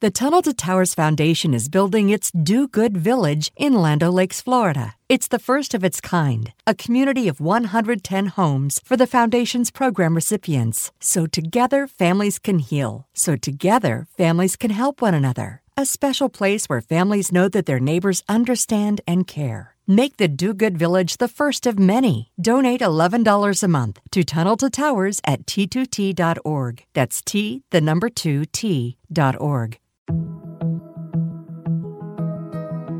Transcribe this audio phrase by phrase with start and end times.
[0.00, 4.94] The Tunnel to Towers Foundation is building its Do Good Village in Land Lakes, Florida.
[5.08, 10.14] It's the first of its kind, a community of 110 homes for the Foundation's program
[10.14, 10.92] recipients.
[11.00, 13.06] So together, families can heal.
[13.14, 15.62] So together, families can help one another.
[15.78, 19.76] A special place where families know that their neighbors understand and care.
[19.86, 22.32] Make the Do Good Village the first of many.
[22.38, 26.84] Donate $11 a month to Tunnel to Towers at t2t.org.
[26.92, 29.78] That's T, the number 2, T.org.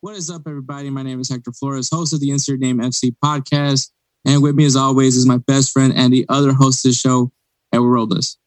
[0.00, 0.88] What is up, everybody?
[0.88, 3.90] My name is Hector Flores, host of the Insert Name FC podcast.
[4.24, 6.94] And with me, as always, is my best friend and the other host of the
[6.94, 7.32] show,
[7.72, 8.38] Edward Robles.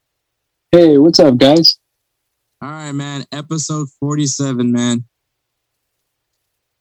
[0.72, 1.78] Hey, what's up, guys?
[2.62, 3.26] All right, man.
[3.34, 5.04] Episode 47, man.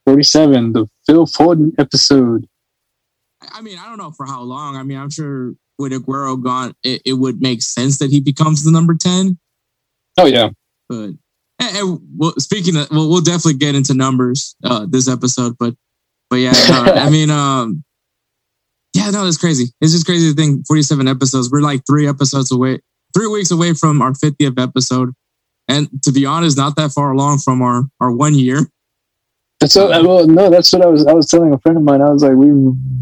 [0.07, 2.47] 47, the Phil Foden episode.
[3.51, 4.77] I mean, I don't know for how long.
[4.77, 8.63] I mean, I'm sure with Aguero gone, it, it would make sense that he becomes
[8.63, 9.41] the number 10.
[10.19, 10.51] Oh, yeah.
[10.89, 11.15] But
[11.69, 15.57] and, well, speaking of, well, we'll definitely get into numbers uh, this episode.
[15.59, 15.75] But
[16.31, 17.85] but yeah, no, I mean, um,
[18.95, 19.73] yeah, no, it's crazy.
[19.81, 21.51] It's just crazy to think 47 episodes.
[21.51, 22.81] We're like three episodes away,
[23.15, 25.11] three weeks away from our 50th episode.
[25.69, 28.67] And to be honest, not that far along from our, our one year.
[29.67, 31.07] So well, no, that's what I was.
[31.07, 32.03] I was telling a friend of mine.
[32.03, 32.51] I was like, we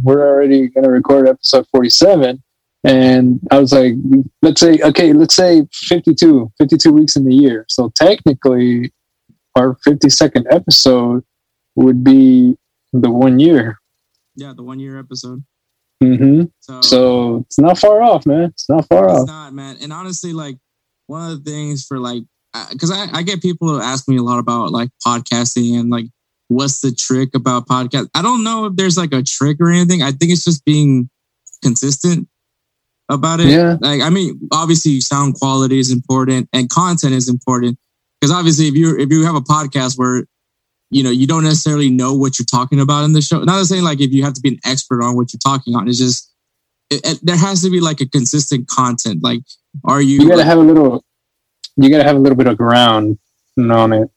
[0.03, 2.42] we're already going to record episode forty-seven,
[2.82, 3.94] and I was like,
[4.42, 7.66] let's say, okay, let's say 52, 52 weeks in the year.
[7.68, 8.92] So technically,
[9.56, 11.24] our fifty-second episode
[11.74, 12.56] would be
[12.92, 13.78] the one year.
[14.36, 15.44] Yeah, the one year episode.
[16.02, 16.44] Mm-hmm.
[16.60, 18.44] So, so it's not far off, man.
[18.44, 19.26] It's not far it's off.
[19.26, 19.76] not, man.
[19.82, 20.56] And honestly, like
[21.08, 22.22] one of the things for like,
[22.70, 26.06] because I, I get people who ask me a lot about like podcasting and like
[26.48, 28.08] what's the trick about podcast.
[28.14, 30.02] I don't know if there's like a trick or anything.
[30.02, 31.10] I think it's just being
[31.62, 32.28] consistent
[33.10, 33.48] about it.
[33.48, 33.76] Yeah.
[33.81, 37.78] Like, I mean, obviously sound quality is important and content is important.
[38.21, 40.25] Because obviously if you if you have a podcast where
[40.91, 43.82] you know you don't necessarily know what you're talking about in the show, not saying
[43.82, 46.31] like if you have to be an expert on what you're talking on, it's just
[46.91, 49.22] it, it, there has to be like a consistent content.
[49.22, 49.41] Like,
[49.84, 50.21] are you?
[50.21, 51.04] You gotta like, have a little.
[51.77, 53.19] You gotta have a little bit of ground
[53.59, 54.10] on it.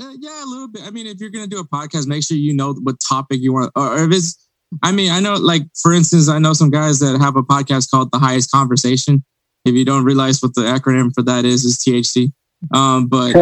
[0.00, 0.82] Uh, yeah, a little bit.
[0.84, 3.52] I mean, if you're gonna do a podcast, make sure you know what topic you
[3.52, 4.40] want, or if it's.
[4.82, 7.90] I mean, I know, like for instance, I know some guys that have a podcast
[7.90, 9.24] called "The Highest Conversation."
[9.64, 12.32] If you don't realize what the acronym for that is, is THC.
[12.74, 13.32] Um, but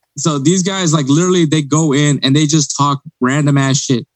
[0.18, 4.06] so these guys, like literally, they go in and they just talk random ass shit.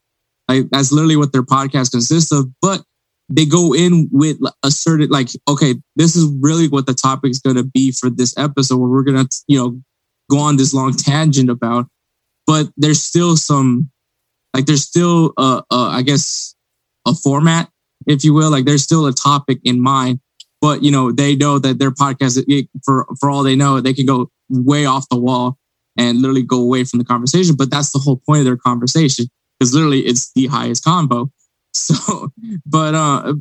[0.48, 2.48] Like that's literally what their podcast consists of.
[2.62, 2.82] But
[3.28, 7.40] they go in with a certain, like, okay, this is really what the topic is
[7.40, 9.80] going to be for this episode, where we're gonna, you know,
[10.30, 11.86] go on this long tangent about,
[12.46, 13.90] but there's still some,
[14.56, 16.54] like, there's still, a, a, I guess,
[17.06, 17.68] a format,
[18.06, 18.50] if you will.
[18.50, 20.20] Like, there's still a topic in mind,
[20.60, 22.42] but you know, they know that their podcast,
[22.84, 25.58] for for all they know, they can go way off the wall
[25.98, 27.54] and literally go away from the conversation.
[27.56, 29.26] But that's the whole point of their conversation,
[29.58, 31.30] because literally it's the highest combo.
[31.78, 32.32] So,
[32.64, 33.34] but uh,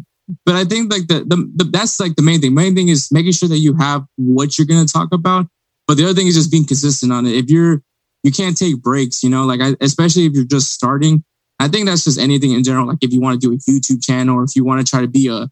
[0.46, 2.54] but I think like the, the, the that's like the main thing.
[2.54, 5.48] Main thing is making sure that you have what you're going to talk about
[5.88, 7.36] but the other thing is just being consistent on it.
[7.36, 7.82] If you're,
[8.26, 11.24] you can't take breaks, you know, like I, especially if you're just starting.
[11.60, 12.88] I think that's just anything in general.
[12.88, 15.02] Like if you want to do a YouTube channel or if you want to try
[15.02, 15.48] to be a,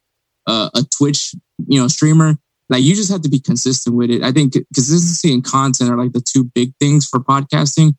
[0.51, 1.35] a, a Twitch,
[1.67, 2.33] you know, streamer,
[2.69, 4.23] like you just have to be consistent with it.
[4.23, 7.93] I think consistency and content are like the two big things for podcasting.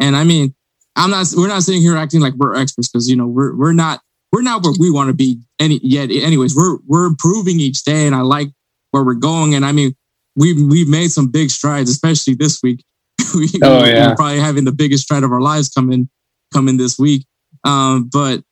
[0.00, 0.54] And I mean,
[0.96, 3.72] I'm not, we're not sitting here acting like we're experts because, you know, we're, we're
[3.72, 4.00] not,
[4.32, 6.10] we're not where we want to be any yet.
[6.10, 8.48] Anyways, we're we're improving each day, and I like
[8.90, 9.54] where we're going.
[9.54, 9.94] And I mean,
[10.34, 12.84] we've we've made some big strides, especially this week.
[13.40, 14.08] we, Oh, yeah.
[14.08, 16.08] We're probably having the biggest stride of our lives coming
[16.52, 17.26] coming this week.
[17.64, 18.42] Um, but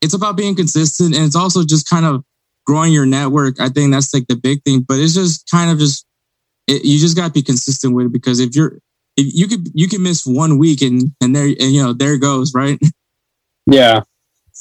[0.00, 2.24] it's about being consistent, and it's also just kind of
[2.66, 3.60] growing your network.
[3.60, 4.84] I think that's like the big thing.
[4.86, 6.06] But it's just kind of just
[6.66, 8.78] it, you just got to be consistent with it because if you're
[9.16, 12.14] if you could you can miss one week and and there and you know there
[12.14, 12.78] it goes right.
[13.70, 14.00] Yeah.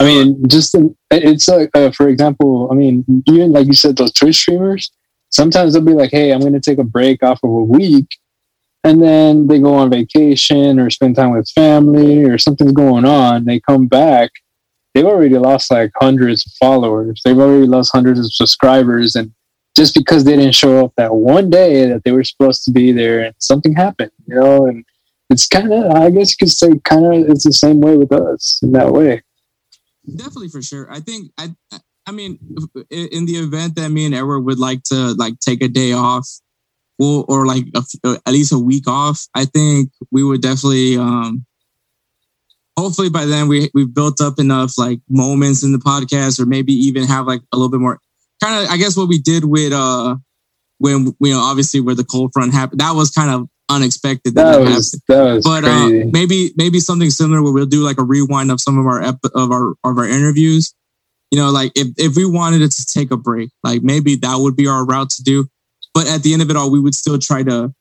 [0.02, 0.76] I mean, just
[1.10, 4.92] it's like, uh, for example, I mean, even like you said, those Twitch streamers,
[5.30, 8.06] sometimes they'll be like, hey, I'm going to take a break off of a week.
[8.88, 13.44] And then they go on vacation or spend time with family or something's going on.
[13.44, 14.32] They come back.
[14.94, 17.22] They've already lost like hundreds of followers.
[17.26, 19.16] They've already lost hundreds of subscribers.
[19.16, 19.34] And
[19.76, 22.94] just because they didn't show up that one day that they were supposed to be
[22.94, 24.86] there and something happened, you know, and
[25.30, 28.14] it's kind of, I guess you could say, kind of, it's the same way with
[28.14, 29.22] us in that way.
[30.16, 31.54] definitely for sure i think i
[32.06, 32.40] i mean
[32.90, 36.26] in the event that me and edward would like to like take a day off
[37.00, 40.98] or, or like a uh, at least a week off i think we would definitely
[40.98, 41.46] um
[42.78, 46.74] hopefully by then we we've built up enough like moments in the podcast or maybe
[46.74, 48.00] even have like a little bit more
[48.44, 50.16] kind of i guess what we did with uh
[50.80, 54.44] when you know obviously where the cold front happened that was kind of unexpected that,
[54.44, 58.00] That was happened that was but uh, maybe maybe something similar where we'll do like
[58.00, 60.74] a rewind of some of our ep- of our of our interviews.
[61.32, 64.38] You know, like if if we wanted it to take a break, like maybe that
[64.38, 65.48] would be our route to do.
[65.98, 67.74] But at the end of it all, we would still try to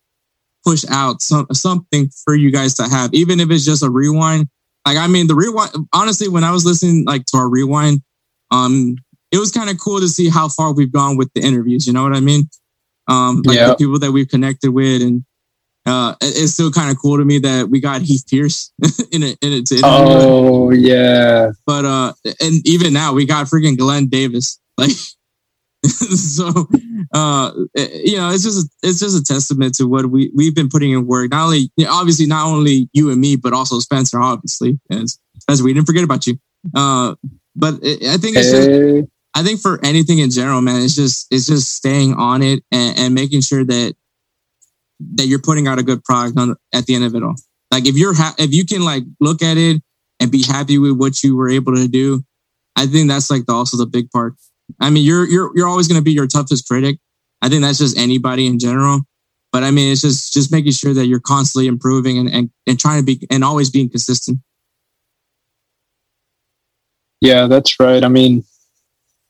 [0.64, 4.48] push out some something for you guys to have, even if it's just a rewind.
[4.86, 5.70] Like I mean, the rewind.
[5.92, 8.00] Honestly, when I was listening like to our rewind,
[8.50, 8.96] um,
[9.32, 11.86] it was kind of cool to see how far we've gone with the interviews.
[11.86, 12.48] You know what I mean?
[13.06, 13.68] Um, like Yeah.
[13.70, 15.24] the people that we've connected with and
[15.84, 18.72] uh, it- it's still kind of cool to me that we got Heath Pearce
[19.12, 23.76] in it in it to oh yeah, But uh, and even now we got freaking
[23.78, 24.58] Glenn Davis.
[24.78, 24.90] Like,
[26.16, 26.68] so
[27.14, 27.52] uh,
[27.84, 31.06] you know, it's just it's just a testament to what we we've been putting in
[31.06, 31.30] work.
[31.30, 34.20] Not only obviously not only you and me, but also Spencer.
[34.20, 35.18] Obviously, as
[35.48, 36.38] as we didn't forget about you.
[36.74, 37.14] Uh,
[37.54, 40.94] but it, I think it's just hey, I think for anything in general, man, it's
[40.94, 43.94] just it's just staying on it and, and making sure that
[45.14, 47.36] that you're putting out a good product on at the end of it all.
[47.70, 49.82] Like if you're ha- if you can like look at it
[50.20, 52.24] and be happy with what you were able to do,
[52.76, 54.34] I think that's like the, also the big part.
[54.80, 56.98] I mean, you're you're you're always going to be your toughest critic.
[57.42, 59.02] I think that's just anybody in general.
[59.52, 62.78] But I mean, it's just just making sure that you're constantly improving and and, and
[62.78, 64.40] trying to be and always being consistent.
[67.20, 68.04] yeah, that's right.
[68.04, 68.44] I mean,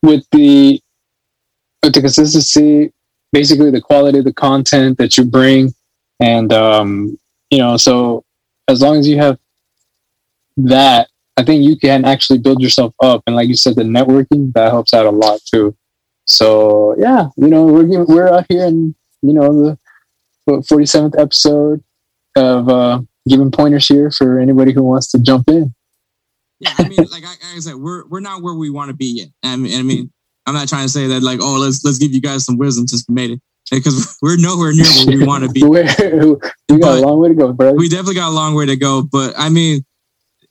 [0.03, 0.81] with the
[1.83, 2.93] with the consistency,
[3.33, 5.75] basically the quality of the content that you bring,
[6.21, 7.19] and um,
[7.50, 8.25] you know, so
[8.69, 9.38] as long as you have
[10.56, 13.23] that, I think you can actually build yourself up.
[13.27, 15.77] And like you said, the networking that helps out a lot too.
[16.27, 19.77] So yeah, you know, we're we're out here in you know
[20.47, 21.83] the forty seventh episode
[22.37, 25.75] of uh, giving pointers here for anybody who wants to jump in.
[26.59, 28.94] Yeah, I mean, like I, like I said, we're we're not where we want to
[28.97, 29.29] be yet.
[29.43, 30.11] I mean, I mean,
[30.47, 32.88] I'm not trying to say that like, oh, let's let's give you guys some wisdom
[32.88, 33.41] since we made it,
[33.71, 35.62] because we're nowhere near where we want to be.
[35.65, 37.73] We're- got But- a long way to go, bro.
[37.73, 39.85] We definitely got a long way to go, but I mean,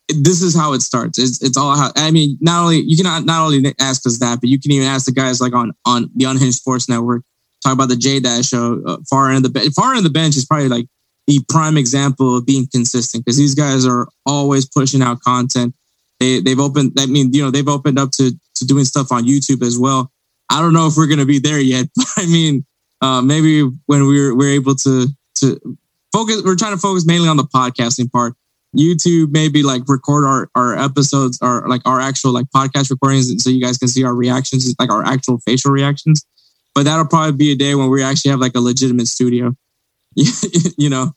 [0.07, 1.17] this is how it starts.
[1.17, 1.91] It's it's all how.
[1.95, 4.87] I mean, not only you can not, only ask us that, but you can even
[4.87, 7.23] ask the guys like on on the Unhinged Sports Network.
[7.63, 8.81] Talk about the J Dash show.
[8.85, 9.73] Uh, far end of the bench.
[9.73, 10.85] Far end of the bench is probably like
[11.27, 15.73] the prime example of being consistent because these guys are always pushing out content.
[16.19, 16.93] They they've opened.
[16.99, 20.11] I mean, you know, they've opened up to to doing stuff on YouTube as well.
[20.51, 22.63] I don't know if we're gonna be there yet, but I mean,
[23.01, 25.07] uh, maybe when we're we're able to
[25.39, 25.77] to
[26.13, 26.43] focus.
[26.45, 28.35] We're trying to focus mainly on the podcasting part.
[28.75, 33.49] YouTube maybe like record our our episodes or like our actual like podcast recordings, so
[33.49, 36.25] you guys can see our reactions, like our actual facial reactions.
[36.73, 39.55] But that'll probably be a day when we actually have like a legitimate studio,
[40.15, 41.13] you know,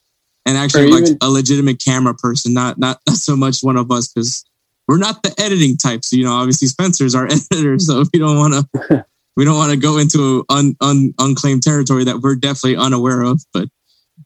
[0.47, 3.91] and actually like even- a legitimate camera person, not not not so much one of
[3.91, 4.45] us because
[4.87, 6.13] we're not the editing types.
[6.13, 9.05] You know, obviously Spencer's our editor, so we don't want to
[9.37, 13.41] we don't want to go into un, un, unclaimed territory that we're definitely unaware of.
[13.53, 13.69] But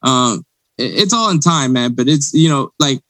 [0.02, 0.44] um,
[0.78, 1.94] it- it's all in time, man.
[1.94, 3.00] But it's you know like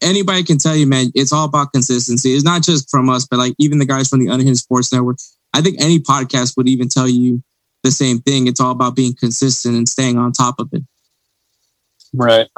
[0.00, 1.10] anybody can tell you, man.
[1.14, 2.34] It's all about consistency.
[2.34, 5.18] It's not just from us, but like even the guys from the Unhinged Sports Network.
[5.54, 7.42] I think any podcast would even tell you
[7.82, 8.46] the same thing.
[8.46, 10.82] It's all about being consistent and staying on top of it.
[12.14, 12.48] Right.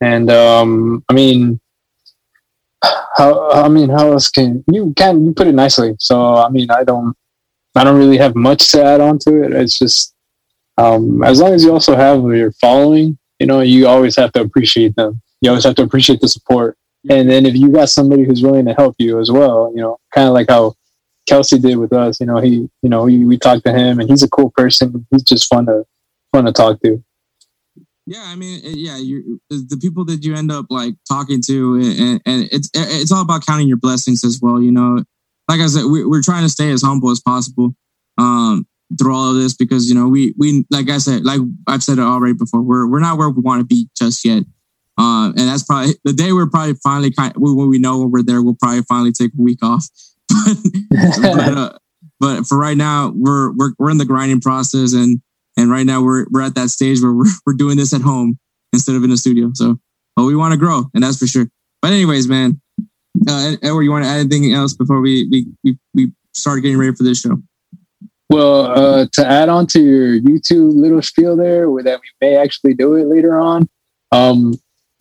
[0.00, 1.60] And um, I mean,
[3.16, 5.94] how I mean, how else can you can you put it nicely?
[5.98, 7.14] So I mean, I don't,
[7.74, 9.52] I don't really have much to add on to it.
[9.52, 10.14] It's just
[10.76, 14.40] um, as long as you also have your following, you know, you always have to
[14.40, 15.20] appreciate them.
[15.44, 16.78] You always have to appreciate the support.
[17.10, 19.98] And then if you got somebody who's willing to help you as well, you know,
[20.14, 20.74] kind of like how
[21.28, 24.08] Kelsey did with us, you know, he, you know, we, we talked to him and
[24.08, 25.06] he's a cool person.
[25.10, 25.84] He's just fun to,
[26.32, 27.04] fun to talk to.
[28.06, 32.20] Yeah, I mean, yeah, you the people that you end up like talking to, and,
[32.26, 34.60] and it's it's all about counting your blessings as well.
[34.60, 35.04] You know,
[35.48, 37.74] like I said, we, we're trying to stay as humble as possible
[38.18, 38.66] um,
[38.98, 41.96] through all of this because you know we we like I said, like I've said
[41.96, 44.44] it already before, we're we're not where we want to be just yet.
[44.96, 48.10] Um, and that's probably the day we're probably finally kind of, when we know when
[48.10, 49.86] we're there, we'll probably finally take a week off.
[50.90, 51.78] but, uh,
[52.20, 55.20] but for right now, we're we're we're in the grinding process, and
[55.56, 58.38] and right now we're we're at that stage where we're we're doing this at home
[58.72, 59.50] instead of in the studio.
[59.54, 59.78] So,
[60.16, 61.46] but we want to grow, and that's for sure.
[61.82, 62.60] But anyways, man,
[63.28, 66.78] uh, Edward, you want to add anything else before we we we, we start getting
[66.78, 67.42] ready for this show?
[68.30, 72.36] Well, uh, to add on to your YouTube little spiel there, where that we may
[72.36, 73.68] actually do it later on.
[74.12, 74.54] Um,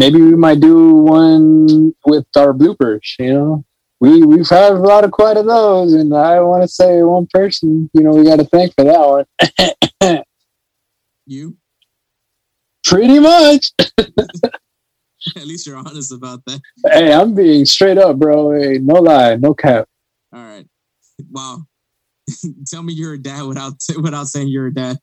[0.04, 3.14] maybe we might do one with our bloopers.
[3.20, 3.66] You know,
[4.02, 7.28] we we've had a lot of quite of those, and I want to say one
[7.34, 7.90] person.
[7.94, 9.26] You know, we got to thank for that
[10.02, 10.24] one.
[11.26, 11.58] you.
[12.84, 13.72] Pretty much.
[15.38, 16.60] At least you're honest about that.
[16.92, 18.60] Hey, I'm being straight up, bro.
[18.60, 19.88] Hey, no lie, no cap.
[20.34, 20.68] All right.
[21.32, 21.60] Wow.
[22.68, 24.98] Tell me you're a dad without without saying you're a dad.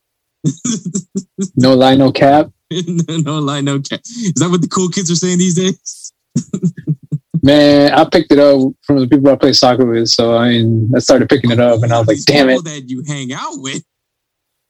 [1.57, 2.51] no lie, no cap.
[3.09, 4.01] no lie, no cap.
[4.05, 6.13] Is that what the cool kids are saying these days?
[7.43, 10.09] Man, I picked it up from the people I play soccer with.
[10.09, 12.85] So I mean, I started picking it up, and I was like, "Damn it!" That
[12.89, 13.83] you hang out with.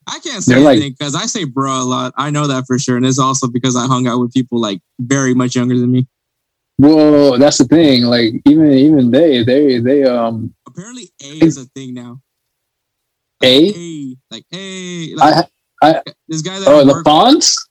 [0.06, 2.14] I can't say They're anything because like, I say bro a lot.
[2.16, 4.80] I know that for sure, and it's also because I hung out with people like
[5.00, 6.06] very much younger than me.
[6.78, 8.04] Well, that's the thing.
[8.04, 10.54] Like even even they they they um.
[10.66, 12.20] Apparently, A is a thing now.
[13.42, 13.74] Like, a?
[13.76, 15.14] a like A.
[15.14, 15.46] Like,
[15.82, 17.68] I, I this guy that oh the fonts.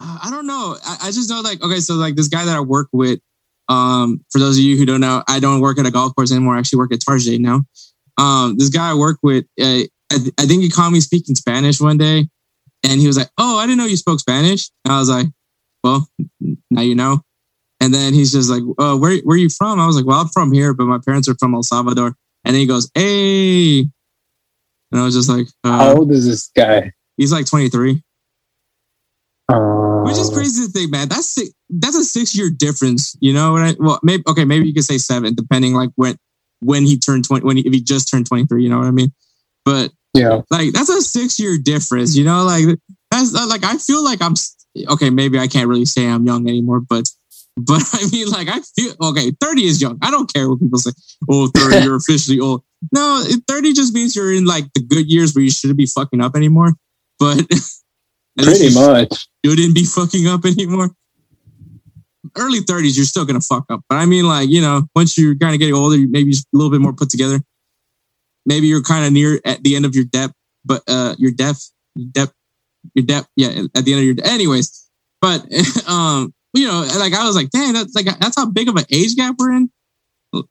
[0.00, 0.76] Uh, I don't know.
[0.84, 3.20] I, I just know like okay, so like this guy that I work with.
[3.68, 6.32] Um, for those of you who don't know, I don't work at a golf course
[6.32, 6.56] anymore.
[6.56, 7.64] I actually work at Target now.
[8.16, 11.34] Um, this guy I work with, uh, I, th- I think he called me speaking
[11.34, 12.28] Spanish one day,
[12.82, 15.26] and he was like, "Oh, I didn't know you spoke Spanish." And I was like,
[15.84, 16.08] "Well,
[16.70, 17.20] now you know."
[17.80, 20.20] And then he's just like, "Oh, where where are you from?" I was like, "Well,
[20.20, 22.14] I'm from here, but my parents are from El Salvador."
[22.44, 23.80] And then he goes, "Hey,"
[24.90, 28.02] and I was just like, uh, "How old is this guy?" He's like 23.
[29.50, 31.08] Uh, Which is crazy to think, man.
[31.08, 33.16] That's six, that's a six year difference.
[33.20, 33.74] You know what I?
[33.78, 36.16] Well, maybe okay, maybe you could say seven, depending like when
[36.60, 38.62] when he turned 20, when he, if he just turned 23.
[38.62, 39.12] You know what I mean?
[39.64, 40.40] But yeah.
[40.50, 42.44] Like that's a six year difference, you know?
[42.44, 42.78] Like
[43.10, 44.34] that's like I feel like I'm
[44.90, 47.08] okay, maybe I can't really say I'm young anymore, but
[47.56, 49.98] but I mean like I feel okay, 30 is young.
[50.02, 50.92] I don't care what people say.
[51.30, 52.62] Oh, 30, you're officially old.
[52.92, 56.20] No, 30 just means you're in like the good years where you shouldn't be fucking
[56.20, 56.72] up anymore.
[57.18, 57.38] But
[58.38, 59.28] pretty much.
[59.42, 60.90] You didn't be fucking up anymore.
[62.36, 63.80] Early 30s, you're still gonna fuck up.
[63.88, 66.70] But I mean, like, you know, once you're kind of getting older, maybe a little
[66.70, 67.40] bit more put together
[68.48, 71.70] maybe you're kind of near at the end of your depth, but uh, your depth,
[72.10, 72.32] depth,
[72.94, 74.16] your depth, yeah, at the end of your.
[74.24, 74.90] Anyways,
[75.20, 75.44] but
[75.88, 78.84] um, you know, like I was like, dang, that's like that's how big of an
[78.90, 79.70] age gap we're in.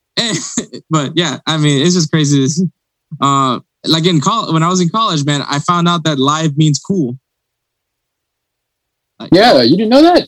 [0.90, 2.46] but yeah, I mean, it's just crazy.
[3.20, 6.56] Uh, like in college, when I was in college, man, I found out that live
[6.56, 7.20] means cool.
[9.20, 10.28] Like, yeah, you didn't know that.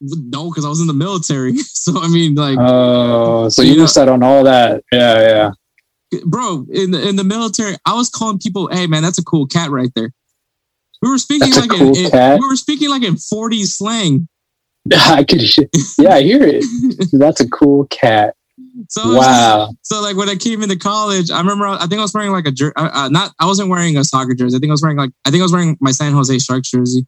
[0.00, 1.54] No, because I was in the military.
[1.80, 4.84] So I mean, like, oh, so you, you missed out on all that.
[4.92, 5.50] Yeah, yeah
[6.24, 9.46] bro, in the in the military, I was calling people, "Hey, man, that's a cool
[9.46, 10.12] cat right there."
[11.02, 14.28] We were speaking that's like cool in, in, we were speaking like in 40s slang.
[14.92, 15.42] I could,
[15.98, 16.64] yeah, I hear it.
[17.12, 18.34] that's a cool cat.
[18.88, 19.66] So wow.
[19.68, 22.32] Like, so like when I came into college, I remember I think I was wearing
[22.32, 24.56] like a jer- uh, uh, not I wasn't wearing a soccer jersey.
[24.56, 26.70] I think I was wearing like I think I was wearing my San Jose Sharks
[26.70, 27.06] jersey.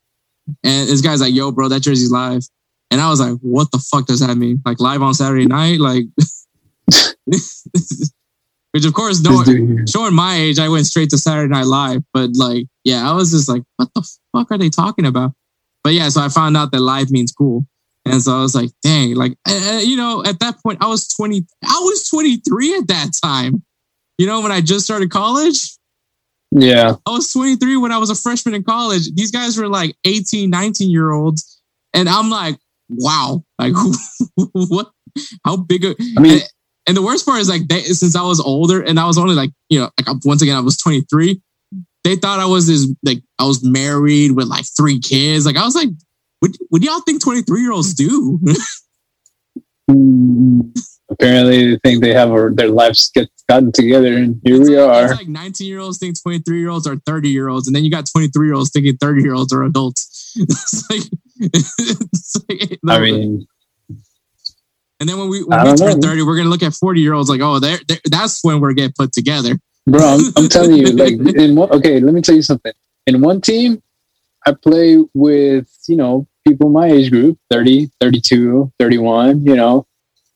[0.65, 2.43] And this guy's like, "Yo, bro, that jersey's live."
[2.91, 4.61] And I was like, "What the fuck does that mean?
[4.65, 5.81] Like live on Saturday night?
[5.81, 6.05] Like
[8.73, 9.45] Which of course, no,
[9.87, 12.03] showing my age, I went straight to Saturday Night Live.
[12.15, 15.33] But like, yeah, I was just like, what the fuck are they talking about?
[15.85, 17.67] But yeah, so I found out that live means cool.
[18.05, 21.07] And so I was like, dang, like, uh, you know, at that point, I was
[21.09, 23.63] 20, I was 23 at that time.
[24.19, 25.77] You know, when I just started college.
[26.55, 26.97] Yeah.
[27.07, 29.13] I was 23 when I was a freshman in college.
[29.15, 31.61] These guys were like 18, 19 year olds.
[31.95, 32.57] And I'm like,
[32.89, 33.73] wow, like,
[34.53, 34.91] what?
[35.45, 35.85] How big?
[35.85, 36.41] A, I mean,
[36.87, 39.35] and the worst part is like they, since I was older and I was only
[39.35, 41.41] like, you know, like once again, I was 23.
[42.05, 45.47] They thought I was this like I was married with like three kids.
[45.47, 45.89] Like I was like,
[46.41, 48.41] what, what do y'all think 23 year olds do?
[49.91, 50.61] Hmm.
[51.11, 54.79] Apparently, they think they have a, their lives get gotten together, and here it's we
[54.79, 55.11] like, are.
[55.11, 57.85] It's like 19 year olds think 23 year olds are 30 year olds, and then
[57.85, 60.33] you got 23 year olds thinking 30 year olds are adults.
[60.37, 61.03] it's like,
[61.37, 63.47] it's like I mean,
[65.01, 66.09] And then when we when we turn know.
[66.09, 68.73] 30, we're gonna look at 40 year olds like, oh, they're, they're, that's when we're
[68.73, 69.59] getting put together.
[69.87, 72.73] Bro, I'm, I'm telling you, like in one, okay, let me tell you something.
[73.07, 73.83] In one team,
[74.47, 79.87] I play with, you know, people my age group, 30, 32, 31, you know.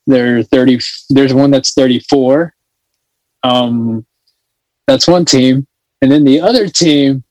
[0.08, 2.54] They're 30 there's one that's 34.
[3.42, 4.06] Um
[4.86, 5.66] that's one team.
[6.00, 7.24] And then the other team,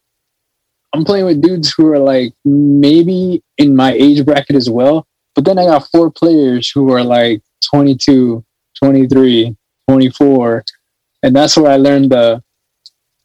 [0.94, 5.08] I'm playing with dudes who are like maybe in my age bracket as well.
[5.36, 8.44] But then I got four players who are like 22,
[8.82, 9.56] 23,
[9.90, 10.64] 24.
[11.24, 12.42] And that's where I learned the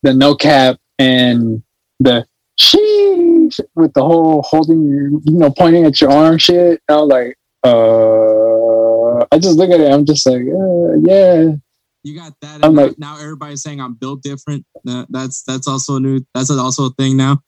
[0.03, 1.63] the no cap and
[1.99, 2.27] the
[2.59, 6.81] sheesh with the whole holding you know, pointing at your arm shit.
[6.89, 11.53] I was like, uh I just look at it, I'm just like, uh, yeah.
[12.02, 12.62] You got that.
[12.73, 14.64] Like, now everybody's saying I'm built different.
[14.85, 16.25] That's that's also a new.
[16.35, 17.42] That's also a thing now.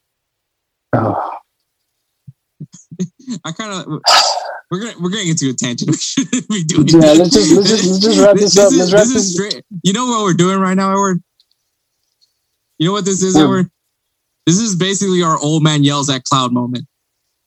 [0.94, 1.38] Oh.
[3.44, 4.00] I kind of
[4.70, 5.90] we're gonna we're getting into a tangent.
[5.90, 6.88] We shouldn't be doing.
[6.88, 8.72] Yeah, let's just let's just, let's just wrap this, this up.
[8.72, 9.14] Is, let's wrap this.
[9.16, 9.64] Is straight.
[9.82, 11.22] You know what we're doing right now, Edward?
[12.78, 13.42] You know what this is, yeah.
[13.42, 13.70] Edward?
[14.46, 16.86] This is basically our old man yells at cloud moment.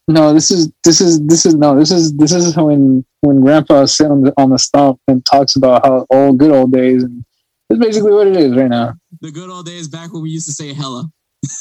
[0.07, 3.85] No, this is this is this is no, this is this is when when Grandpa
[3.85, 7.25] sits on the on the stump and talks about how old good old days, and
[7.69, 8.93] it's basically what it is right now.
[9.21, 11.09] The good old days back when we used to say hella.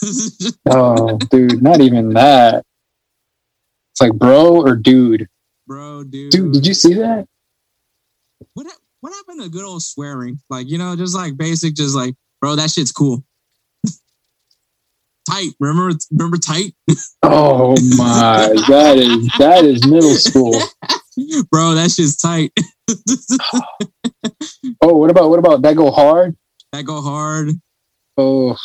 [0.71, 2.65] oh, dude, not even that.
[3.93, 5.27] It's like bro or dude.
[5.67, 6.31] Bro, dude.
[6.31, 7.27] Dude, did you see that?
[8.53, 8.67] What
[9.01, 10.41] what happened to good old swearing?
[10.51, 13.25] Like, you know, just like basic, just like, bro, that shit's cool.
[15.29, 15.51] Tight.
[15.61, 16.75] Remember remember tight?
[17.23, 20.53] oh my that is that is middle school.
[21.51, 22.53] Bro, that shit's tight.
[24.81, 26.37] oh, what about what about that go hard?
[26.73, 27.51] That go hard.
[28.17, 28.57] Oh.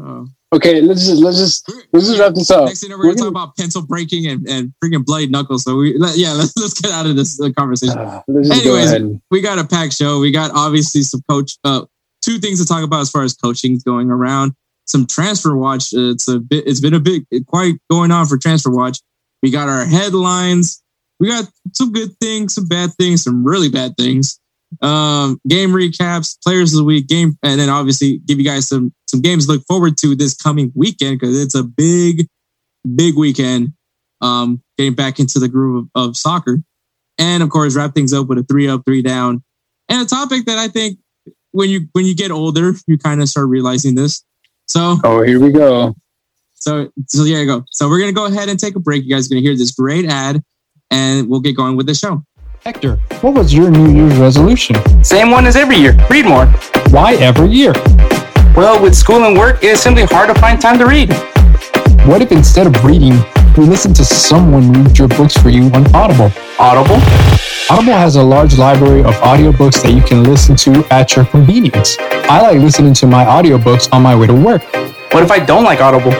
[0.00, 0.28] oh.
[0.50, 2.66] Okay, let's just let's just let's just wrap this up.
[2.66, 5.64] Next thing we're, we're gonna, gonna, talk about pencil breaking and, and freaking blade knuckles.
[5.64, 7.98] So we yeah, let's let's get out of this uh, conversation.
[7.98, 10.20] Uh, Anyways, we got a packed show.
[10.20, 11.84] We got obviously some coach uh
[12.22, 14.54] two things to talk about as far as coaching going around.
[14.88, 15.92] Some transfer watch.
[15.94, 16.66] Uh, it's a bit.
[16.66, 18.98] It's been a bit quite going on for transfer watch.
[19.42, 20.82] We got our headlines.
[21.20, 24.38] We got some good things, some bad things, some really bad things
[24.82, 28.92] um, game recaps, players of the week, game, and then obviously give you guys some
[29.06, 32.26] some games to look forward to this coming weekend because it's a big,
[32.94, 33.72] big weekend.
[34.20, 36.58] Um, getting back into the groove of, of soccer,
[37.18, 39.42] and of course wrap things up with a three up, three down,
[39.88, 40.98] and a topic that I think
[41.52, 44.24] when you when you get older, you kind of start realizing this.
[44.68, 45.96] So, oh, here we go.
[46.54, 47.64] So, so there you go.
[47.70, 49.02] So we're gonna go ahead and take a break.
[49.04, 50.42] You guys are gonna hear this great ad,
[50.90, 52.22] and we'll get going with the show.
[52.64, 54.76] Hector, what was your New Year's resolution?
[55.02, 56.46] Same one as every year read more.
[56.90, 57.72] Why every year?
[58.54, 61.12] Well, with school and work, it is simply hard to find time to read.
[62.06, 63.14] What if instead of reading,
[63.58, 66.30] you listen to someone read your books for you on Audible?
[66.60, 66.94] Audible?
[67.68, 71.96] Audible has a large library of audiobooks that you can listen to at your convenience.
[71.98, 74.62] I like listening to my audiobooks on my way to work.
[75.12, 76.12] What if I don't like Audible?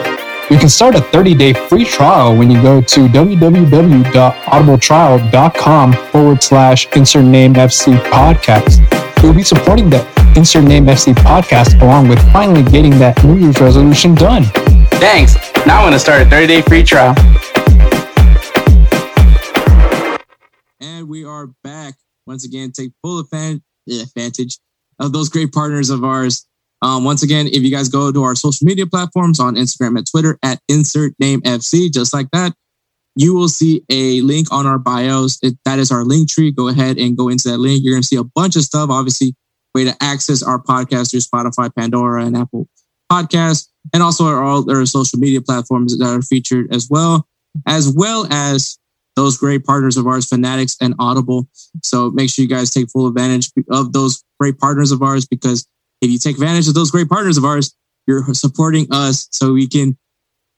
[0.51, 7.23] You can start a 30-day free trial when you go to www.audibletrial.com forward slash insert
[7.23, 9.23] name FC podcast.
[9.23, 13.61] You'll be supporting the insert name FC podcast along with finally getting that New Year's
[13.61, 14.43] resolution done.
[14.99, 15.35] Thanks.
[15.65, 17.15] Now I'm going to start a 30-day free trial.
[20.79, 22.71] And we are back once again.
[22.71, 24.57] Take full advantage
[24.99, 26.45] of those great partners of ours
[26.81, 30.09] um, once again, if you guys go to our social media platforms on Instagram and
[30.09, 32.53] Twitter at insert name FC, just like that,
[33.15, 35.39] you will see a link on our bios.
[35.41, 36.51] It, that is our link tree.
[36.51, 37.83] Go ahead and go into that link.
[37.83, 38.89] You're going to see a bunch of stuff.
[38.89, 39.35] Obviously,
[39.75, 42.69] way to access our podcast through Spotify, Pandora, and Apple
[43.11, 47.27] Podcasts, and also our, all social media platforms that are featured as well,
[47.67, 48.77] as well as
[49.15, 51.47] those great partners of ours, Fanatics and Audible.
[51.83, 55.67] So make sure you guys take full advantage of those great partners of ours because
[56.01, 57.75] if you take advantage of those great partners of ours,
[58.07, 59.97] you're supporting us so we can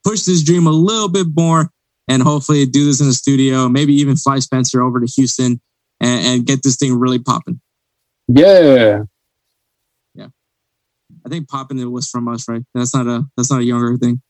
[0.04, 1.70] push this dream a little bit more
[2.08, 5.60] and hopefully do this in the studio, maybe even fly Spencer over to Houston
[6.00, 7.60] and, and get this thing really popping.
[8.28, 9.04] Yeah.
[11.26, 12.64] I think popping it was from us, right?
[12.74, 14.22] That's not a that's not a younger thing.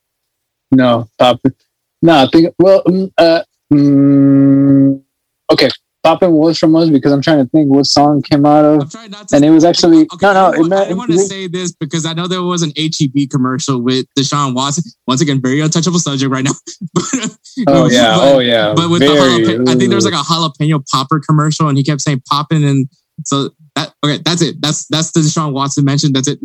[0.72, 1.54] No, popping.
[2.02, 5.04] No, I think well um, uh, um,
[5.52, 5.70] okay.
[6.04, 8.90] Poppin' was from us because I'm trying to think what song came out of.
[8.90, 10.46] To, and it was actually okay, no, no.
[10.46, 13.80] I, want, I want to say this because I know there was an HEB commercial
[13.80, 14.84] with Deshaun Watson.
[15.06, 16.54] Once again, very untouchable subject right now.
[17.68, 18.74] oh yeah, but, oh yeah.
[18.76, 21.78] But with very, the jalapeno, I think there was like a jalapeno popper commercial, and
[21.78, 22.90] he kept saying popping, and
[23.26, 24.62] so that okay, that's it.
[24.62, 26.16] That's that's the Deshaun Watson mentioned.
[26.16, 26.40] That's it.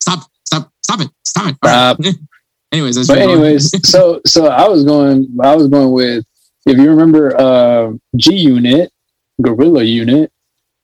[0.00, 1.56] Stop, stop, stop it, stop it.
[1.64, 1.98] Stop.
[1.98, 2.14] Right.
[2.72, 6.24] anyways, but anyways, so so I was going, I was going with
[6.66, 8.90] if you remember uh, G Unit,
[9.42, 10.30] Guerrilla Unit.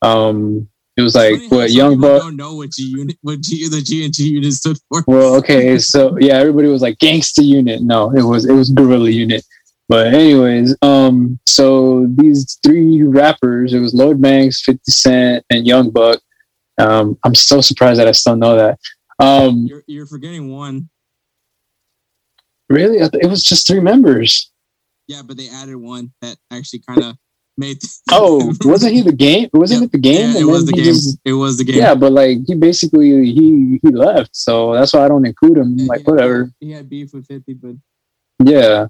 [0.00, 2.20] Um, it was like what Young Buck.
[2.20, 5.02] don't know what G unit, what G, the G and G unit stood for.
[5.06, 7.82] Well, okay, so yeah, everybody was like Gangsta Unit.
[7.82, 9.42] No, it was it was Guerrilla Unit.
[9.88, 15.90] But anyways, um, so these three rappers, it was Lloyd Banks, Fifty Cent, and Young
[15.90, 16.20] Buck.
[16.78, 18.78] Um, I'm so surprised that I still know that.
[19.18, 20.88] Um, You're, you're forgetting one.
[22.68, 24.50] really, I th- it was just three members.
[25.08, 27.16] Yeah, but they added one that actually kind of
[27.58, 27.78] made.
[28.10, 29.48] Oh, wasn't he the game?
[29.52, 29.88] Wasn't Yep.
[29.88, 30.30] it the game?
[30.34, 30.84] Yeah, it was the game.
[30.84, 31.76] just- it was the game.
[31.76, 35.74] yeah, but like he basically he he left, so that's why I don't include him.
[35.76, 36.52] Yeah, like he had- whatever.
[36.60, 37.74] He had beef with Fifty, but
[38.44, 38.86] Yeah,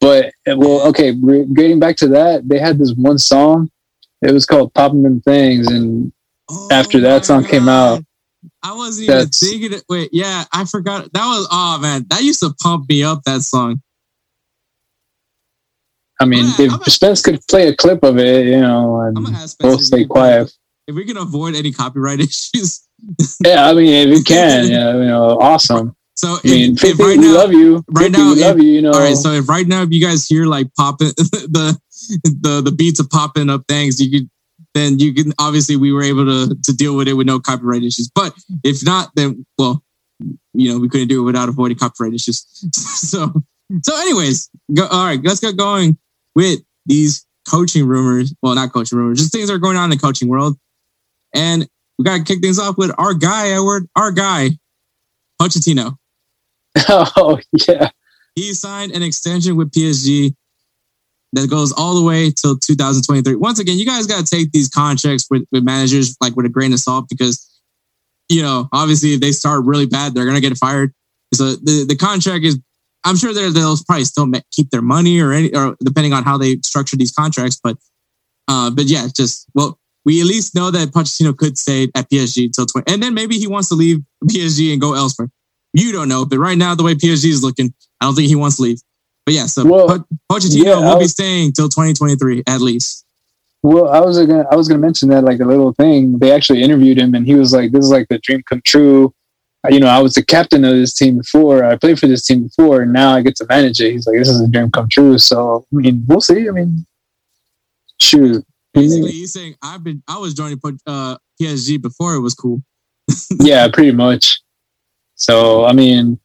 [0.00, 1.12] but well, okay.
[1.20, 3.70] re- Getting back to that, they had this one song.
[4.22, 6.12] It was called "Popping Them Things," and
[6.50, 8.02] oh After that Oh song came out,
[8.62, 9.84] I wasn't even thinking it.
[9.88, 11.12] Wait, yeah, I forgot.
[11.12, 13.22] That was oh man, that used to pump me up.
[13.24, 13.82] That song.
[16.20, 19.16] I mean, I'm if gonna- Spence could play a clip of it, you know, and
[19.16, 20.52] gonna both if stay quiet.
[20.86, 22.86] If we can avoid any copyright issues,
[23.44, 25.94] Yeah, I mean, if you can, yeah, you know, awesome.
[26.20, 27.82] So I mean, if, right we now, love you.
[27.92, 28.68] right now, we if- love you.
[28.68, 29.16] You know, all right.
[29.16, 31.80] So if right now, if you guys hear like popping the
[32.24, 34.30] the the beats of popping up things, you could
[34.74, 37.82] then you can obviously we were able to to deal with it with no copyright
[37.82, 38.10] issues.
[38.14, 39.82] But if not, then well,
[40.52, 42.44] you know, we couldn't do it without avoiding copyright issues.
[42.74, 43.32] so
[43.82, 45.96] so anyways, go, all right, let's get going
[46.34, 48.34] with these coaching rumors.
[48.42, 50.58] Well, not coaching rumors, just things that are going on in the coaching world.
[51.34, 51.66] And
[51.98, 54.50] we gotta kick things off with our guy, Edward, our guy,
[55.40, 55.96] Pochettino.
[56.88, 57.90] oh yeah,
[58.34, 60.34] He signed an extension with PSG
[61.32, 63.36] that goes all the way till 2023.
[63.36, 66.48] Once again, you guys got to take these contracts with, with managers like with a
[66.48, 67.46] grain of salt because,
[68.28, 70.92] you know, obviously if they start really bad, they're to get fired.
[71.32, 72.58] So the, the contract is,
[73.04, 76.58] I'm sure they'll probably still keep their money or any, or depending on how they
[76.64, 77.58] structure these contracts.
[77.62, 77.76] But,
[78.48, 82.46] uh, but yeah, just, well, we at least know that Pochettino could stay at PSG
[82.46, 85.30] until 20, and then maybe he wants to leave PSG and go elsewhere.
[85.72, 88.34] You don't know, but right now, the way PSG is looking, I don't think he
[88.34, 88.80] wants to leave.
[89.24, 93.04] But yeah, so Well, Po- Pochettino yeah, will I be staying till 2023 at least.
[93.62, 96.18] Well, I was gonna I was gonna mention that like a little thing.
[96.18, 99.14] They actually interviewed him, and he was like, "This is like the dream come true."
[99.68, 101.62] You know, I was the captain of this team before.
[101.62, 103.92] I played for this team before, and now I get to manage it.
[103.92, 106.48] He's like, "This is a dream come true." So, I mean, we'll see.
[106.48, 106.86] I mean,
[108.00, 112.62] shoot, Basically, he's saying I've been I was joining uh, PSG before it was cool.
[113.40, 114.39] yeah, pretty much.
[115.20, 116.18] So, I mean,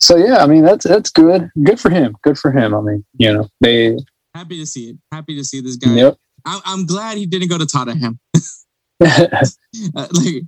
[0.00, 1.50] so yeah, I mean, that's that's good.
[1.62, 2.16] Good for him.
[2.22, 2.74] Good for him.
[2.74, 3.96] I mean, you know, they.
[4.34, 4.96] Happy to see it.
[5.12, 5.92] Happy to see this guy.
[5.94, 6.16] Yep.
[6.44, 8.18] I, I'm glad he didn't go to Tottenham.
[9.96, 10.42] Uh, like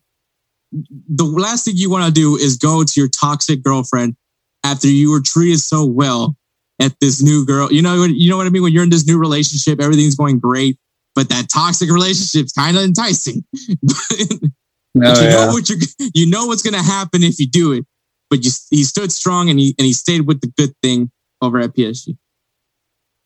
[0.73, 4.17] the last thing you want to do is go to your toxic girlfriend
[4.65, 6.35] after you were treated so well
[6.81, 7.71] at this new girl.
[7.71, 8.63] You know, what- you know what I mean.
[8.63, 10.79] When you're in this new relationship, everything's going great,
[11.15, 13.45] but that toxic relationship's kind of enticing.
[14.95, 15.77] But you know Oh, what you
[16.15, 17.87] you know what's going to happen if you do it.
[18.33, 21.11] But you, he stood strong and he and he stayed with the good thing
[21.43, 22.17] over at PSG.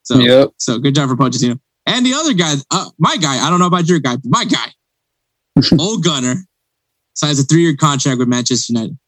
[0.03, 0.51] So Yep.
[0.59, 1.61] so good job for Pochettino.
[1.87, 4.45] And the other guy, uh, my guy, I don't know about your guy, but my
[4.45, 4.67] guy,
[5.79, 6.35] Ole Gunnar,
[7.15, 8.99] signs a three year contract with Manchester United.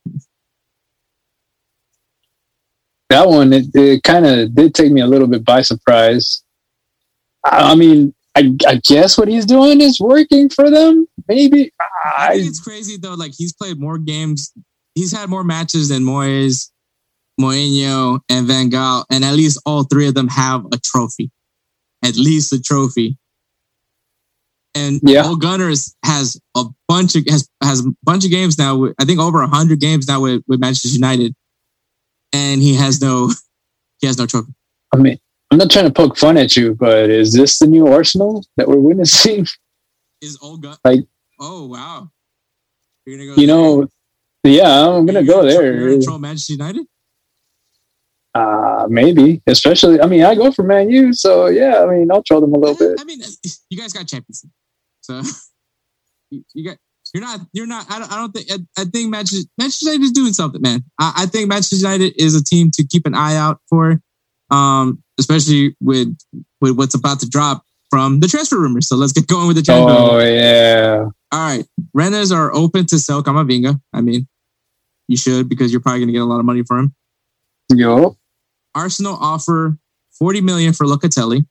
[3.11, 6.45] that one it, it kind of did take me a little bit by surprise
[7.45, 11.73] i, I mean I, I guess what he's doing is working for them maybe
[12.19, 13.15] I think it's crazy though.
[13.15, 14.53] Like he's played more games,
[14.95, 16.71] he's had more matches than Moyes,
[17.41, 21.31] Mourinho, and Van Gaal, and at least all three of them have a trophy,
[22.05, 23.17] at least a trophy.
[24.75, 25.25] And Yeah.
[25.27, 28.77] Ole Gunnar's has a bunch of has has a bunch of games now.
[28.77, 31.35] With, I think over hundred games now with, with Manchester United,
[32.33, 33.31] and he has no
[34.01, 34.53] he has no trophy.
[34.93, 35.19] I mean
[35.51, 38.69] i'm not trying to poke fun at you but is this the new arsenal that
[38.69, 39.47] we're witnessing
[40.21, 41.07] Is Old Gun Like-
[41.41, 42.11] Oh wow,
[43.07, 43.41] you're gonna go.
[43.41, 43.57] you there?
[43.57, 43.89] know
[44.49, 46.87] yeah i'm gonna go You're there gonna troll Manchester United.
[48.35, 52.23] uh maybe especially i mean i go for man u so yeah i mean i'll
[52.23, 53.21] troll them a little bit I mean,
[53.71, 54.53] you guys got Champions League,
[55.01, 55.23] so
[56.31, 56.77] you, you got.
[57.15, 57.41] You're not.
[57.55, 57.91] You're not.
[57.91, 58.47] I don't, I don't think.
[58.53, 60.85] I, I think Manchester, Manchester United is doing something, man.
[61.01, 64.03] I, I think Manchester United is a team to keep an eye out for,
[64.51, 66.15] um, especially with
[66.61, 68.89] with what's about to drop from the transfer rumors.
[68.89, 69.91] So let's get going with the transfer.
[69.91, 70.35] oh rumors.
[70.39, 71.65] yeah All right,
[71.97, 73.81] Renners are open to sell Kamavinga.
[73.95, 74.29] I mean,
[75.09, 76.95] you should because you're probably going to get a lot of money for him.
[77.73, 78.17] yo
[78.75, 79.79] Arsenal offer
[80.19, 81.47] 40 million for Locatelli.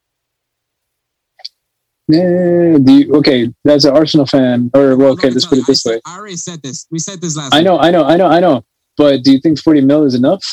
[2.08, 5.67] yeah, do you, okay that's an arsenal fan or well okay Locatelli, let's put it
[5.67, 6.88] this I, way I already said this.
[6.89, 7.54] We said this last.
[7.54, 7.65] I week.
[7.65, 8.63] know, I know, I know, I know.
[8.96, 10.43] But do you think 40 mil is enough?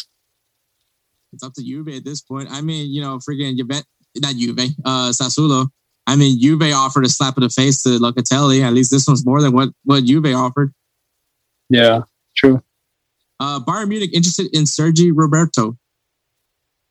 [1.33, 2.49] It's up to Juve at this point.
[2.51, 3.83] I mean, you know, freaking Juve,
[4.17, 5.69] not Juve, uh, Sassuolo.
[6.07, 8.63] I mean, Juve offered a slap in the face to Locatelli.
[8.63, 10.73] At least this one's more than what what Juve offered.
[11.71, 12.03] Yeah,
[12.37, 12.63] true.
[13.41, 15.77] Uh, Bayern Munich interested in Sergi Roberto.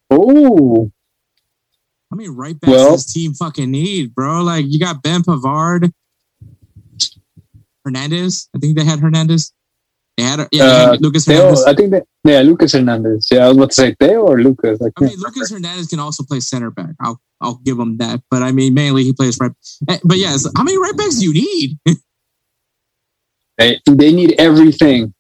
[0.10, 0.92] Oh,
[2.12, 4.44] How many right backs Well- does this team fucking need, bro?
[4.44, 5.92] Like you got Ben Pavard,
[7.84, 8.50] Hernandez.
[8.56, 9.52] I think they had Hernandez.
[10.18, 11.64] They had yeah, they Uh, had Lucas Theo, Hernandez.
[11.66, 13.28] I think that yeah, Lucas Hernandez.
[13.32, 14.80] Yeah, I was about to say Theo or Lucas.
[14.82, 16.92] I I mean, Lucas Hernandez can also play center back.
[17.00, 18.22] I'll I'll give him that.
[18.30, 19.52] But I mean, mainly he plays right.
[19.90, 21.78] eh, But yes, how many right backs do you need?
[23.60, 25.13] They, they need everything,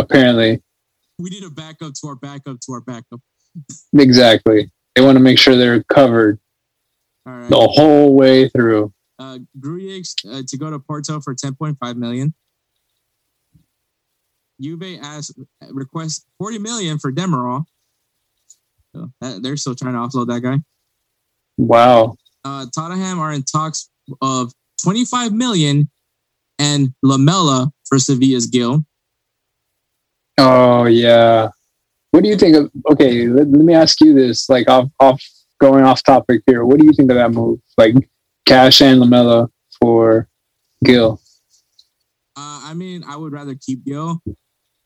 [0.00, 0.60] apparently.
[1.18, 3.20] we need a backup to our backup to our backup.
[3.96, 4.70] Exactly.
[4.94, 6.38] They want to make sure they're covered
[7.26, 7.50] All right.
[7.50, 8.92] the whole way through.
[9.18, 12.34] uh, Grujic uh, to go to Porto for 10.5 million.
[14.60, 15.38] Juve asked
[15.70, 17.64] request 40 million for Demiral.
[18.94, 20.58] So that, they're still trying to offload that guy.
[21.56, 22.16] Wow.
[22.44, 23.88] Uh, Tottenham are in talks
[24.20, 25.90] of 25 million
[26.58, 28.84] and Lamela for Sevilla's Gil.
[30.42, 31.48] Oh yeah.
[32.12, 32.70] What do you think of?
[32.90, 34.48] Okay, let, let me ask you this.
[34.48, 35.22] Like off off
[35.60, 36.64] going off topic here.
[36.64, 37.60] What do you think of that move?
[37.76, 37.94] Like
[38.46, 39.48] Cash and Lamela
[39.78, 40.28] for
[40.82, 41.20] Gil.
[42.36, 44.22] Uh, I mean, I would rather keep Gil,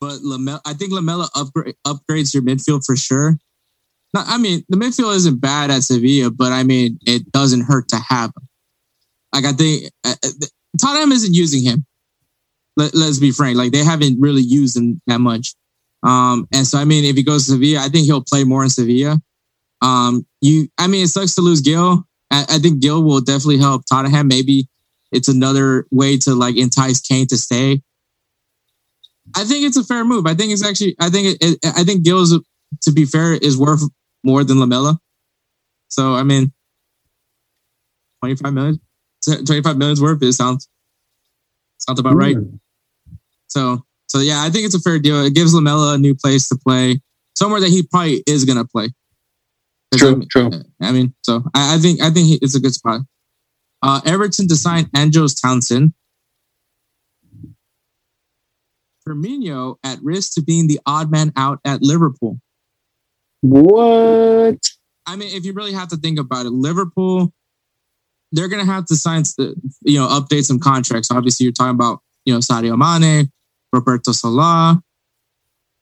[0.01, 0.59] but Lamela.
[0.65, 3.37] I think Lamela upgrade, upgrades your midfield for sure.
[4.13, 7.87] Not, I mean, the midfield isn't bad at Sevilla, but I mean, it doesn't hurt
[7.89, 8.49] to have him.
[9.33, 10.29] Like I think uh, uh,
[10.81, 11.85] Tottenham isn't using him.
[12.77, 15.55] Let, let's be frank; like they haven't really used him that much.
[16.03, 18.63] Um, and so, I mean, if he goes to Sevilla, I think he'll play more
[18.63, 19.19] in Sevilla.
[19.81, 22.05] Um, you, I mean, it sucks to lose Gil.
[22.31, 24.27] I, I think Gil will definitely help Tottenham.
[24.27, 24.67] Maybe
[25.11, 27.81] it's another way to like entice Kane to stay.
[29.35, 30.27] I think it's a fair move.
[30.27, 30.95] I think it's actually.
[30.99, 31.57] I think it.
[31.65, 32.37] I think Gil's,
[32.83, 33.83] to be fair, is worth
[34.23, 34.99] more than Lamela.
[35.87, 36.53] So I mean,
[38.19, 38.79] twenty five million.
[39.23, 40.21] Twenty five million's worth.
[40.21, 40.69] It sounds
[41.79, 42.37] sounds about right.
[43.55, 45.23] So so yeah, I think it's a fair deal.
[45.23, 46.99] It gives Lamela a new place to play,
[47.37, 48.89] somewhere that he probably is gonna play.
[49.93, 50.49] 'Cause, I True, mean- true.
[50.81, 53.01] I mean, so I, I think I think he- it's a good spot.
[53.81, 55.93] Uh, Everton to sign Andros Townsend.
[59.07, 62.39] Firmino at risk to being the odd man out at Liverpool.
[63.41, 64.57] What?
[65.05, 67.31] I mean, if you really have to think about it, Liverpool,
[68.31, 69.23] they're going to have to sign,
[69.83, 71.11] you know, update some contracts.
[71.11, 73.31] Obviously, you're talking about, you know, Sadio Mane,
[73.75, 74.81] Roberto Salah.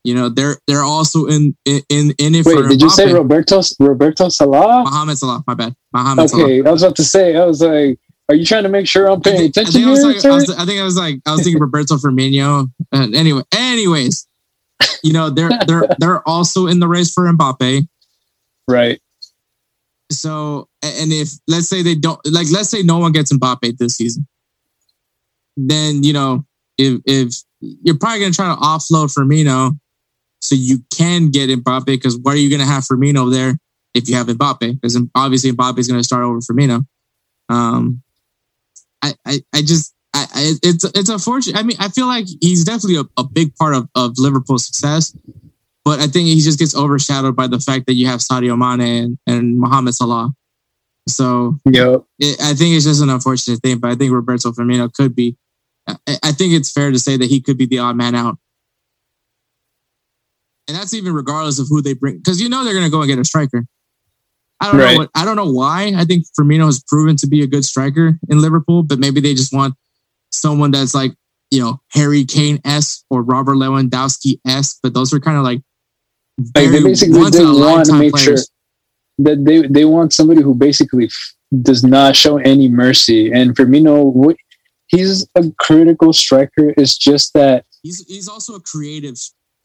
[0.03, 4.27] You know, they're they're also in in in it Wait, did you say Roberto Roberto
[4.27, 4.84] Salah?
[4.84, 5.43] Mohamed Salah?
[5.47, 6.43] My bad, Mohamed Salah.
[6.43, 7.38] Okay, I was about to say.
[7.38, 9.73] I was like, are you trying to make sure I'm I paying think, I, attention
[9.73, 10.13] think I, was here?
[10.13, 10.49] like, I, was.
[10.49, 12.69] I think I was like I was thinking Roberto Firmino.
[12.91, 14.27] Uh, anyway, anyways,
[15.03, 17.88] you know they're they're they're also in the race for Mbappe.
[18.67, 18.99] Right.
[20.12, 23.95] So, and if let's say they don't like, let's say no one gets Mbappe this
[23.95, 24.27] season,
[25.56, 26.45] then you know
[26.77, 27.34] if if
[27.84, 29.78] you're probably gonna try to offload Firmino,
[30.39, 33.58] so you can get Mbappe because what are you gonna have Firmino there
[33.93, 34.80] if you have Mbappe?
[34.82, 36.86] Because obviously Mbappe is gonna start over Firmino.
[37.49, 38.02] Um,
[39.02, 39.93] I I, I just.
[40.15, 41.60] I, I, it's it's unfortunate.
[41.60, 45.12] I mean, I feel like he's definitely a, a big part of, of Liverpool's success,
[45.84, 49.04] but I think he just gets overshadowed by the fact that you have Sadio Mane
[49.04, 50.32] and, and Mohamed Salah.
[51.08, 51.58] So
[52.19, 55.36] it, I think it's just an unfortunate thing, but I think Roberto Firmino could be.
[55.87, 58.37] I, I think it's fair to say that he could be the odd man out,
[60.67, 63.01] and that's even regardless of who they bring, because you know they're going to go
[63.01, 63.65] and get a striker.
[64.61, 64.93] I don't Right.
[64.93, 64.97] know.
[64.99, 65.91] What, I don't know why.
[65.95, 69.33] I think Firmino has proven to be a good striker in Liverpool, but maybe they
[69.33, 69.75] just want
[70.31, 71.13] someone that's like
[71.51, 74.79] you know Harry Kane s or Robert Lewandowski s.
[74.81, 75.61] But those are kind of like
[76.39, 78.49] Like, they very basically once in a they want to make sure players.
[79.19, 81.09] that they they want somebody who basically
[81.61, 83.31] does not show any mercy.
[83.31, 84.11] And Firmino,
[84.95, 86.73] he's a critical striker.
[86.77, 89.15] It's just that, He's he's also a creative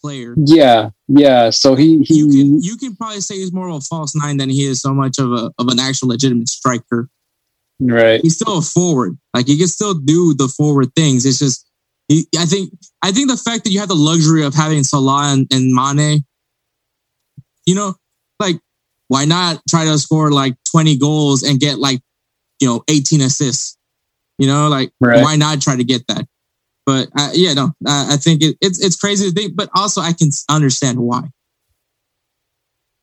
[0.00, 0.34] player.
[0.44, 1.50] yeah, yeah.
[1.50, 4.36] So he he you can you can probably say he's more of a false nine
[4.38, 7.08] than he is so much of a of an actual legitimate striker.
[7.80, 8.20] right.
[8.20, 9.16] He's still a forward.
[9.34, 11.24] Like he can still do the forward things.
[11.24, 11.64] It's just
[12.08, 15.32] he, I think I think the fact that you have the luxury of having Salah
[15.32, 16.24] and, and Mane,
[17.66, 17.94] you know,
[18.40, 18.56] like
[19.08, 22.00] why not try to score like 20 goals and get like,
[22.60, 23.77] you know, 18 assists?
[24.38, 25.22] You know, like Right.
[25.22, 26.26] why not try to get that?
[26.86, 30.00] But uh, yeah, no, I, I think it, it's it's crazy to think, but also
[30.00, 31.24] I can understand why.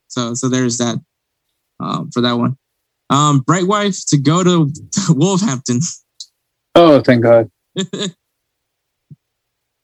[0.08, 0.98] So so there's that
[1.80, 2.58] um, for that one.
[3.10, 4.72] Um, Braithwaite to go to
[5.10, 5.82] Wolverhampton.
[6.74, 7.52] Oh, thank God.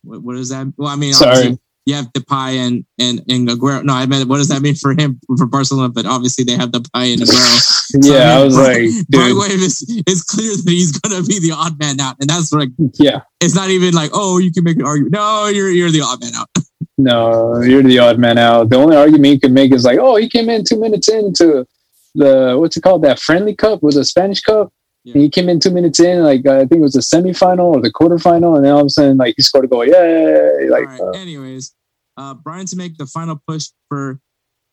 [0.04, 0.74] what, what is that?
[0.78, 1.60] Well, I mean, Sorry.
[1.86, 3.84] You have Depay and and and Aguero.
[3.84, 5.90] No, I meant what does that mean for him for Barcelona?
[5.90, 8.04] But obviously they have Depay and Aguero.
[8.04, 11.80] yeah, I was like, dude, Braithwaite is it's clear that he's gonna be the odd
[11.80, 14.86] man out, and that's like yeah, it's not even like oh you can make an
[14.86, 15.14] argument.
[15.14, 16.48] No, you're you're the odd man out.
[16.98, 18.70] no, you're the odd man out.
[18.70, 21.66] The only argument you can make is like, oh, he came in two minutes into
[22.14, 24.72] the what's it called that friendly cup was a Spanish cup.
[25.04, 25.16] Yeah.
[25.16, 27.92] He came in two minutes in, like I think it was the semifinal or the
[27.92, 29.86] quarterfinal, and then all of a sudden, like he scored a goal.
[29.86, 31.02] Yeah, like right.
[31.02, 31.74] uh, Anyways,
[32.18, 34.20] uh, Brian to make the final push for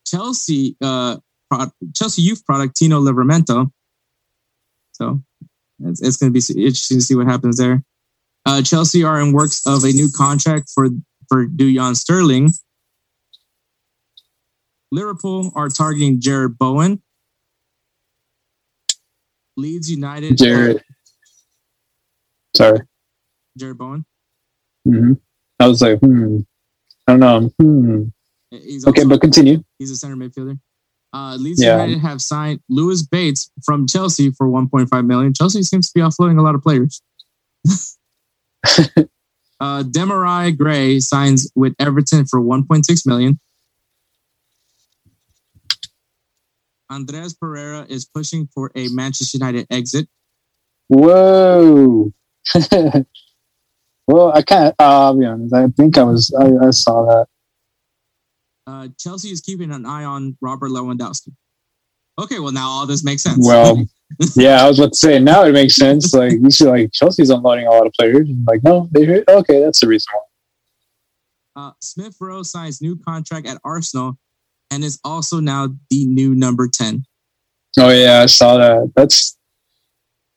[0.06, 1.16] Chelsea, uh,
[1.50, 3.70] pro- Chelsea youth product Tino Livramento.
[4.92, 5.22] So
[5.84, 7.82] it's, it's going to be interesting to see what happens there.
[8.44, 10.88] Uh, Chelsea are in works of a new contract for
[11.28, 12.50] for Dujon Sterling.
[14.90, 17.02] Liverpool are targeting Jared Bowen.
[19.58, 20.38] Leeds United.
[20.38, 20.82] Jared.
[22.56, 22.80] Sorry.
[23.58, 24.04] Jared Bowen.
[24.84, 25.14] hmm
[25.60, 26.38] I was like, hmm.
[27.08, 27.50] I don't know.
[27.60, 28.04] Hmm.
[28.50, 29.62] He's Okay, but continue.
[29.78, 30.58] He's a center midfielder.
[31.12, 31.72] Uh, Leeds Yeah.
[31.82, 35.34] United have signed Lewis Bates from Chelsea for 1.5 million.
[35.34, 37.02] Chelsea seems to be offloading a lot of players.
[39.60, 43.40] uh, Demarai Gray signs with Everton for 1.6 million.
[46.90, 50.08] Andreas Pereira is pushing for a Manchester United exit.
[50.88, 52.12] Whoa.
[54.06, 54.74] well, I can't.
[54.78, 55.54] Uh, I'll be honest.
[55.54, 56.34] I think I was.
[56.38, 57.26] I, I saw that.
[58.66, 61.32] Uh, Chelsea is keeping an eye on Robert Lewandowski.
[62.18, 63.46] Okay, well now all this makes sense.
[63.46, 63.86] Well,
[64.36, 65.18] yeah, I was about to say.
[65.18, 66.12] Now it makes sense.
[66.12, 68.28] Like you see, like Chelsea's unloading a lot of players.
[68.46, 69.60] Like, no, they okay.
[69.62, 71.68] That's the reason why.
[71.68, 74.18] Uh, Smith Rowe signs new contract at Arsenal
[74.70, 77.04] and is also now the new number 10.
[77.78, 78.92] Oh yeah, I saw that.
[78.96, 79.36] That's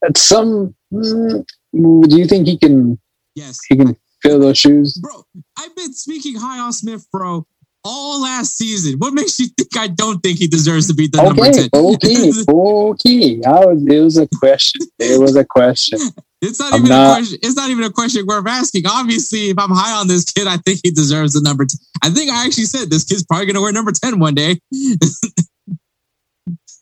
[0.02, 0.76] that's some.
[0.94, 3.00] Mm, do you think he can?
[3.36, 3.60] Yes.
[3.70, 4.94] He can fill those shoes?
[5.02, 5.24] Bro,
[5.58, 7.46] I've been speaking high on Smith Rowe
[7.84, 9.00] all last season.
[9.00, 11.70] What makes you think I don't think he deserves to be the number Okay, 10?
[11.74, 13.42] okay, okay.
[13.48, 13.86] I was.
[13.88, 14.82] It was a question.
[15.00, 16.00] It was a question.
[16.42, 17.40] It's not I'm even not- a question.
[17.44, 18.86] It's not even a question worth asking.
[18.88, 21.78] Obviously, if I'm high on this kid, I think he deserves the number 10.
[22.04, 24.60] I think I actually said this kid's probably going to wear number 10 one day.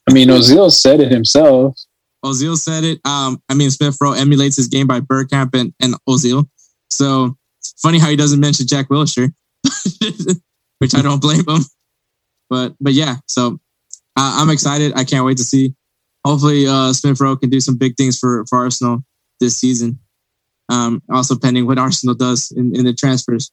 [0.09, 1.75] I mean, Ozil said it himself.
[2.25, 2.99] Ozil said it.
[3.05, 6.47] Um, I mean, Smith Rowe emulates his game by Bergkamp and, and Ozil.
[6.89, 7.35] So
[7.81, 9.31] funny how he doesn't mention Jack Wilshere,
[10.79, 11.61] which I don't blame him.
[12.49, 13.59] But but yeah, so
[14.15, 14.93] uh, I'm excited.
[14.95, 15.75] I can't wait to see.
[16.25, 19.03] Hopefully, uh, Smith Rowe can do some big things for for Arsenal
[19.39, 19.99] this season.
[20.69, 23.51] Um, also pending what Arsenal does in, in the transfers.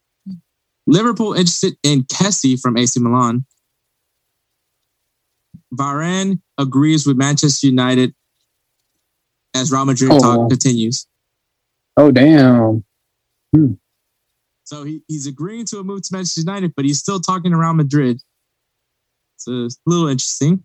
[0.87, 3.45] Liverpool interested in Kessie from AC Milan.
[5.75, 8.15] Varane agrees with Manchester United
[9.55, 10.19] as Real Madrid Oh.
[10.19, 11.07] talk continues.
[11.97, 12.85] Oh damn.
[14.65, 17.57] So he, he's agreeing to a move to Manchester United, but he's still talking to
[17.57, 18.21] Real Madrid.
[19.37, 20.63] So it's a little interesting.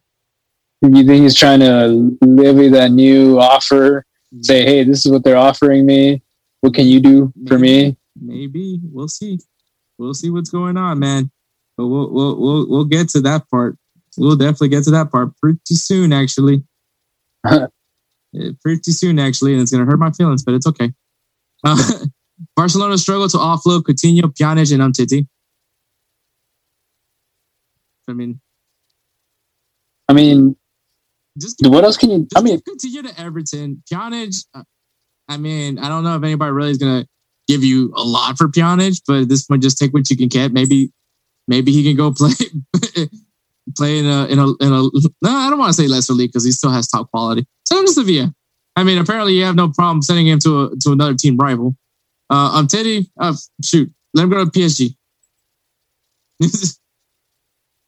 [0.82, 4.06] You think he's trying to levy that new offer?
[4.40, 6.22] Say, hey, this is what they're offering me.
[6.62, 7.98] What can you do for me?
[8.20, 9.40] Maybe we'll see.
[9.98, 11.32] We'll see what's going on, man.
[11.78, 13.78] But we'll we'll we'll, we'll get to that part.
[14.18, 16.64] We'll definitely get to that part pretty soon, actually.
[17.44, 17.68] Uh,
[18.64, 20.94] pretty soon, actually, and it's gonna hurt my feelings, but it's okay.
[21.64, 22.06] Uh,
[22.56, 25.28] Barcelona struggle to offload Coutinho, Pjanic, and Umtiti.
[28.08, 28.40] I mean,
[30.08, 30.56] I mean,
[31.40, 32.28] just what else can you?
[32.36, 33.84] I mean, Coutinho to Everton.
[33.92, 34.64] Pjanic, uh,
[35.28, 37.06] I mean, I don't know if anybody really is gonna
[37.48, 40.28] give you a lot for Pjanic, but at this point, just take what you can
[40.28, 40.52] get.
[40.52, 40.92] Maybe,
[41.48, 42.34] maybe he can go play
[43.76, 44.82] play in a in a in a.
[45.22, 47.46] No, I don't want to say lesser league because he still has top quality.
[47.66, 48.34] Send him to Sevilla.
[48.76, 51.76] I mean, apparently you have no problem sending him to a, to another team rival.
[52.30, 53.08] Uh, Umtiti.
[53.20, 54.96] Uh, shoot, let him go to PSG.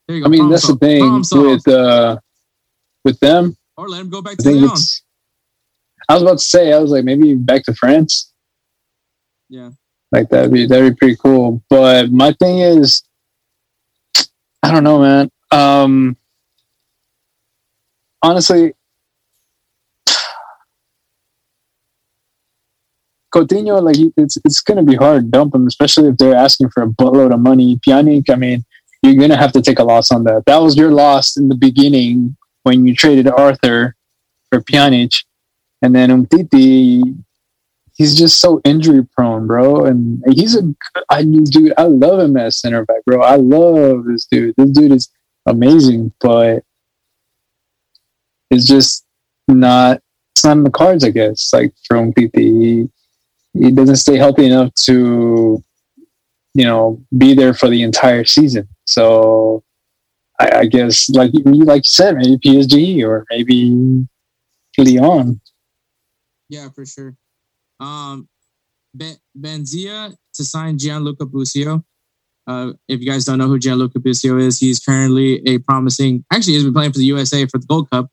[0.08, 0.26] there you go.
[0.26, 2.20] I mean, Problem that's the thing with uh,
[3.04, 3.58] with them.
[3.78, 5.04] or let him go back I to it's.
[6.10, 8.34] I was about to say, I was like, maybe back to France.
[9.50, 9.72] Yeah.
[10.12, 11.64] Like that'd be that'd be pretty cool.
[11.70, 13.04] But my thing is,
[14.62, 15.32] I don't know, man.
[15.52, 16.18] Um,
[18.22, 18.74] honestly,
[23.34, 26.84] Coutinho, like it's it's gonna be hard to dump him, especially if they're asking for
[26.84, 27.78] a buttload of money.
[27.78, 28.64] Pjanic, I mean,
[29.02, 30.44] you're gonna have to take a loss on that.
[30.46, 33.96] That was your loss in the beginning when you traded Arthur
[34.50, 35.24] for Pjanic,
[35.82, 37.24] and then Umtiti.
[37.96, 39.86] He's just so injury prone, bro.
[39.86, 40.74] And he's a
[41.12, 41.74] I dude.
[41.78, 43.22] I love him as center back, bro.
[43.22, 44.56] I love this dude.
[44.58, 45.12] This dude is
[45.46, 46.64] amazing, but
[48.50, 49.06] it's just
[49.48, 50.02] not.
[50.36, 51.52] It's not in the cards, I guess.
[51.54, 52.90] Like for Umtiti, he,
[53.54, 55.64] he doesn't stay healthy enough to
[56.54, 58.68] you know, be there for the entire season.
[58.86, 59.64] So
[60.44, 64.06] I, I guess, like you like you said, maybe PSG or maybe
[64.78, 65.40] Lyon.
[66.50, 67.16] Yeah, for sure.
[67.80, 68.28] Um,
[68.94, 71.84] ben- Venezia to sign Gianluca Busio.
[72.46, 76.26] Uh, if you guys don't know who Gianluca Busio is, he's currently a promising.
[76.32, 78.10] Actually, he's been playing for the USA for the Gold Cup,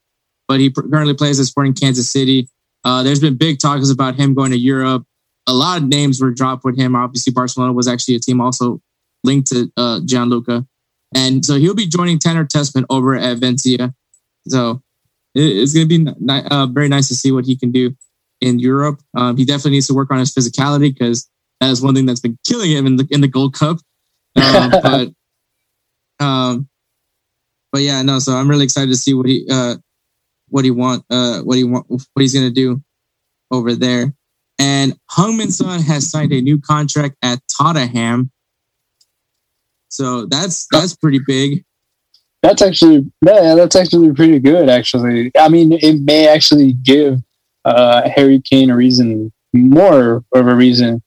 [0.46, 2.48] but he pr- currently plays at Sporting Kansas City.
[2.84, 5.04] Uh, there's been big talks about him going to Europe.
[5.46, 6.94] A lot of names were dropped with him.
[6.94, 8.80] Obviously, Barcelona was actually a team also
[9.24, 10.66] linked to uh, Gianluca,
[11.14, 13.94] and so he'll be joining Tanner Tessmann over at Valencia.
[14.48, 14.82] So
[15.34, 17.94] it's going to be ni- uh, very nice to see what he can do
[18.40, 19.00] in Europe.
[19.16, 21.28] Um, he definitely needs to work on his physicality because
[21.60, 23.78] that is one thing that's been killing him in the in the Gold Cup.
[24.36, 25.08] Um, but
[26.24, 26.68] um,
[27.72, 28.18] but yeah, no.
[28.18, 29.76] So I'm really excited to see what he uh
[30.48, 32.82] what he want uh what he want what he's gonna do
[33.50, 34.14] over there.
[34.58, 38.30] And Heung-min Son has signed a new contract at Tottenham.
[39.90, 41.64] So that's that's pretty big.
[42.42, 44.70] That's actually yeah, that's actually pretty good.
[44.70, 47.20] Actually, I mean, it may actually give
[47.64, 51.02] uh, Harry Kane a reason, more of a reason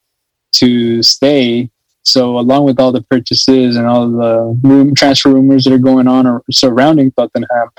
[0.54, 1.70] to stay.
[2.04, 6.08] So, along with all the purchases and all the room transfer rumors that are going
[6.08, 7.70] on or surrounding Tottenham,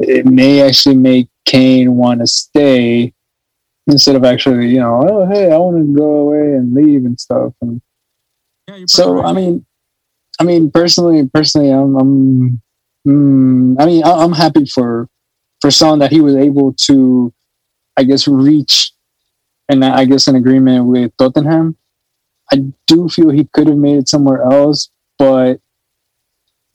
[0.00, 3.12] it may actually make Kane want to stay
[3.86, 7.20] instead of actually, you know, oh hey, I want to go away and leave and
[7.20, 7.52] stuff.
[7.60, 7.82] And
[8.68, 9.26] Yeah, so, right.
[9.26, 9.66] I mean,
[10.40, 12.62] I mean, personally, personally, I'm, I'm
[13.06, 15.08] mm, I mean, I'm happy for
[15.60, 17.32] for Son that he was able to,
[17.96, 18.92] I guess, reach,
[19.68, 21.76] and I guess an agreement with Tottenham.
[22.52, 25.60] I do feel he could have made it somewhere else, but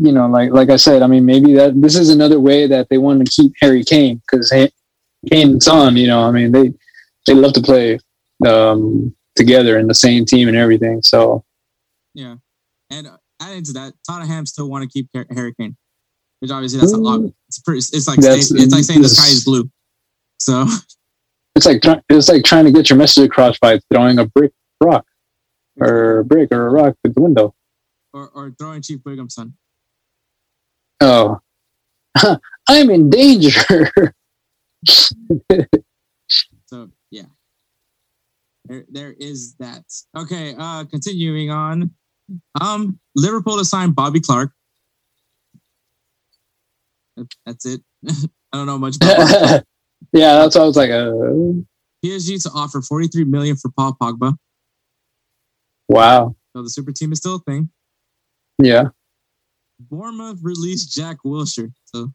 [0.02, 2.90] you know, like like I said, I mean, maybe that this is another way that
[2.90, 4.72] they want to keep Harry Kane because Kane
[5.32, 6.74] and Son, you know, I mean, they
[7.28, 8.00] they love to play
[8.46, 11.02] um, together in the same team and everything.
[11.04, 11.46] So
[12.16, 12.36] Yeah,
[12.90, 15.76] and uh, adding to that, Tottenham still want to keep Har- Harry Kane,
[16.40, 17.22] which obviously that's a lot.
[17.48, 17.80] It's pretty.
[17.80, 19.70] It's like saying, it's like saying the sky is blue.
[20.40, 20.66] So
[21.56, 24.52] it's like it's like trying to get your message across by throwing a brick
[24.84, 25.06] rock
[25.80, 27.54] or a brick or a rock through the window.
[28.14, 29.54] or or throwing Chief Wiggum's son.
[31.02, 31.40] Oh,
[32.68, 33.92] I'm in danger.
[36.66, 37.24] So yeah,
[38.66, 39.84] there there is that.
[40.18, 41.92] Okay, uh, continuing on.
[42.60, 44.52] Um, Liverpool to sign Bobby Clark.
[47.46, 47.82] That's it.
[48.08, 49.64] I don't know much about
[50.14, 51.12] yeah, that's why I was like, uh,
[52.04, 54.36] PSG to offer 43 million for Paul Pogba.
[55.88, 57.70] wow, So the super team is still a thing.
[58.62, 58.86] yeah,
[59.80, 61.72] Bournemouth released Jack Wilshere.
[61.86, 62.12] So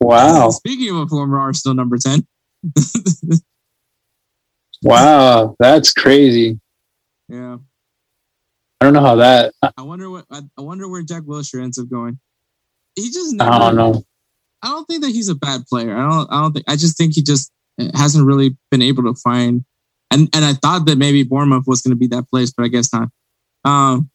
[0.00, 2.26] wow, speaking of a former Arsenal number 10,
[4.82, 6.60] wow, that's crazy.
[7.28, 7.56] yeah.
[8.82, 9.54] I don't know how that.
[9.62, 12.18] I wonder what I, I wonder where Jack Wilshere ends up going.
[12.96, 14.02] He just never, I don't know.
[14.60, 15.96] I don't think that he's a bad player.
[15.96, 16.32] I don't.
[16.32, 16.64] I don't think.
[16.66, 17.52] I just think he just
[17.94, 19.64] hasn't really been able to find.
[20.10, 22.68] And and I thought that maybe Bournemouth was going to be that place, but I
[22.68, 23.08] guess not.
[23.64, 24.10] Um,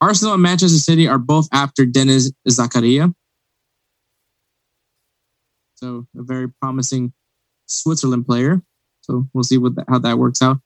[0.00, 3.12] Arsenal and Manchester City are both after Denis Zakaria.
[5.74, 7.12] So a very promising
[7.66, 8.62] Switzerland player.
[9.02, 10.60] So we'll see what that, how that works out.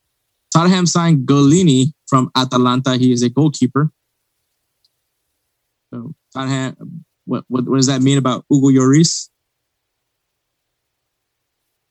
[0.55, 2.97] Tottenham signed Gollini from Atalanta.
[2.97, 3.91] He is a goalkeeper.
[5.93, 9.29] So Tottenham, what, what, what does that mean about Hugo Lloris?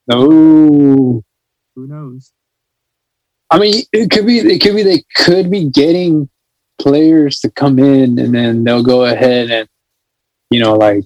[0.07, 1.24] No,
[1.76, 2.34] Who knows?
[3.49, 4.39] I mean, it could be.
[4.39, 4.84] It could be.
[4.84, 6.30] They could be getting
[6.80, 9.70] players to come in, and then they'll go ahead and,
[10.49, 11.03] you know, like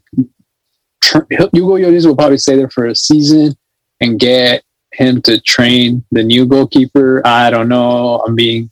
[1.03, 3.55] Hugo Lloris will probably stay there for a season
[3.99, 4.63] and get
[4.95, 7.21] him to train the new goalkeeper.
[7.25, 8.23] I don't know.
[8.25, 8.69] I'm being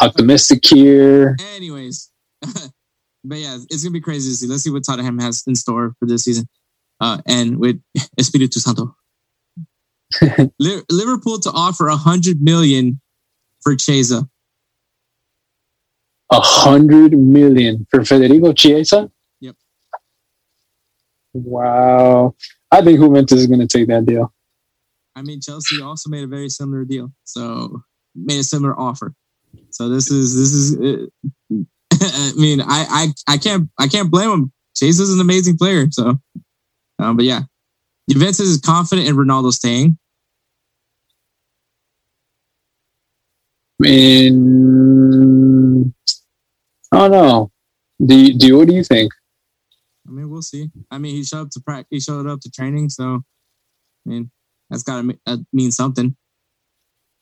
[0.00, 1.36] optimistic here.
[1.54, 2.10] Anyways,
[2.42, 4.46] but yeah, it's gonna be crazy to see.
[4.46, 6.46] Let's see what Tottenham has in store for this season,
[7.00, 7.80] uh, and with
[8.20, 8.94] Espírito Santo.
[10.90, 13.00] Liverpool to offer a hundred million
[13.62, 14.28] for Chiesa.
[16.30, 19.10] A hundred million for Federico Chiesa.
[19.40, 19.56] Yep.
[21.32, 22.34] Wow.
[22.70, 24.32] I think Juventus is going to take that deal.
[25.16, 27.82] I mean, Chelsea also made a very similar deal, so
[28.14, 29.14] made a similar offer.
[29.70, 30.78] So this is this is.
[30.78, 31.06] Uh,
[32.02, 34.52] I mean, I I I can't I can't blame him.
[34.76, 35.86] Chase is an amazing player.
[35.90, 36.18] So,
[36.98, 37.42] um, but yeah,
[38.10, 39.98] Juventus is confident in Ronaldo staying.
[43.82, 45.92] in
[46.92, 47.50] I don't know.
[48.04, 49.12] Do you, do you, what do you think?
[50.06, 50.70] I mean, we'll see.
[50.90, 51.88] I mean, he showed up to practice.
[51.90, 53.22] He showed up to training, so
[54.06, 54.30] I mean,
[54.74, 56.16] that's got to uh, mean something.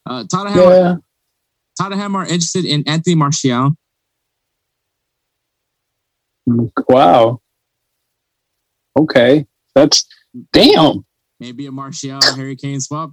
[0.07, 0.95] Uh, Tottenham, Yeah,
[1.79, 3.77] Tottenham are interested in Anthony Martial.
[6.89, 7.41] Wow.
[8.99, 10.07] Okay, that's
[10.53, 11.05] damn.
[11.41, 13.13] Maybe a Martial Harry Kane swap.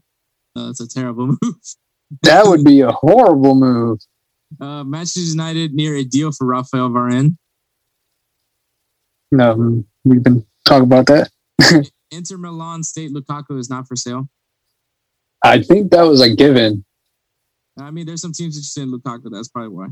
[0.55, 1.55] Uh, that's a terrible move.
[2.23, 3.99] That would be a horrible move.
[4.59, 7.35] Uh, Manchester United near a deal for Rafael Varane.
[9.31, 11.29] No, we've been talking about that.
[12.11, 14.29] Inter Milan state Lukaku is not for sale.
[15.43, 16.83] I think that was a given.
[17.77, 19.31] I mean, there's some teams interested in Lukaku.
[19.31, 19.87] That's probably why.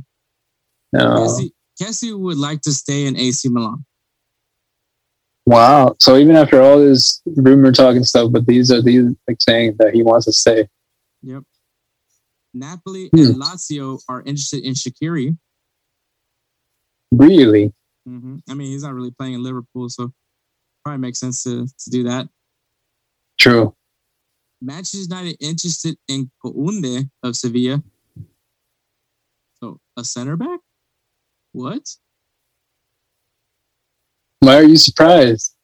[0.93, 1.27] No.
[1.81, 3.85] Kessie, would like to stay in AC Milan.
[5.45, 5.95] Wow.
[5.99, 9.75] So even after all this rumor talk and stuff, but these are these like saying
[9.79, 10.67] that he wants to stay.
[11.21, 11.43] Yep.
[12.53, 13.19] Napoli Hmm.
[13.19, 15.37] and Lazio are interested in Shaqiri.
[17.11, 17.73] Really?
[18.05, 20.11] hmm I mean, he's not really playing in Liverpool, so
[20.87, 22.29] probably makes sense to, to do that.
[23.37, 23.75] True.
[24.61, 27.83] Manchester United interested in Kounde of Sevilla.
[29.61, 30.61] So a center back?
[31.51, 31.81] What?
[34.39, 35.55] Why are you surprised?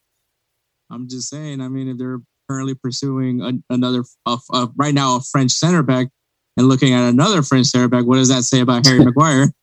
[0.91, 1.61] I'm just saying.
[1.61, 2.19] I mean, if they're
[2.49, 6.09] currently pursuing a, another, a, a- right now, a French center back
[6.57, 9.53] and looking at another French center back, what does that say about Harry Maguire?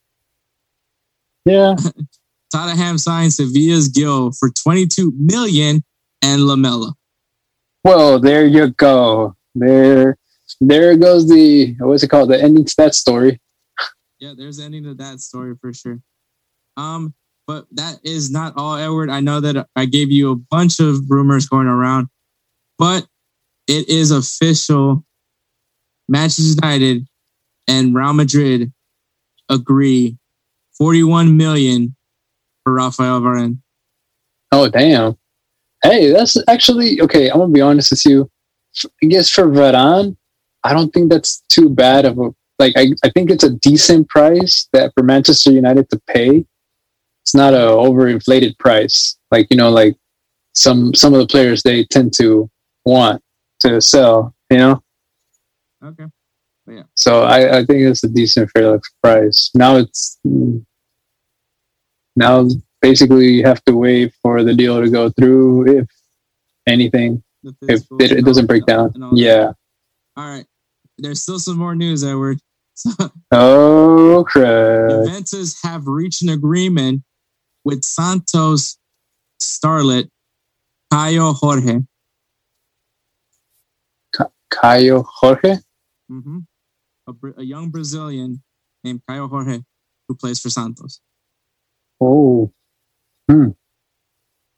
[1.45, 1.75] Yeah.
[2.53, 5.83] Tottenham signed Sevilla's Gil for 22 million
[6.23, 6.95] and Lamela.
[7.85, 9.37] Well, there you go.
[9.55, 10.17] There,
[10.61, 12.31] there goes the what's it called?
[12.31, 13.41] The ending to that story.
[14.19, 16.01] Yeah, there's the ending to that story for sure.
[16.77, 17.15] Um,
[17.47, 19.11] but that is not all, Edward.
[19.11, 22.09] I know that I gave you a bunch of rumors going around,
[22.79, 23.07] but
[23.67, 25.05] it is official.
[26.09, 27.07] Manchester United
[27.67, 28.73] and Real Madrid
[29.49, 30.19] agree
[30.77, 31.97] 41 million
[32.71, 33.59] for Rafael Varane.
[34.53, 35.16] Oh damn.
[35.83, 37.29] Hey, that's actually okay.
[37.29, 38.31] I'm gonna be honest with you.
[39.03, 40.16] I guess for Varane,
[40.62, 42.75] I don't think that's too bad of a like.
[42.77, 46.45] I, I think it's a decent price that for Manchester United to pay.
[47.23, 49.97] It's not a overinflated price, like you know, like
[50.55, 52.49] some some of the players they tend to
[52.85, 53.23] want
[53.61, 54.35] to sell.
[54.51, 54.83] You know,
[55.85, 56.07] Okay.
[56.66, 56.83] Yeah.
[56.95, 59.51] So I, I think it's a decent fair price.
[59.55, 60.64] Now it's mm,
[62.21, 62.47] now
[62.83, 65.89] basically you have to wait for the deal to go through if
[66.66, 69.18] anything if it, it doesn't break down and all that.
[69.18, 69.53] yeah
[70.16, 70.47] All right.
[70.99, 72.39] There's still some more news, Edward.
[72.75, 72.91] So,
[73.33, 77.03] oh crap Juventus have reached an agreement
[77.64, 78.79] with Santos
[79.41, 80.09] starlet
[80.91, 81.81] Caio Jorge.
[84.51, 85.57] Caio Jorge
[86.09, 86.39] hmm
[87.07, 88.43] A, a young Brazilian
[88.83, 89.61] named Caio Jorge
[90.09, 91.01] who plays for Santos.
[92.01, 92.53] Oh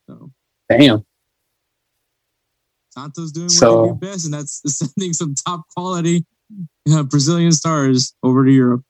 [0.08, 0.30] So
[0.70, 1.04] damn
[2.90, 6.26] Santos doing what So- they do best, and that's sending some top quality
[6.92, 8.82] uh, Brazilian stars over to Europe.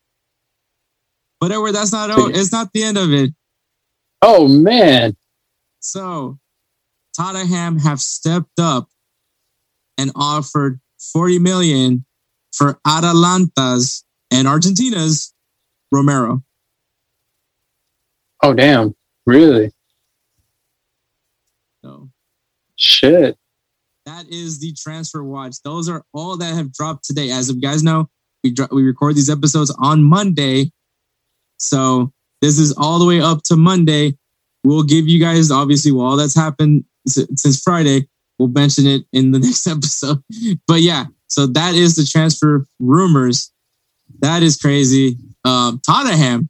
[1.40, 3.32] But Edward, that's not oh, it's not the end of it.
[4.22, 5.16] oh man
[5.80, 6.38] So
[7.16, 8.88] Tottenham have stepped up
[9.98, 10.80] and offered
[11.12, 12.04] 40 million
[12.52, 15.34] for Atalanta's and Argentina's
[15.92, 16.42] Romero.
[18.42, 18.94] Oh damn
[19.26, 19.70] really
[21.82, 22.10] So
[22.76, 23.36] shit
[24.04, 25.56] that is the transfer watch.
[25.64, 27.30] Those are all that have dropped today.
[27.30, 28.08] As you guys know,
[28.42, 30.72] we dro- we record these episodes on Monday.
[31.58, 34.16] So this is all the way up to Monday.
[34.64, 38.08] We'll give you guys obviously well, all that's happened since Friday.
[38.38, 40.22] We'll mention it in the next episode.
[40.66, 43.52] But yeah, so that is the transfer rumors.
[44.20, 45.16] That is crazy.
[45.44, 46.48] Um, Tottenham,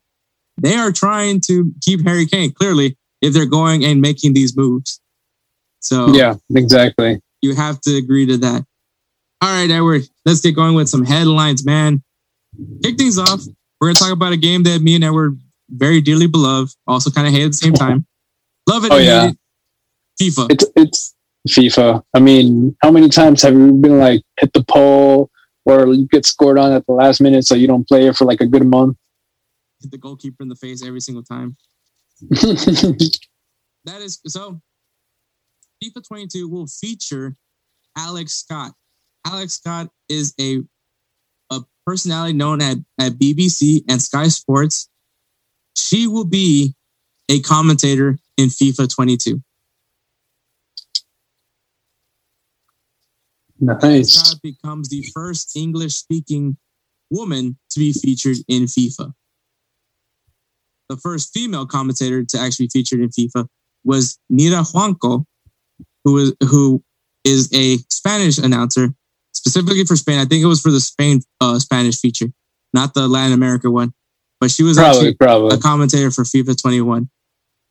[0.60, 2.52] they are trying to keep Harry Kane.
[2.52, 5.00] Clearly, if they're going and making these moves.
[5.80, 8.64] So yeah exactly you have to agree to that.
[9.40, 12.02] All right, Edward, let's get going with some headlines, man.
[12.84, 13.40] Kick things off.
[13.80, 15.36] We're going to talk about a game that me and Edward
[15.68, 18.06] very dearly beloved, also kind of hate at the same time.
[18.68, 19.30] Love it Oh, yeah.
[19.30, 19.36] it.
[20.22, 20.52] FIFA.
[20.52, 21.14] it's it's
[21.48, 25.30] FIFA I mean how many times have you been like hit the pole
[25.64, 28.24] or you get scored on at the last minute so you don't play it for
[28.26, 28.96] like a good month
[29.82, 31.56] Hit the goalkeeper in the face every single time.
[33.84, 34.60] That is so.
[35.82, 37.36] FIFA 22 will feature
[37.98, 38.72] Alex Scott.
[39.26, 40.62] Alex Scott is a
[41.50, 44.88] a personality known at, at BBC and Sky Sports.
[45.76, 46.74] She will be
[47.28, 49.42] a commentator in FIFA 22.
[53.58, 56.56] nice Scott becomes the first English speaking
[57.10, 59.12] woman to be featured in FIFA.
[60.92, 63.46] The first female commentator to actually be featured in FIFA
[63.84, 65.24] was Nira Juanco,
[66.04, 66.82] who is who
[67.24, 68.94] is a Spanish announcer
[69.32, 70.18] specifically for Spain.
[70.18, 72.26] I think it was for the Spain uh, Spanish feature,
[72.74, 73.94] not the Latin America one.
[74.40, 77.08] But she was probably actually probably a commentator for FIFA 21.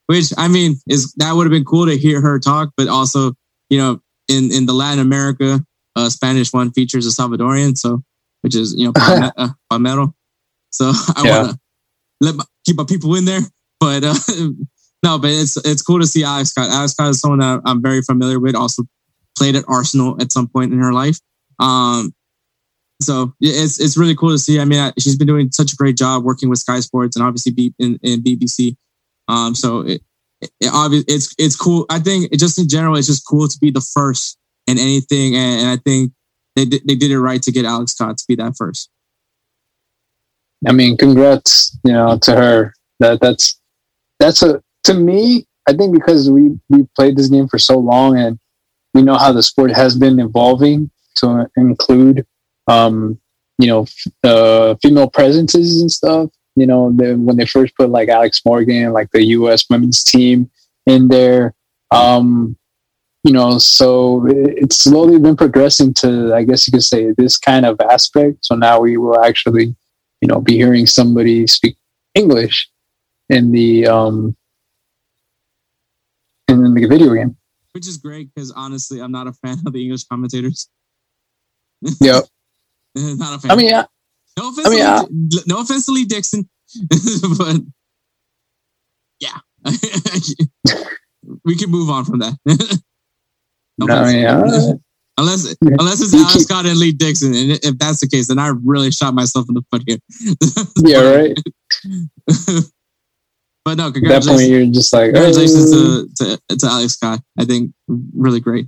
[0.07, 3.33] which I mean is that would have been cool to hear her talk, but also
[3.69, 5.63] you know in in the Latin America
[5.95, 8.01] uh, Spanish one features a Salvadorian, so
[8.41, 8.93] which is you know
[9.37, 10.13] uh, Palomo.
[10.71, 11.31] So I Yeah.
[11.43, 11.59] want to
[12.21, 13.41] let my, keep my people in there,
[13.79, 14.13] but uh,
[15.03, 16.69] no, but it's it's cool to see Alex Scott.
[16.69, 18.55] Alex Scott is someone that I'm very familiar with.
[18.55, 18.83] Also
[19.37, 21.19] played at Arsenal at some point in her life.
[21.59, 22.13] Um,
[23.01, 24.59] so it's it's really cool to see.
[24.59, 27.73] I mean, she's been doing such a great job working with Sky Sports and obviously
[27.79, 28.75] in, in BBC.
[29.27, 30.01] Um, so it,
[30.41, 31.85] it, it's it's cool.
[31.89, 34.37] I think it just in general, it's just cool to be the first
[34.67, 36.11] in anything, and, and I think
[36.55, 38.89] they they did it right to get Alex Scott to be that first.
[40.67, 42.73] I mean, congrats, you know, to her.
[42.99, 43.59] That that's
[44.19, 45.45] that's a to me.
[45.67, 48.39] I think because we we played this game for so long and
[48.93, 52.25] we know how the sport has been evolving to include,
[52.67, 53.19] um,
[53.57, 53.85] you know,
[54.23, 56.29] uh, female presences and stuff.
[56.55, 59.65] You know, when they first put like Alex Morgan, like the U.S.
[59.69, 60.49] women's team
[60.85, 61.53] in there,
[61.91, 62.57] um,
[63.23, 67.37] you know, so it- it's slowly been progressing to, I guess you could say, this
[67.37, 68.39] kind of aspect.
[68.45, 69.75] So now we will actually
[70.21, 71.77] you know, be hearing somebody speak
[72.15, 72.69] English
[73.29, 74.35] in the um
[76.47, 77.35] in, the video game.
[77.73, 80.69] which is great because honestly, I'm not a fan of the English commentators.
[81.99, 82.25] Yep.
[82.95, 83.51] not a fan.
[83.51, 83.85] I mean, yeah,
[84.37, 86.47] no offense, I mean, to I- no offense to Lee Dixon,
[87.37, 87.61] but
[89.19, 89.39] yeah,
[91.45, 92.35] we can move on from that.
[93.77, 94.83] No I mean,
[95.17, 95.75] unless Yeah.
[95.79, 98.91] unless it's Alex Scott and Lee Dixon, and if that's the case, then I really
[98.91, 99.97] shot myself in the foot here.
[100.77, 101.37] yeah, right.
[103.65, 106.93] but no, At that point, congratulations, you're just like, congratulations uh, to, to to Alex
[106.93, 107.19] Scott.
[107.37, 107.73] I think
[108.15, 108.67] really great.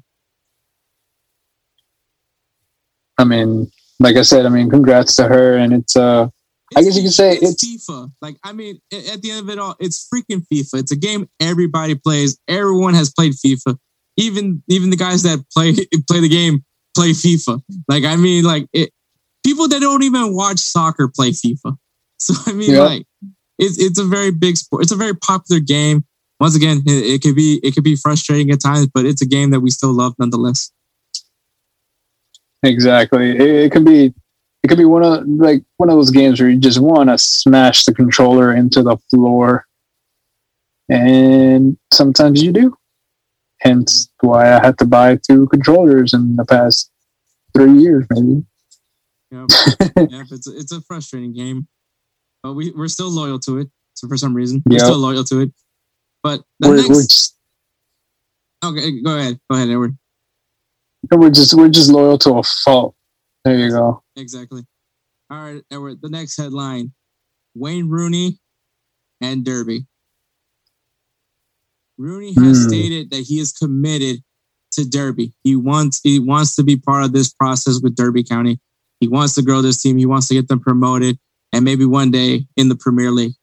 [3.17, 6.27] I mean, like I said, I mean, congrats to her, and it's uh,
[6.75, 8.11] I guess you could say it's, FIFA.
[8.21, 10.79] Like, I mean, at the end of it all, it's freaking FIFA.
[10.79, 12.37] It's a game everybody plays.
[12.47, 13.77] Everyone has played FIFA.
[14.17, 15.73] Even even the guys that play
[16.07, 16.63] play the game
[16.95, 17.61] play FIFA.
[17.87, 18.91] Like, I mean, like it,
[19.45, 21.77] people that don't even watch soccer play FIFA.
[22.19, 22.83] So I mean, Yeah.
[22.83, 23.05] like
[23.59, 24.83] it's it's a very big sport.
[24.83, 26.05] It's a very popular game.
[26.39, 29.25] Once again, it, it could be it could be frustrating at times, but it's a
[29.25, 30.71] game that we still love nonetheless.
[32.63, 33.31] exactly.
[33.31, 34.13] It, it could be,
[34.63, 37.17] it could be one of like one of those games where you just want to
[37.17, 39.65] smash the controller into the floor,
[40.89, 42.75] and sometimes you do.
[43.63, 46.91] Hence, why I had to buy two controllers in the past
[47.55, 48.43] three years, maybe.
[49.31, 49.47] Yep.
[50.11, 51.67] yep, it's a, it's a frustrating game,
[52.43, 53.67] but we we're still loyal to it.
[53.93, 55.51] So for some reason, we're still loyal to it.
[56.21, 57.37] But the We're, next, we're just
[58.63, 59.97] okay, go ahead, go ahead, Edward.
[61.11, 62.95] we're just we're just loyal to a fault.
[63.45, 64.03] There you go.
[64.15, 64.63] Exactly.
[65.29, 66.01] All right, Edward.
[66.01, 66.93] The next headline:
[67.55, 68.39] Wayne Rooney
[69.21, 69.85] and Derby.
[71.97, 72.69] Rooney has Hmm.
[72.69, 74.23] stated that he is committed
[74.71, 75.33] to Derby.
[75.43, 78.59] He wants he wants to be part of this process with Derby County.
[78.99, 79.97] He wants to grow this team.
[79.97, 81.19] He wants to get them promoted,
[81.51, 83.33] and maybe one day in the Premier League.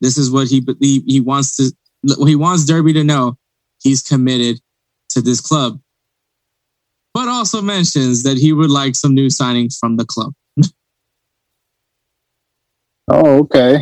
[0.00, 1.70] This is what he he, he wants to.
[2.26, 3.38] He wants Derby to know
[3.82, 4.60] he's committed
[5.10, 5.80] to this club,
[7.14, 10.32] but also mentions that he would like some new signings from the club.
[13.08, 13.78] Oh, okay.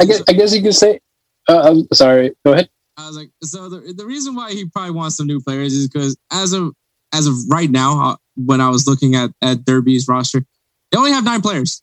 [0.00, 1.00] I guess I guess you could say.
[1.48, 2.34] Uh, I'm sorry.
[2.46, 2.70] Go ahead.
[2.98, 5.88] I was like, so the, the reason why he probably wants some new players is
[5.88, 6.72] because as of
[7.14, 10.44] as of right now, uh, when I was looking at at Derby's roster,
[10.90, 11.82] they only have nine players.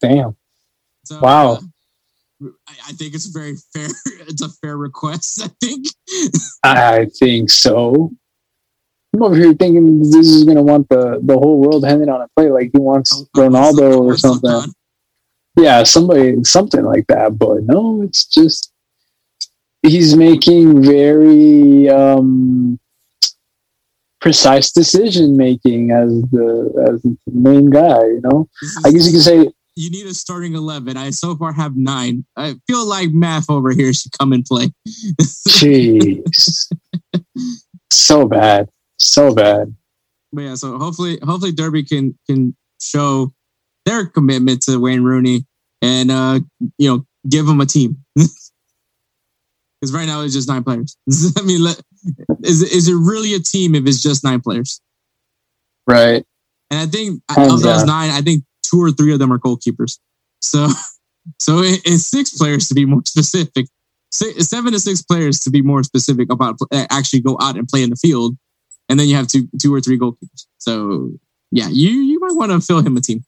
[0.00, 0.36] Damn.
[1.04, 1.52] So, Wow.
[1.52, 1.60] uh,
[2.68, 3.88] I, I think it's very fair.
[4.28, 5.42] It's a fair request.
[5.42, 5.86] I think.
[6.64, 8.10] I think so.
[9.14, 12.28] I'm over here thinking this is gonna want the the whole world handing on a
[12.36, 14.72] plate like he wants I- I Ronaldo or something.
[15.56, 17.38] Yeah, somebody something like that.
[17.38, 18.72] But no, it's just
[19.82, 22.78] he's making very um
[24.20, 28.04] precise decision making as the as the main guy.
[28.04, 28.48] You know,
[28.84, 30.96] I guess you could say you need a starting eleven.
[30.96, 32.24] I so far have nine.
[32.36, 34.68] I feel like math over here should come and play.
[35.48, 36.72] Jeez.
[37.90, 38.68] so bad.
[38.98, 39.74] So bad.
[40.32, 43.32] but yeah, so hopefully, hopefully Derby can can show
[43.86, 45.46] their commitment to Wayne Rooney
[45.82, 46.40] and uh,
[46.78, 48.04] you know give him a team.
[49.80, 50.96] Because right now it's just nine players.
[51.38, 51.80] I mean, let,
[52.44, 54.80] is is it really a team if it's just nine players?
[55.86, 56.24] Right.
[56.70, 59.38] And I think Oh, of those nine, I think two or three of them are
[59.38, 59.98] goalkeepers.
[60.40, 60.68] So,
[61.38, 63.66] so it, it's six players to be more specific.
[64.12, 67.66] Six, seven to six players to be more specific about uh, actually go out and
[67.66, 68.36] play in the field,
[68.88, 70.46] and then you have two two or three goalkeepers.
[70.58, 71.12] So
[71.52, 73.24] yeah, you you might want to fill him a team.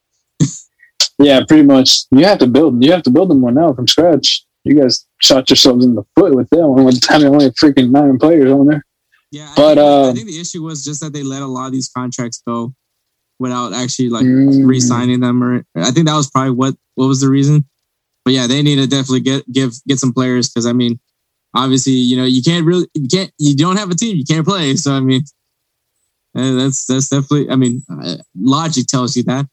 [1.19, 2.05] Yeah, pretty much.
[2.11, 2.83] You have to build.
[2.83, 4.45] You have to build them one now from scratch.
[4.65, 6.85] You guys shot yourselves in the foot with them one.
[6.85, 8.85] with having only freaking nine players on there.
[9.31, 11.47] Yeah, I But, think, I uh, think the issue was just that they let a
[11.47, 12.75] lot of these contracts go
[13.39, 14.67] without actually like Mm.
[14.67, 17.65] re-signing them, or I think that was probably what what was the reason.
[18.25, 20.99] But yeah, they need to definitely get give get some players because I mean,
[21.55, 24.47] obviously, you know, you can't really you can't you don't have a team, you can't
[24.47, 24.77] play.
[24.77, 25.23] So I mean,
[26.37, 29.47] uh, that's that's definitely I mean, uh, logic tells you that.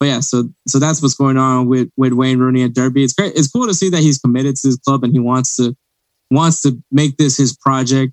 [0.00, 3.02] But yeah, so so that's what's going on with with Wayne Rooney at Derby.
[3.02, 3.34] It's great.
[3.34, 5.76] It's cool to see that he's committed to his club and he wants to
[6.30, 8.12] wants to make this his project.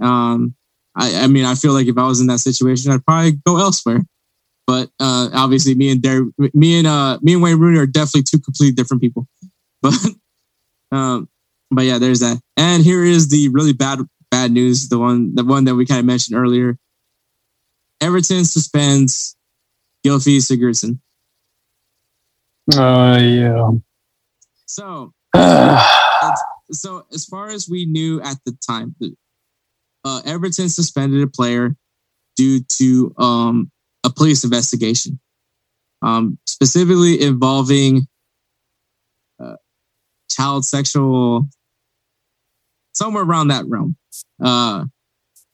[0.00, 0.54] Um,
[0.96, 3.58] I, I mean, I feel like if I was in that situation, I'd probably go
[3.58, 4.00] elsewhere.
[4.66, 8.22] But uh, obviously, me and Der- me and uh, me and Wayne Rooney are definitely
[8.22, 9.26] two completely different people.
[9.80, 9.94] But
[10.90, 11.28] um,
[11.70, 12.40] but yeah, there's that.
[12.56, 14.88] And here is the really bad bad news.
[14.88, 16.76] The one the one that we kind of mentioned earlier.
[18.00, 19.36] Everton suspends
[20.04, 20.98] Gylfi Sigurdsson.
[22.74, 23.70] Oh yeah.
[24.66, 25.12] So
[26.72, 28.94] so as far as we knew at the time,
[30.04, 31.76] uh, Everton suspended a player
[32.36, 33.70] due to um,
[34.04, 35.18] a police investigation,
[36.02, 38.06] um, specifically involving
[39.42, 39.56] uh,
[40.30, 41.48] child sexual,
[42.92, 43.96] somewhere around that realm,
[44.42, 44.84] uh,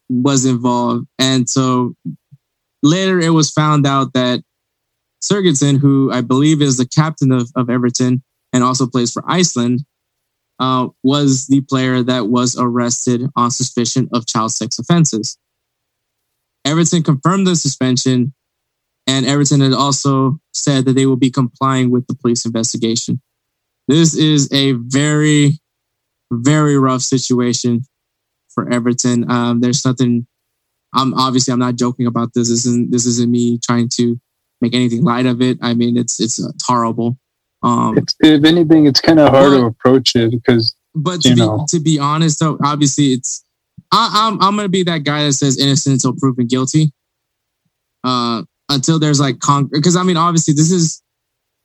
[0.08, 1.94] was involved, and so
[2.82, 4.42] later it was found out that
[5.30, 8.22] Sigurdsson, who I believe is the captain of, of Everton
[8.52, 9.84] and also plays for Iceland,
[10.60, 15.38] uh, was the player that was arrested on suspicion of child sex offenses.
[16.64, 18.32] Everton confirmed the suspension,
[19.06, 23.20] and Everton had also said that they will be complying with the police investigation.
[23.88, 25.58] This is a very,
[26.32, 27.82] very rough situation
[28.48, 29.30] for Everton.
[29.30, 30.26] Um, there's nothing.
[30.94, 32.48] I'm obviously I'm not joking about this.
[32.48, 34.18] This isn't this isn't me trying to
[34.64, 35.58] make anything light of it.
[35.62, 37.18] I mean, it's it's, it's horrible.
[37.62, 41.30] Um, it's, if anything, it's kind of hard But- to approach it because but to
[41.30, 41.66] you be know.
[41.70, 43.44] to be honest though, obviously it's
[43.90, 46.92] I, I'm I'm gonna be that guy that says innocent until proven guilty.
[48.02, 51.02] Uh, until there's like con because I mean obviously this is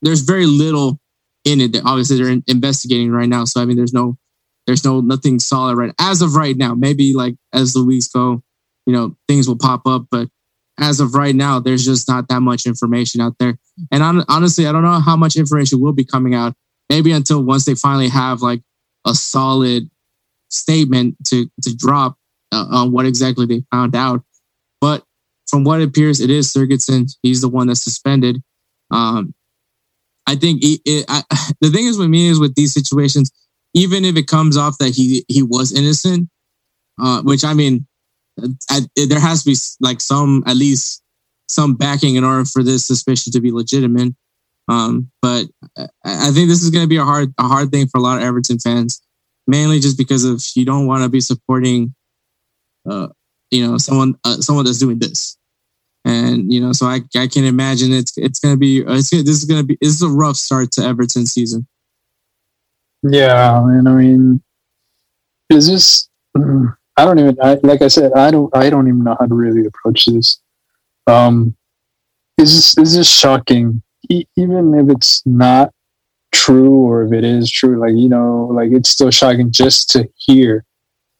[0.01, 0.99] there's very little
[1.45, 1.73] in it.
[1.73, 4.17] that Obviously they're in- investigating right now, so I mean there's no
[4.67, 6.73] there's no nothing solid right as of right now.
[6.75, 8.41] Maybe like as the weeks go,
[8.85, 10.27] you know things will pop up, but
[10.79, 13.57] as of right now, there's just not that much information out there.
[13.91, 16.53] And hon- honestly, I don't know how much information will be coming out.
[16.89, 18.61] Maybe until once they finally have like
[19.05, 19.89] a solid
[20.49, 22.17] statement to to drop
[22.51, 24.23] uh, on what exactly they found out.
[24.81, 25.03] But
[25.47, 27.11] from what appears, it is Sigurdsson.
[27.21, 28.41] He's the one that's suspended.
[28.91, 29.33] Um,
[30.25, 31.23] I think it, it, I,
[31.61, 33.31] the thing is with me is with these situations,
[33.73, 36.29] even if it comes off that he he was innocent,
[37.01, 37.87] uh, which I mean,
[38.69, 41.03] I, there has to be like some at least
[41.47, 44.13] some backing in order for this suspicion to be legitimate.
[44.67, 45.45] Um, but
[46.05, 48.17] I, think this is going to be a hard a hard thing for a lot
[48.17, 49.01] of Everton fans,
[49.47, 51.95] mainly just because of you don't want to be supporting,
[52.87, 53.07] uh,
[53.49, 55.37] you know, someone uh, someone that's doing this,
[56.05, 59.23] and you know, so I I can imagine it's it's going to be it's gonna,
[59.23, 61.67] this is going to be this is a rough start to Everton season.
[63.01, 64.43] yeah, and I mean,
[65.49, 66.09] is this?
[66.37, 67.37] mm, I don't even.
[67.41, 68.53] I, like I said, I don't.
[68.53, 70.41] I don't even know how to really approach this.
[71.07, 71.55] Um,
[72.37, 73.81] is this is this shocking?
[74.09, 75.71] E- even if it's not
[76.33, 80.09] true, or if it is true, like you know, like it's still shocking just to
[80.17, 80.65] hear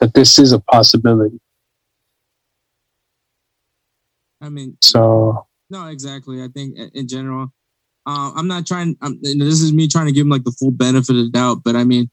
[0.02, 1.40] that this is a possibility.
[4.42, 6.44] I mean, So No, exactly.
[6.44, 7.54] I think in general,
[8.06, 8.98] uh, I'm not trying.
[9.02, 11.60] I'm, this is me trying to give him like the full benefit of the doubt.
[11.64, 12.10] But I mean,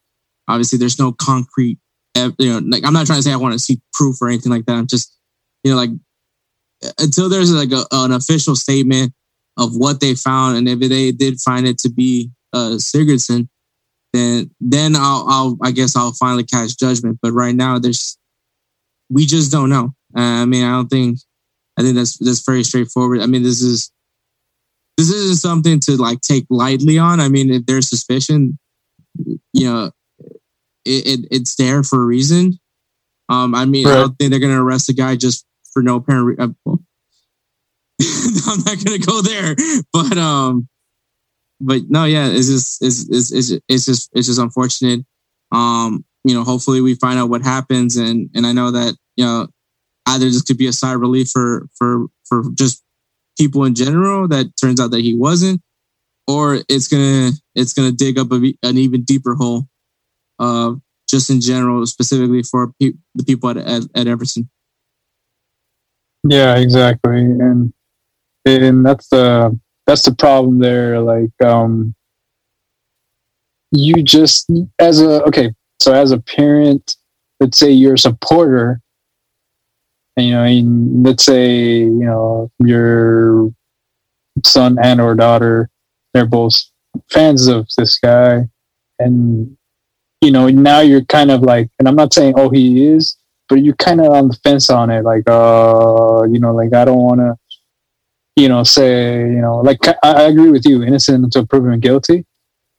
[0.47, 1.79] obviously, there's no concrete.
[2.37, 4.51] You know, like I'm not trying to say I want to see proof or anything
[4.51, 4.73] like that.
[4.75, 5.15] I'm just,
[5.63, 5.91] you know, like
[6.99, 9.13] until there's like a, an official statement
[9.57, 13.47] of what they found, and if they did find it to be uh, Sigurdsson,
[14.13, 17.19] then then I'll, I'll I guess I'll finally cast judgment.
[17.21, 18.17] But right now, there's
[19.09, 19.93] we just don't know.
[20.15, 21.19] Uh, I mean, I don't think
[21.77, 23.21] I think that's that's very straightforward.
[23.21, 23.91] I mean, this is
[24.97, 27.19] this isn't something to like take lightly on.
[27.19, 28.57] I mean, if there's suspicion,
[29.53, 29.91] you know,
[30.87, 32.59] it, it it's there for a reason.
[33.29, 36.25] Um, I mean, I don't think they're gonna arrest a guy just for no apparent.
[36.25, 36.79] Re- uh, well,
[38.47, 39.55] I'm not gonna go there,
[39.93, 40.67] but um,
[41.59, 45.05] but no, yeah, it's just it's it's it's, it's just it's just unfortunate.
[45.51, 49.25] Um, you know, hopefully we find out what happens, and and I know that you
[49.25, 49.47] know
[50.07, 52.83] either this could be a sigh of relief for for for just
[53.37, 55.61] people in general that turns out that he wasn't,
[56.27, 59.67] or it's gonna it's gonna dig up a, an even deeper hole,
[60.39, 60.73] uh,
[61.09, 64.49] just in general, specifically for pe- the people at, at at Everton.
[66.23, 67.73] yeah, exactly, and
[68.45, 70.99] and that's the that's the problem there.
[70.99, 71.95] Like, um,
[73.71, 76.95] you just as a okay, so as a parent,
[77.39, 78.81] let's say you're a supporter,
[80.17, 83.51] and you know, and let's say you know your
[84.45, 85.69] son and or daughter,
[86.13, 86.53] they're both
[87.09, 88.47] fans of this guy,
[88.99, 89.57] and
[90.21, 93.17] you know now you're kind of like, and I'm not saying oh he is,
[93.49, 96.85] but you're kind of on the fence on it, like uh, you know, like I
[96.85, 97.35] don't want to
[98.37, 102.23] you know, say, you know, like I, I agree with you, innocent until proven guilty.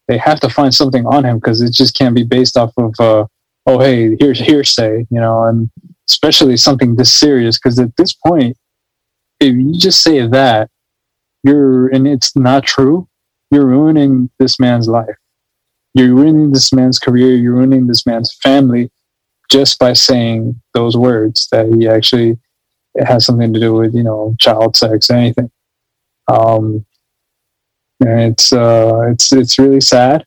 [0.07, 2.95] They have to find something on him because it just can't be based off of,
[3.01, 3.26] uh,
[3.66, 5.68] oh, hey, here's hearsay, you know, and
[6.09, 8.57] especially something this serious because at this point,
[9.41, 10.70] if you just say that,
[11.43, 13.09] you're, and it's not true,
[13.51, 15.16] you're ruining this man's life.
[15.99, 17.34] You're ruining this man's career.
[17.34, 18.88] You're ruining this man's family
[19.51, 22.38] just by saying those words that he actually
[23.05, 25.51] has something to do with you know child sex, anything.
[26.28, 26.86] Um,
[27.99, 30.24] and it's uh, it's it's really sad.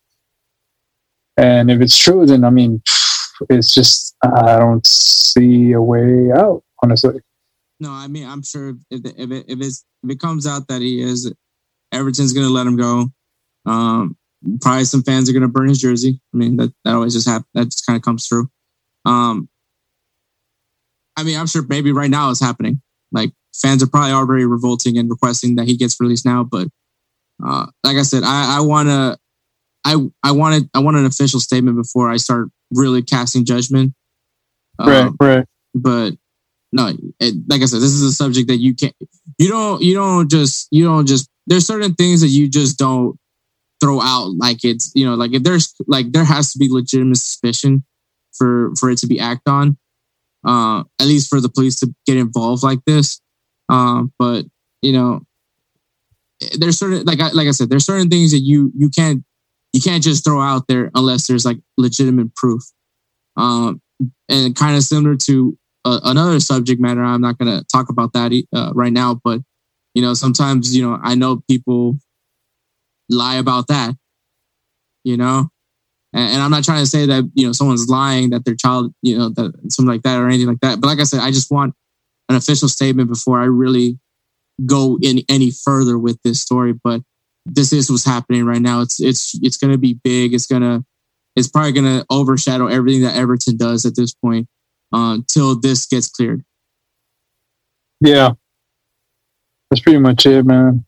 [1.37, 2.81] And if it's true, then I mean,
[3.49, 6.63] it's just I don't see a way out.
[6.83, 7.21] Honestly.
[7.79, 11.01] No, I mean I'm sure if if it, if, if it comes out that he
[11.01, 11.31] is,
[11.93, 13.05] Everton's to let him go.
[13.65, 14.17] Um,
[14.61, 16.19] probably some fans are going to burn his jersey.
[16.33, 17.47] I mean that that always just happens.
[17.53, 18.49] That just kind of comes through.
[19.05, 19.49] Um,
[21.17, 22.81] I mean, I'm sure maybe right now it's happening.
[23.11, 26.43] Like fans are probably already revolting and requesting that he gets released now.
[26.43, 26.67] But
[27.45, 29.17] uh, like I said, I, I want to,
[29.83, 33.93] I I wanted I want an official statement before I start really casting judgment.
[34.79, 35.45] Right, um, right.
[35.75, 36.11] But
[36.71, 38.95] no, it, like I said, this is a subject that you can't,
[39.37, 41.29] you don't, you don't just, you don't just.
[41.47, 43.19] There's certain things that you just don't
[43.81, 47.17] throw out like it's, you know, like if there's like there has to be legitimate
[47.17, 47.83] suspicion
[48.33, 49.77] for for it to be act on
[50.45, 53.21] uh, at least for the police to get involved like this.
[53.69, 54.45] Um, but
[54.81, 55.21] you know,
[56.57, 59.23] there's certain like I, like I said, there's certain things that you you can't
[59.73, 62.63] you can't just throw out there unless there's like legitimate proof.
[63.37, 63.81] Um,
[64.27, 67.03] and kind of similar to uh, another subject matter.
[67.03, 69.41] I'm not going to talk about that uh, right now, but
[69.93, 71.97] you know, sometimes you know I know people
[73.11, 73.95] lie about that.
[75.03, 75.49] You know,
[76.13, 78.93] and, and I'm not trying to say that you know someone's lying that their child
[79.01, 80.79] you know that something like that or anything like that.
[80.79, 81.73] But like I said, I just want
[82.29, 83.97] an official statement before I really
[84.65, 86.73] go in any further with this story.
[86.73, 87.01] But
[87.45, 88.81] this is what's happening right now.
[88.81, 90.33] It's it's it's going to be big.
[90.33, 90.83] It's gonna
[91.35, 94.47] it's probably going to overshadow everything that Everton does at this point
[94.93, 96.43] uh, until this gets cleared.
[98.01, 98.31] Yeah,
[99.69, 100.85] that's pretty much it, man.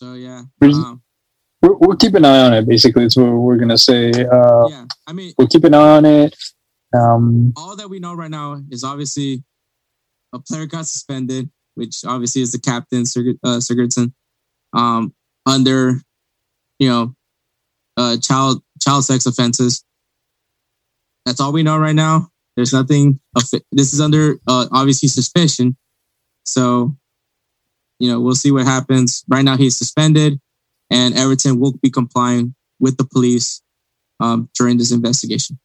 [0.00, 1.02] So yeah, um,
[1.60, 2.66] we'll, we'll keep an eye on it.
[2.66, 4.08] Basically, is what we're gonna say.
[4.10, 6.34] Uh, yeah, I mean, we'll keep an eye on it.
[6.98, 9.44] Um, all that we know right now is obviously
[10.32, 14.14] a player got suspended, which obviously is the captain, uh, Sigurdsson,
[14.72, 15.12] um,
[15.44, 16.00] under
[16.78, 17.14] you know
[17.98, 19.84] uh, child child sex offenses.
[21.26, 22.30] That's all we know right now.
[22.56, 23.20] There's nothing.
[23.70, 25.76] This is under uh, obviously suspicion.
[26.44, 26.96] So,
[28.00, 29.24] you know, we'll see what happens.
[29.28, 30.40] Right now, he's suspended
[30.90, 33.62] and Everton will be complying with the police
[34.18, 35.58] um, during this investigation.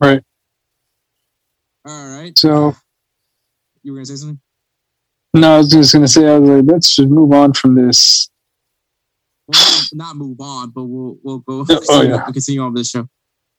[0.00, 0.22] Right.
[1.86, 2.36] All right.
[2.38, 2.74] So
[3.82, 4.40] you were gonna say something?
[5.34, 8.30] No, I was just gonna say I was like, let's just move on from this.
[9.46, 12.24] Well, not move on, but we'll we'll go oh, yeah.
[12.24, 13.08] continue on with the show.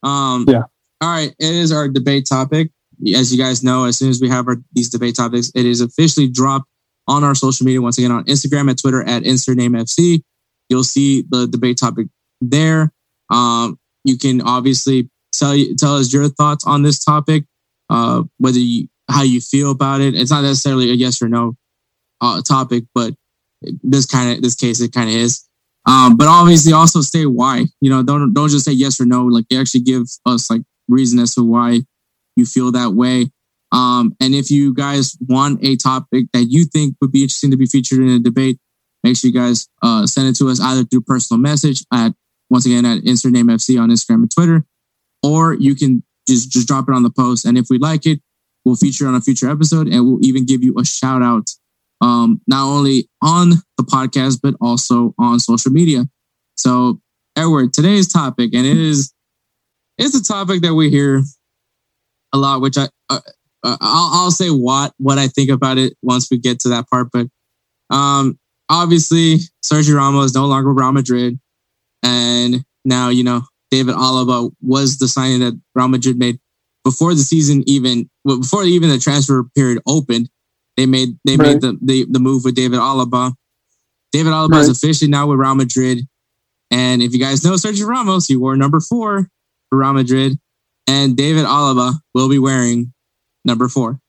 [0.07, 0.63] Um, yeah.
[1.01, 1.29] All right.
[1.39, 2.71] It is our debate topic.
[3.13, 5.81] As you guys know, as soon as we have our these debate topics, it is
[5.81, 6.67] officially dropped
[7.07, 7.81] on our social media.
[7.81, 10.21] Once again, on Instagram and Twitter at InsertNameFC.
[10.69, 12.07] You'll see the debate topic
[12.41, 12.91] there.
[13.29, 17.45] Um, you can obviously tell tell us your thoughts on this topic,
[17.89, 20.15] uh, whether you how you feel about it.
[20.15, 21.55] It's not necessarily a yes or no
[22.21, 23.13] uh, topic, but
[23.61, 25.47] this kind of this case it kind of is.
[25.87, 27.65] Um, but obviously, also say why.
[27.81, 29.25] You know, don't don't just say yes or no.
[29.25, 31.81] Like, actually give us like reason as to why
[32.35, 33.31] you feel that way.
[33.75, 37.57] Um, and if you guys want a topic that you think would be interesting to
[37.57, 38.57] be featured in a debate,
[39.03, 42.13] make sure you guys uh, send it to us either through personal message at
[42.49, 44.65] once again at insert name FC on Instagram and Twitter,
[45.21, 47.43] or you can just just drop it on the post.
[47.43, 48.21] And if we like it,
[48.63, 51.49] we'll feature on a future episode, and we'll even give you a shout out,
[51.99, 56.05] um, not only on the podcast but also on social media.
[56.55, 57.01] So,
[57.35, 59.13] Edward, today's topic, and it is
[59.97, 61.23] it's a topic that we hear
[62.31, 63.19] a lot, which I uh,
[63.65, 66.89] uh, I'll, I'll say what what I think about it once we get to that
[66.89, 67.09] part.
[67.11, 67.27] But
[67.89, 68.39] um,
[68.69, 71.39] obviously, Sergio Ramos no longer with Real Madrid,
[72.03, 73.41] and now you know
[73.71, 76.39] David Alaba was the signing that Real Madrid made
[76.83, 80.29] before the season even before even the transfer period opened.
[80.77, 81.53] they made they Right.
[81.53, 83.33] made the, the the move with David Alaba.
[84.11, 86.07] David Alaba is officially now with Real Madrid.
[86.71, 89.29] And if you guys know Sergio Ramos, he wore number four
[89.69, 90.37] for Real Madrid.
[90.87, 92.93] And David Alaba will be wearing
[93.45, 93.99] number four,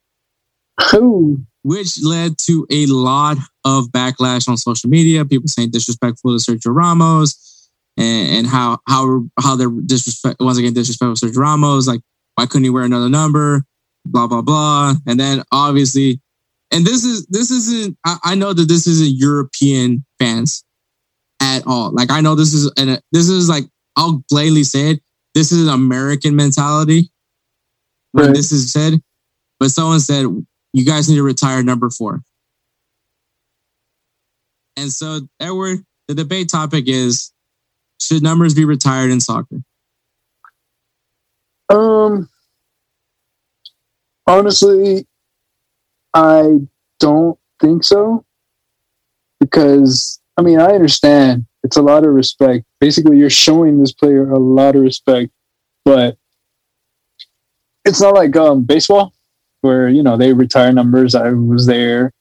[0.95, 5.25] Ooh, which led to a lot of backlash on social media.
[5.25, 10.73] People saying disrespectful to Sergio Ramos and, and how how how they're disrespect once again
[10.75, 11.87] disrespectful to Sergio Ramos.
[11.87, 12.01] Like,
[12.35, 13.63] why couldn't he wear another number?
[14.05, 14.95] Blah blah blah.
[15.07, 16.21] And then obviously,
[16.73, 17.97] and this is this isn't.
[18.05, 20.65] I, I know that this isn't European fans
[21.43, 21.91] at all.
[21.93, 23.65] Like I know this is and this is like
[23.97, 25.01] I'll blatantly say it.
[25.35, 27.11] This is an American mentality
[28.13, 28.35] when Right.
[28.35, 29.01] this is said.
[29.59, 30.27] But someone said
[30.73, 32.23] you guys need to retire number four.
[34.77, 37.33] And so, Edward, the debate topic is
[38.01, 39.63] should numbers be retired in soccer?
[41.69, 42.29] Um,
[44.27, 45.07] honestly,
[46.13, 46.61] I
[47.01, 48.25] don't think so.
[49.41, 52.65] Because, I mean, I understand it's a lot of respect.
[52.81, 55.31] Basically, you're showing this player a lot of respect,
[55.85, 56.17] but
[57.85, 59.13] it's not like um, baseball
[59.67, 61.15] where, you know, they retire numbers.
[61.15, 62.13] I was there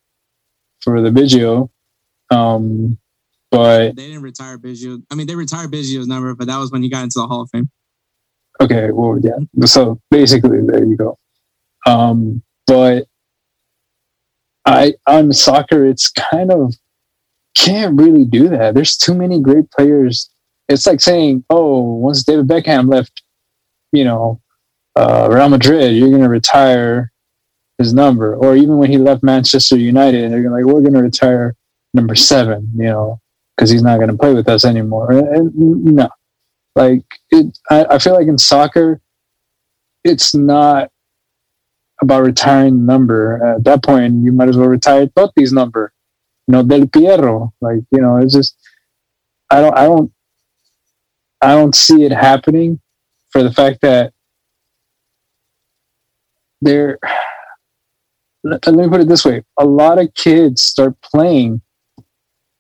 [0.81, 1.69] for the video.
[2.31, 2.97] Um,
[3.51, 5.01] but They didn't retire Biggio.
[5.11, 7.41] I mean, they retired Biggio's number, but that was when he got into the Hall
[7.41, 7.69] of Fame.
[8.59, 9.65] Okay, well, yeah.
[9.65, 11.17] So basically, there you go.
[11.85, 13.05] Um, but
[14.65, 16.73] I on soccer, it's kind of
[17.53, 18.73] can't really do that.
[18.73, 20.29] There's too many great players.
[20.67, 23.21] It's like saying, "Oh, once David Beckham left,
[23.91, 24.41] you know,
[24.95, 27.11] uh, Real Madrid, you're going to retire
[27.77, 31.55] his number." Or even when he left Manchester United, they're like, "We're going to retire
[31.93, 33.21] number seven, you know,
[33.55, 36.09] because he's not going to play with us anymore." And, and no,
[36.75, 39.01] like it, I, I feel like in soccer,
[40.03, 40.91] it's not
[42.01, 43.55] about retiring the number.
[43.55, 45.93] At that point, you might as well retire Totti's number,
[46.47, 47.53] you know, Del Piero.
[47.61, 48.55] Like you know, it's just
[49.49, 50.11] I don't, I don't,
[51.41, 52.79] I don't see it happening
[53.29, 54.13] for the fact that
[56.61, 56.99] they're.
[58.45, 61.61] Let me put it this way: a lot of kids start playing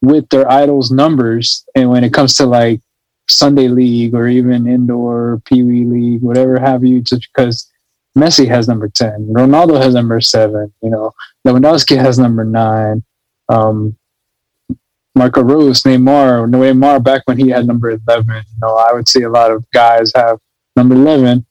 [0.01, 2.81] with their idols' numbers, and when it comes to like
[3.29, 7.71] Sunday league or even indoor Pee Wee league, whatever have you, just because
[8.17, 11.11] Messi has number 10, Ronaldo has number seven, you know,
[11.45, 13.03] Lewandowski has number nine,
[13.49, 13.97] um,
[15.15, 19.23] Marco Reus, Neymar, Neymar back when he had number 11, you know, I would see
[19.23, 20.39] a lot of guys have
[20.75, 21.45] number 11.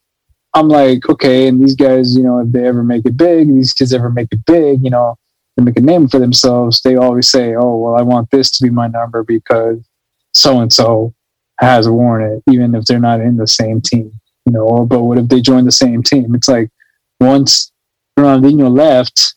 [0.55, 3.73] I'm like, okay, and these guys, you know, if they ever make it big, these
[3.73, 5.17] kids ever make it big, you know,
[5.57, 8.63] they make a name for themselves, they always say, oh, well, I want this to
[8.63, 9.85] be my number because
[10.33, 11.13] so and so
[11.61, 14.13] has worn it, even if they're not in the same team.
[14.47, 16.35] You know, or, but what if they join the same team?
[16.35, 16.69] It's like
[17.19, 17.73] once
[18.19, 19.35] Ronaldinho left,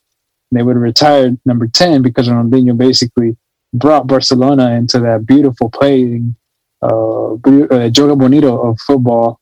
[0.51, 3.37] they would have retired number 10 because Ronaldinho basically
[3.73, 6.35] brought Barcelona into that beautiful playing,
[6.81, 9.39] uh, uh, jogo bonito of football.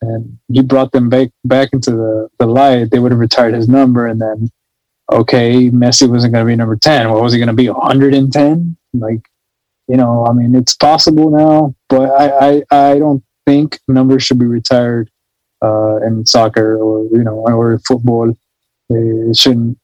[0.00, 2.90] And he brought them back back into the, the light.
[2.90, 4.50] They would have retired his number, and then
[5.10, 7.10] okay, Messi wasn't going to be number ten.
[7.10, 7.68] What was he going to be?
[7.68, 8.76] 110?
[8.94, 9.28] Like
[9.88, 14.38] you know, I mean, it's possible now, but I, I, I don't think numbers should
[14.38, 15.10] be retired
[15.62, 18.32] uh, in soccer or you know or football.
[18.90, 19.78] They shouldn't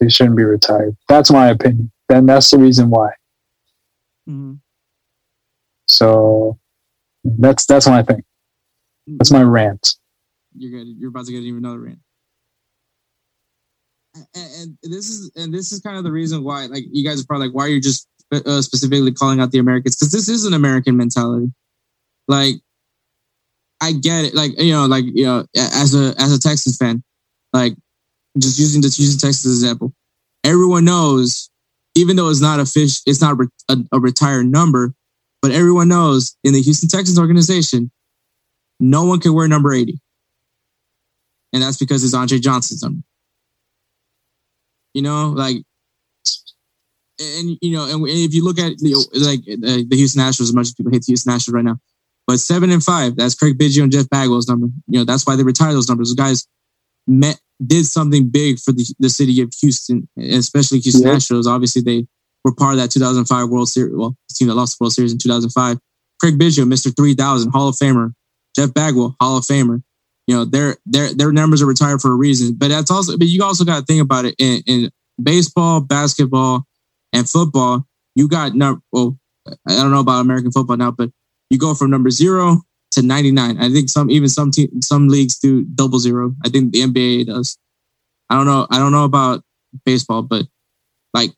[0.00, 0.96] they shouldn't be retired.
[1.08, 1.90] That's my opinion.
[2.08, 3.10] Then that's the reason why.
[5.86, 6.58] So
[7.24, 8.22] that's that's my thing.
[9.16, 9.94] That's my rant.
[10.54, 10.88] You're good.
[10.98, 11.98] You're about to get even another rant.
[14.34, 17.22] And, and this is and this is kind of the reason why, like, you guys
[17.22, 19.96] are probably like, why are you just uh, specifically calling out the Americans?
[19.96, 21.52] Because this is an American mentality.
[22.26, 22.56] Like,
[23.80, 24.34] I get it.
[24.34, 27.02] Like, you know, like you know, as a as a Texas fan,
[27.52, 27.74] like,
[28.38, 29.94] just using just using Texas as an example,
[30.44, 31.50] everyone knows,
[31.94, 33.36] even though it's not a fish, it's not
[33.68, 34.94] a, a retired number,
[35.40, 37.90] but everyone knows in the Houston Texans organization,
[38.80, 40.00] no one can wear number 80.
[41.52, 43.02] And that's because it's Andre Johnson's number.
[44.94, 45.56] You know, like,
[47.20, 50.66] and you know, and if you look at the like the Houston Astros, as much
[50.68, 51.78] as people hate the Houston Astros right now,
[52.26, 54.68] but seven and five, that's Craig Biggio and Jeff Bagwell's number.
[54.86, 56.08] You know, that's why they retired those numbers.
[56.08, 56.46] Those guys
[57.06, 61.14] met did something big for the, the city of Houston, especially Houston Yeah.
[61.16, 61.46] Astros.
[61.46, 62.06] Obviously, they
[62.44, 63.94] were part of that 2005 World Series.
[63.96, 65.78] Well, the team that lost the World Series in 2005.
[66.20, 66.94] Craig Biggio, Mr.
[66.96, 68.12] 3000, Hall of Famer.
[68.56, 69.82] Jeff Bagwell, Hall of Famer.
[70.26, 72.54] You know, their their their numbers are retired for a reason.
[72.54, 74.90] But that's also, but you also got to think about it in, in
[75.22, 76.66] baseball, basketball,
[77.12, 77.86] and football.
[78.14, 78.80] You got number.
[78.92, 79.18] Well,
[79.66, 81.10] I don't know about American football now, but
[81.50, 83.58] you go from number zero to 99.
[83.58, 86.34] I think some even some team some leagues do double zero.
[86.44, 87.58] I think the NBA does.
[88.28, 88.66] I don't know.
[88.70, 89.42] I don't know about
[89.84, 90.46] baseball, but
[91.14, 91.30] like,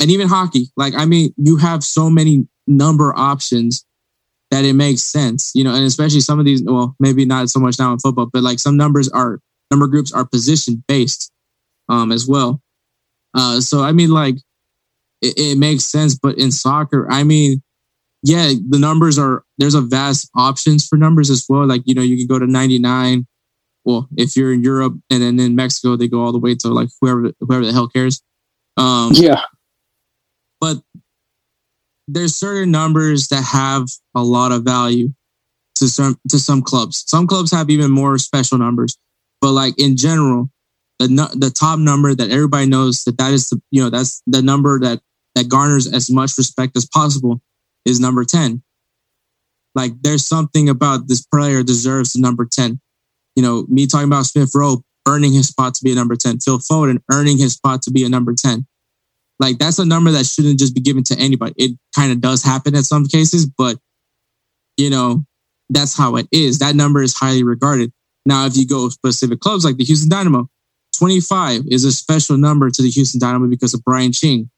[0.00, 0.68] and even hockey.
[0.76, 3.84] Like, I mean, you have so many number options
[4.50, 7.58] that it makes sense, you know, and especially some of these, well, maybe not so
[7.60, 9.40] much now in football, but like some numbers are
[9.70, 11.32] number groups are position based
[11.88, 12.60] um as well.
[13.34, 14.36] Uh so I mean like
[15.22, 17.62] it, it makes sense, but in soccer, I mean,
[18.22, 21.66] yeah, the numbers are there's a vast options for numbers as well.
[21.66, 23.26] Like, you know, you can go to 99.
[23.84, 26.68] Well, if you're in Europe and then in Mexico, they go all the way to
[26.68, 28.22] like whoever whoever the hell cares.
[28.76, 29.42] Um Yeah.
[30.60, 30.78] but
[32.08, 35.12] there's certain numbers that have a lot of value
[35.76, 37.04] to some to some clubs.
[37.06, 38.96] Some clubs have even more special numbers,
[39.40, 40.50] but like in general,
[40.98, 44.42] the the top number that everybody knows that that is the you know that's the
[44.42, 45.00] number that
[45.34, 47.40] that garners as much respect as possible
[47.84, 48.62] is number ten.
[49.74, 52.80] Like there's something about this player deserves the number ten.
[53.34, 56.38] You know, me talking about Smith Rowe earning his spot to be a number ten,
[56.38, 58.66] Phil Foden earning his spot to be a number ten
[59.38, 61.54] like that's a number that shouldn't just be given to anybody.
[61.56, 63.78] It kind of does happen in some cases, but
[64.76, 65.24] you know,
[65.70, 66.58] that's how it is.
[66.58, 67.92] That number is highly regarded.
[68.24, 70.48] Now, if you go specific clubs like the Houston Dynamo,
[70.98, 74.50] 25 is a special number to the Houston Dynamo because of Brian Ching.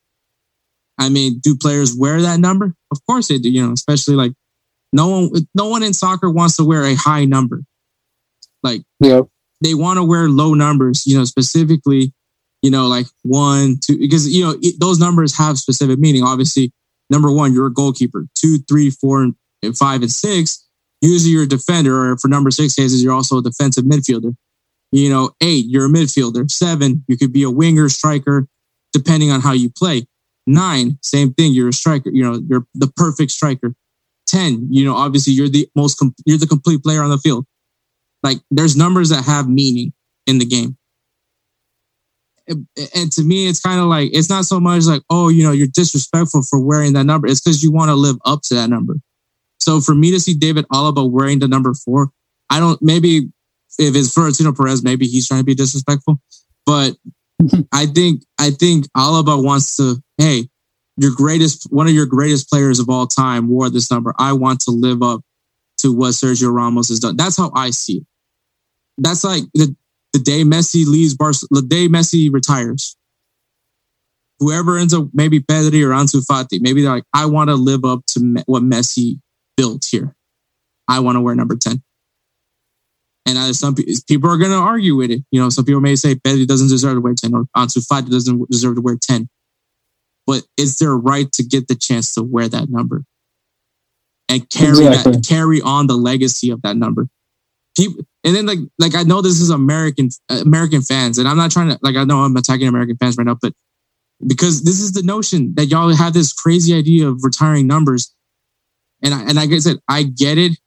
[0.99, 2.75] I mean, do players wear that number?
[2.91, 4.33] Of course they do, you know, especially like
[4.93, 7.63] no one no one in soccer wants to wear a high number.
[8.63, 9.27] Like Yep.
[9.63, 12.13] they want to wear low numbers, you know, specifically,
[12.63, 16.23] you know, like one, two, because, you know, it, those numbers have specific meaning.
[16.23, 16.73] Obviously,
[17.11, 18.27] number one, you're a goalkeeper.
[18.35, 19.31] Two, three, four,
[19.63, 20.67] and five, and six,
[21.01, 24.35] usually you're a defender, or for number six cases, you're also a defensive midfielder.
[24.91, 26.51] You know, eight, you're a midfielder.
[26.51, 28.47] Seven, you could be a winger, striker,
[28.93, 30.07] depending on how you play.
[30.47, 33.75] Nine, same thing, you're a striker, you know, you're the perfect striker.
[34.29, 37.47] 10, you know, obviously you're the most, com- you're the complete player on the field.
[38.23, 39.93] Like there's numbers that have meaning
[40.27, 40.78] in the game.
[42.95, 45.53] And to me, it's kind of like, it's not so much like, oh, you know,
[45.53, 47.27] you're disrespectful for wearing that number.
[47.27, 48.97] It's because you want to live up to that number.
[49.59, 52.11] So for me to see David Alaba wearing the number four,
[52.49, 53.31] I don't, maybe
[53.79, 56.21] if it's for Florentino Perez, maybe he's trying to be disrespectful.
[56.65, 56.97] But
[57.73, 60.49] I think, I think Alaba wants to, hey,
[60.97, 64.15] your greatest, one of your greatest players of all time wore this number.
[64.19, 65.21] I want to live up
[65.79, 67.17] to what Sergio Ramos has done.
[67.17, 68.07] That's how I see it.
[68.97, 69.77] That's like the,
[70.13, 72.97] the day Messi leaves Barcelona, the day Messi retires.
[74.41, 77.85] Whoever ends up, maybe Pedri or Ansu Fati, maybe they're like, I want to live
[77.85, 79.21] up to me- what Messi
[79.57, 80.15] built here.
[80.87, 81.83] I want to wear number 10.
[83.27, 85.23] And some pe- people are going to argue with it.
[85.31, 88.11] You know, some people may say Pedri doesn't deserve to wear 10 or Ansu Fati
[88.11, 89.29] doesn't deserve to wear 10.
[90.27, 93.05] But it's their right to get the chance to wear that number
[94.29, 95.13] and carry Exactly.
[95.13, 97.09] that, carry on the legacy of that number.
[97.77, 101.51] People, and then like like I know this is American American fans, and I'm not
[101.51, 103.53] trying to like I know I'm attacking American fans right now, but
[104.27, 108.15] because this is the notion that y'all have this crazy idea of retiring numbers,
[109.03, 110.59] and I, and like I said, I get it,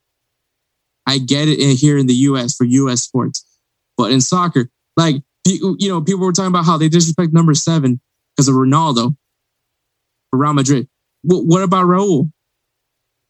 [1.06, 2.56] I get it in, here in the U.S.
[2.56, 3.02] for U.S.
[3.02, 3.44] sports,
[3.96, 8.00] but in soccer, like you know, people were talking about how they disrespect number seven
[8.34, 9.16] because of Ronaldo
[10.30, 10.88] for Real Madrid.
[11.22, 12.32] What, what about Raul?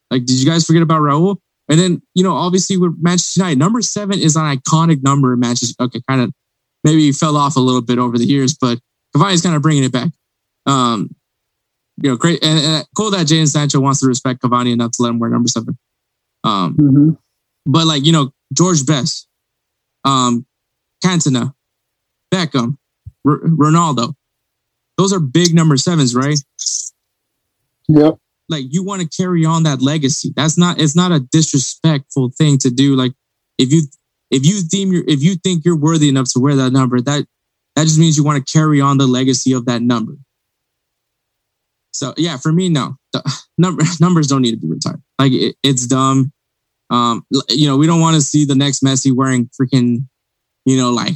[0.09, 1.37] Like, did you guys forget about Raul?
[1.69, 5.39] And then, you know, obviously with Manchester United, number seven is an iconic number in
[5.39, 5.81] Manchester.
[5.83, 6.31] Okay, kind of
[6.83, 8.79] maybe fell off a little bit over the years, but
[9.15, 10.11] Cavani is kind of bringing it back.
[10.65, 11.15] Um,
[12.01, 15.03] you know, great and, and cool that Jadon Sancho wants to respect Cavani enough to
[15.03, 15.77] let him wear number seven.
[16.43, 17.09] Um, hmm
[17.65, 19.27] but like you know, George Best,
[20.03, 20.45] um,
[21.03, 21.53] Cantona,
[22.33, 22.77] Beckham,
[23.25, 24.13] R- Ronaldo,
[24.97, 26.37] those are big number sevens, right?
[27.87, 28.17] Yep.
[28.53, 30.31] Like you want to carry on that legacy.
[30.35, 32.95] That's not it's not a disrespectful thing to do.
[32.95, 33.13] Like
[33.57, 33.83] if you
[34.31, 37.25] if you deem your if you think you're worthy enough to wear that number, that
[37.75, 40.13] that just means you want to carry on the legacy of that number.
[41.91, 42.95] So yeah, for me, no,
[43.57, 45.01] number numbers don't need to be retired.
[45.19, 46.31] Like it, it's dumb.
[46.89, 50.07] Um, you know, we don't want to see the next Messi wearing freaking,
[50.65, 51.15] you know, like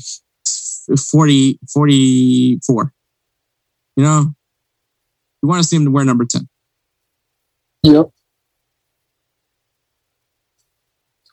[1.11, 2.93] 40, 44.
[3.95, 4.33] You know,
[5.41, 6.47] we want to see him to wear number 10.
[7.83, 8.09] Yep.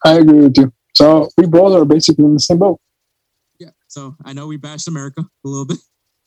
[0.05, 0.73] I agree with you.
[0.95, 2.79] So we both are basically in the same boat.
[3.59, 3.71] Yeah.
[3.89, 5.79] So I know we bashed America a little bit,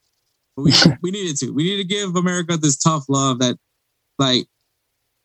[0.55, 1.51] but we we needed to.
[1.51, 3.57] We need to give America this tough love that,
[4.17, 4.47] like,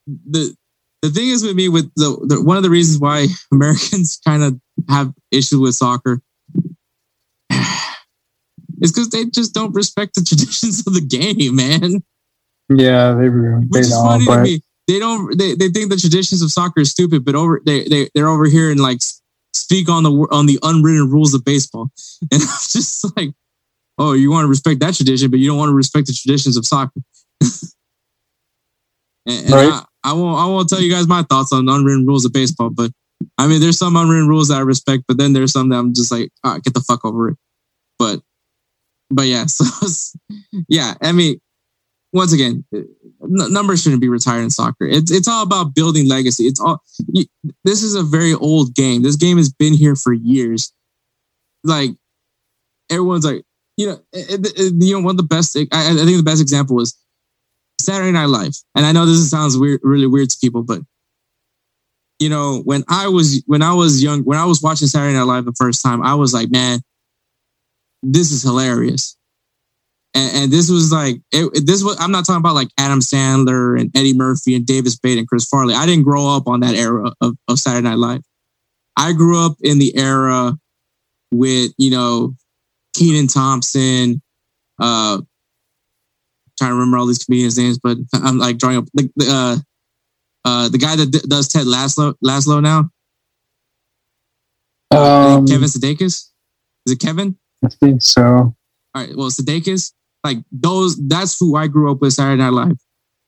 [0.07, 0.55] the
[1.01, 4.43] the thing is with me with the, the one of the reasons why Americans kind
[4.43, 4.59] of
[4.89, 6.21] have issues with soccer
[8.81, 12.03] is because they just don't respect the traditions of the game, man.
[12.69, 14.63] Yeah, they really Which is don't, funny to me.
[14.87, 15.37] They don't.
[15.37, 18.45] They, they think the traditions of soccer is stupid, but over they they they're over
[18.45, 18.99] here and like
[19.53, 21.91] speak on the on the unwritten rules of baseball,
[22.31, 23.31] and I'm just like,
[23.97, 26.57] oh, you want to respect that tradition, but you don't want to respect the traditions
[26.57, 27.01] of soccer.
[29.25, 29.71] and, and Right.
[29.71, 32.69] I, I won't I won't tell you guys my thoughts on unwritten rules of baseball,
[32.69, 32.91] but
[33.37, 35.93] I mean there's some unwritten rules that I respect, but then there's some that I'm
[35.93, 37.37] just like, all right, get the fuck over it.
[37.97, 38.19] But
[39.09, 39.65] but yeah, so
[40.67, 41.39] yeah, I mean,
[42.11, 42.65] once again,
[43.39, 44.85] n- numbers shouldn't be retired in soccer.
[44.85, 46.43] It's it's all about building legacy.
[46.45, 46.81] It's all
[47.11, 47.25] you,
[47.63, 49.01] this is a very old game.
[49.03, 50.71] This game has been here for years.
[51.63, 51.91] Like
[52.89, 53.43] everyone's like,
[53.77, 55.55] you know, it, it- it- you know, one of the best.
[55.57, 56.95] I, I think the best example is
[57.79, 58.53] Saturday Night Live.
[58.75, 60.81] And I know this sounds weird, really weird to people, but
[62.19, 65.23] you know, when I was when I was young, when I was watching Saturday Night
[65.23, 66.81] Live the first time, I was like, man,
[68.01, 69.17] this is hilarious.
[70.15, 71.97] And, and this was like, it, this was.
[71.99, 75.45] I'm not talking about like Adam Sandler and Eddie Murphy and David Spade and Chris
[75.45, 75.73] Farley.
[75.73, 78.21] I didn't grow up on that era of, of Saturday Night Live.
[78.95, 80.53] I grew up in the era
[81.31, 82.35] with you know
[82.95, 84.21] Kenan Thompson,
[84.79, 85.19] uh,
[86.59, 89.57] trying to remember all these comedians' names, but I'm like drawing up like the uh,
[90.47, 92.91] uh, the guy that d- does Ted Laszlo Laszlo now,
[94.91, 96.29] Um, Kevin Sudeikis.
[96.85, 97.37] Is it Kevin?
[97.63, 98.23] I think so.
[98.23, 98.55] All
[98.93, 102.77] right, well, Sudeikis, like those, that's who I grew up with Saturday Night Live.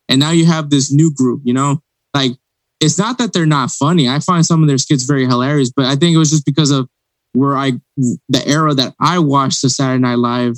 [0.08, 1.82] And now you have this new group, you know?
[2.14, 2.32] Like,
[2.80, 4.08] it's not that they're not funny.
[4.08, 6.72] I find some of their skits very hilarious, but I think it was just because
[6.72, 6.88] of
[7.34, 10.56] where I, the era that I watched the Saturday Night Live,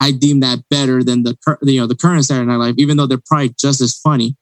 [0.00, 3.06] I deem that better than the, you know, the current Saturday Night Live, even though
[3.06, 4.36] they're probably just as funny.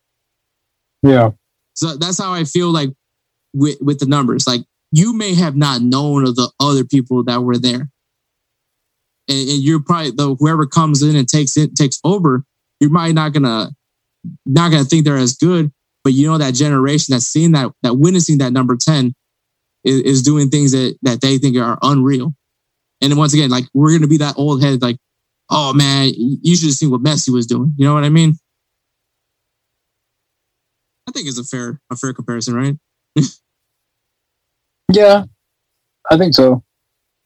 [1.02, 1.30] Yeah.
[1.74, 2.90] So that's how I feel like
[3.54, 4.46] with, with the numbers.
[4.46, 7.90] Like you may have not known of the other people that were there.
[9.28, 12.44] And, and you're probably the whoever comes in and takes it takes over,
[12.80, 13.70] you're probably not gonna
[14.46, 15.72] not gonna think they're as good.
[16.02, 19.14] But you know that generation that's seeing that that witnessing that number 10
[19.84, 22.34] is, is doing things that that they think are unreal.
[23.00, 24.98] And then once again, like we're gonna be that old head, like,
[25.50, 27.74] oh man, you should have seen what Messi was doing.
[27.76, 28.34] You know what I mean?
[31.08, 32.76] I think it's a fair a fair comparison, right?
[34.92, 35.24] Yeah.
[36.10, 36.62] I think so.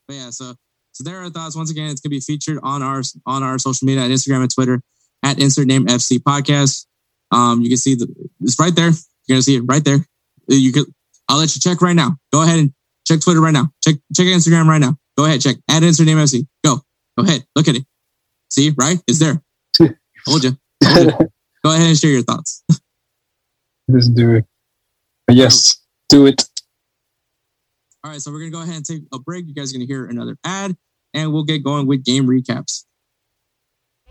[0.06, 0.54] But yeah, so
[0.98, 1.54] so there are our thoughts.
[1.54, 4.52] Once again, it's gonna be featured on our on our social media at Instagram and
[4.52, 4.82] Twitter
[5.22, 6.86] at insert name FC podcast.
[7.30, 8.90] Um, you can see the it's right there.
[8.90, 9.98] You're gonna see it right there.
[10.48, 10.86] You could
[11.28, 12.16] I'll let you check right now.
[12.32, 12.72] Go ahead and
[13.06, 13.70] check Twitter right now.
[13.80, 14.96] Check check Instagram right now.
[15.16, 16.48] Go ahead, check at insert name FC.
[16.64, 16.80] Go.
[17.16, 17.44] Go ahead.
[17.54, 17.84] Look at it.
[18.50, 18.98] See, right?
[19.06, 19.40] It's there.
[19.78, 20.56] Told you.
[20.82, 21.30] Told you.
[21.64, 22.64] Go ahead and share your thoughts.
[23.94, 24.44] Just do it.
[25.30, 26.42] Yes, do it.
[28.02, 29.46] All right, so we're gonna go ahead and take a break.
[29.46, 30.76] You guys are gonna hear another ad,
[31.18, 32.84] and we'll get going with game recaps.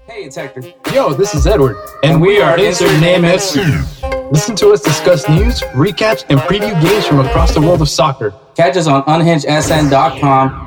[0.06, 0.62] Hey, it's Hector.
[0.94, 4.32] Yo, this is Edward, and we are Insert Name FC.
[4.32, 8.34] Listen to us discuss news, recaps, and preview games from across the world of soccer.
[8.56, 10.64] Catch us on unhingedsn.com.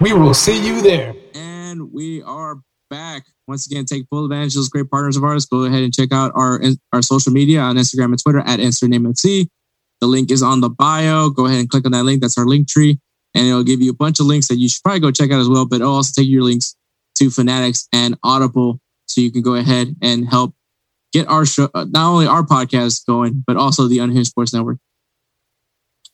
[0.00, 1.14] We will see you there.
[1.34, 2.56] And we are
[2.90, 3.24] back.
[3.46, 5.46] Once again, take full advantage of those great partners of ours.
[5.46, 6.60] Go ahead and check out our
[6.92, 9.48] our social media on Instagram and Twitter at InsertNameFC.
[10.00, 11.30] The link is on the bio.
[11.30, 12.20] Go ahead and click on that link.
[12.20, 12.98] That's our link tree.
[13.34, 15.40] And it'll give you a bunch of links that you should probably go check out
[15.40, 15.66] as well.
[15.66, 16.76] But it'll also take your links
[17.16, 18.80] to Fanatics and Audible.
[19.06, 20.54] So you can go ahead and help
[21.12, 24.78] get our show, uh, not only our podcast going, but also the Unhinged Sports Network.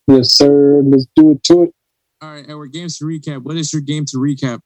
[0.06, 0.82] Yes, sir.
[0.82, 1.74] Let's do it to it.
[2.22, 3.42] All right, Edward, games to recap.
[3.42, 4.60] What is your game to recap?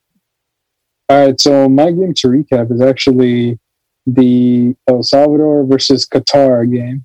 [1.09, 3.59] All right, so my game to recap is actually
[4.07, 7.05] the El Salvador versus Qatar game.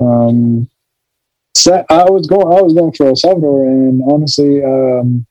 [0.00, 0.68] Um,
[1.90, 5.26] I was going, I was going for El Salvador, and honestly, um,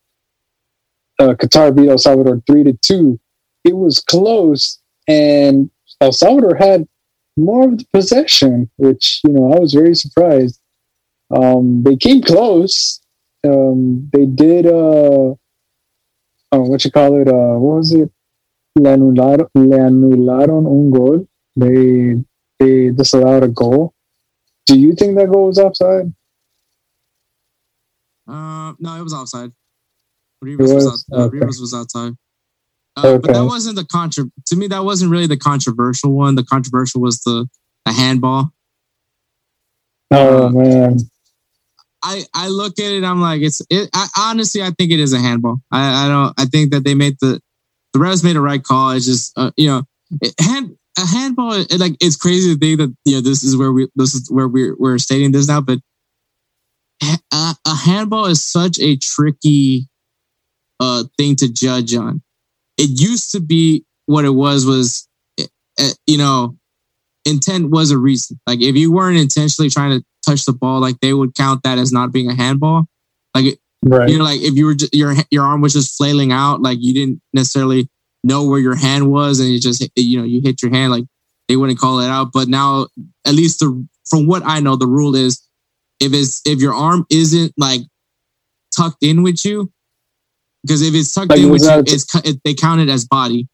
[1.18, 3.18] uh, Qatar beat El Salvador three to two.
[3.64, 4.78] It was close,
[5.08, 5.70] and
[6.00, 6.86] El Salvador had
[7.36, 10.60] more of the possession, which you know I was very surprised.
[11.34, 13.00] Um, they came close.
[13.44, 14.66] Um, they did.
[14.66, 15.34] Uh,
[16.52, 17.28] oh, what you call it?
[17.28, 18.10] Uh, what was it?
[18.76, 21.28] Le anularon, le anularon un gol.
[21.56, 22.22] They
[22.58, 23.94] they disallowed a goal.
[24.68, 26.12] Do you think that goal was offside?
[28.28, 29.50] Uh, no, it was outside.
[30.42, 31.06] Rivas was, was?
[31.12, 31.38] out, uh, Okay.
[31.38, 32.12] Was outside.
[32.96, 34.24] Uh, But that wasn't the contra.
[34.46, 36.34] To me, that wasn't really the controversial one.
[36.34, 37.48] The controversial was the
[37.86, 38.52] the handball.
[40.10, 40.98] Oh Uh, man,
[42.02, 43.04] I I look at it.
[43.04, 43.62] I'm like, it's.
[43.70, 45.62] It, I honestly, I think it is a handball.
[45.70, 46.34] I I don't.
[46.38, 47.40] I think that they made the
[47.94, 48.90] the refs made a right call.
[48.90, 49.82] It's just uh, you know,
[50.20, 51.52] it, hand a handball.
[51.52, 54.30] It, like it's crazy to think that you know this is where we this is
[54.30, 55.78] where we're we're stating this now, but
[57.32, 59.88] a, a handball is such a tricky
[60.80, 62.22] uh thing to judge on.
[62.76, 65.08] It used to be what it was was
[65.40, 65.44] uh,
[66.06, 66.56] you know
[67.24, 68.40] intent was a reason.
[68.46, 71.78] Like if you weren't intentionally trying to touch the ball, like they would count that
[71.78, 72.86] as not being a handball.
[73.34, 74.08] Like it, Right.
[74.08, 76.78] You know, like if you were just, your your arm was just flailing out, like
[76.80, 77.88] you didn't necessarily
[78.24, 81.04] know where your hand was, and you just you know you hit your hand, like
[81.48, 82.30] they wouldn't call it out.
[82.32, 82.88] But now,
[83.26, 85.42] at least the from what I know, the rule is
[86.00, 87.82] if it's if your arm isn't like
[88.76, 89.72] tucked in with you,
[90.62, 93.48] because if it's tucked Like, in with you, it's it, they count it as body.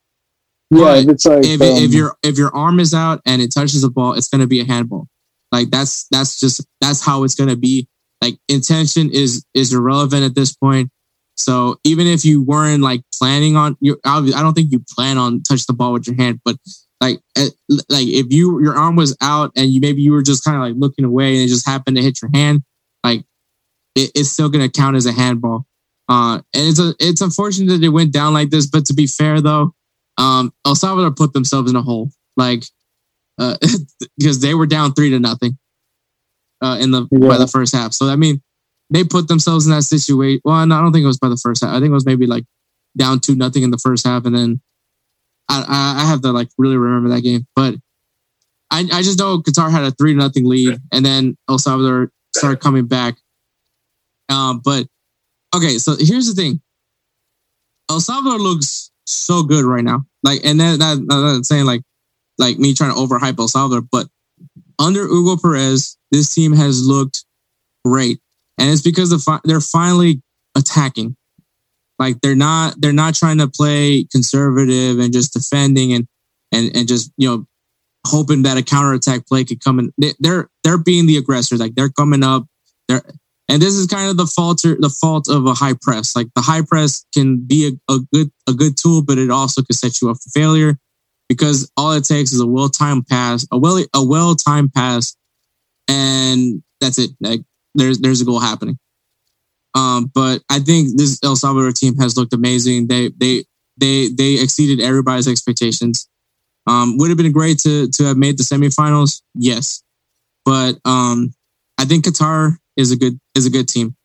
[0.71, 3.41] yeah, if it's like If it, if um, your if your arm is out and
[3.41, 5.09] it touches the ball, it's gonna be a handball.
[5.53, 7.89] Like that's that's just that's how it's gonna be.
[8.21, 10.91] Like intention is is irrelevant at this point.
[11.37, 15.43] So even if you weren't like planning on your, I don't think you plan on
[15.43, 16.57] touch the ball with your hand, but
[17.01, 17.49] like eh,
[17.89, 20.63] like if you your arm was out and you maybe you were just kind of
[20.63, 22.63] like looking away and it just happened to hit your hand,
[23.03, 23.25] like
[23.95, 25.67] it, it's still gonna count as a handball.
[26.09, 28.67] Uh, and it's a it's unfortunate that it went down like this.
[28.67, 29.75] But to be fair though,
[30.19, 32.65] um, El Salvador put themselves in a hole, like
[33.39, 33.57] uh,
[34.19, 35.59] because they were down three to nothing
[36.63, 37.93] uh, in the by the first half.
[37.93, 38.41] So I mean,
[38.91, 40.41] they put themselves in that situation.
[40.45, 41.71] Well, no, I don't think it was by the first half.
[41.71, 42.45] I think it was maybe like
[42.97, 44.61] down two nothing in the first half, and then
[45.49, 47.47] I, I have to like really remember that game.
[47.57, 47.75] But
[48.71, 52.11] I I just know Qatar had a three to nothing lead, and then El Salvador
[52.35, 53.17] started coming back.
[54.29, 54.87] Um, but
[55.55, 56.61] okay, so here's the thing.
[57.91, 60.05] El Salvador looks so good right now.
[60.23, 61.83] Like, and then that, I'm not saying like,
[62.39, 64.07] like me trying to overhype El Salvador, but
[64.79, 67.25] under Hugo Perez, this team has looked
[67.85, 68.21] great,
[68.59, 70.23] and it's because the fi- they're finally
[70.57, 71.17] attacking.
[71.99, 76.07] Like they're not they're not trying to play conservative and just defending and
[76.53, 77.47] and and just you know
[78.07, 79.93] hoping that a counterattack play could come in.
[80.01, 81.57] They- They're they're being the aggressor.
[81.57, 82.47] Like they're coming up.
[82.89, 83.03] They're
[83.49, 86.17] and this is kind of the fault the fault of a high press.
[86.17, 89.63] Like the high press can be a, a good a good tool, but it also
[89.63, 90.79] could set you up for failure
[91.29, 95.17] because all it takes is a well timed pass, a well a well timed pass,
[95.89, 97.11] and that's it.
[97.21, 97.41] Like
[97.75, 98.79] there's there's a goal happening.
[99.75, 102.87] Um, but I think this El Salvador team has looked amazing.
[102.87, 103.45] They they
[103.77, 106.09] they they exceeded everybody's expectations.
[106.67, 109.83] Um, would have been great to to have made the semifinals, yes,
[110.45, 111.35] but um,
[111.79, 113.97] I think Qatar is a good is a good team.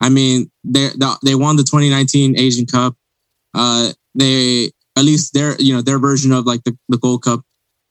[0.00, 0.90] I mean, they
[1.24, 2.94] they won the 2019 Asian Cup.
[3.54, 7.42] Uh, they at least their you know their version of like the, the Gold Cup.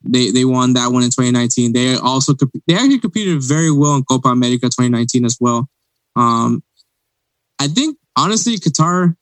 [0.08, 1.74] They they won that one in 2019.
[1.74, 2.34] They also
[2.68, 5.68] they actually competed very well in Copa America 2019 as well.
[6.16, 6.64] Um,
[7.60, 9.16] I think honestly, Qatar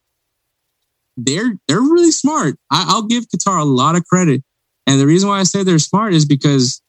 [1.16, 2.56] they're they're really smart.
[2.72, 4.44] I, I'll give Qatar a lot of credit,
[4.88, 6.82] and the reason why I say they're smart is because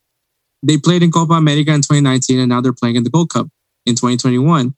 [0.62, 3.48] they played in Copa America in 2019, and now they're playing in the Gold Cup
[3.86, 4.74] in 2021.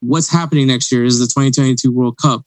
[0.00, 2.42] What's happening next year is the 2022 World Cup.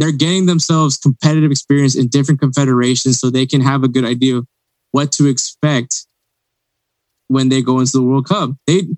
[0.00, 4.38] They're getting themselves competitive experience in different confederations so they can have a good idea
[4.38, 4.46] of
[4.92, 6.06] what to expect
[7.28, 8.50] when they go into the World Cup.
[8.66, 8.88] They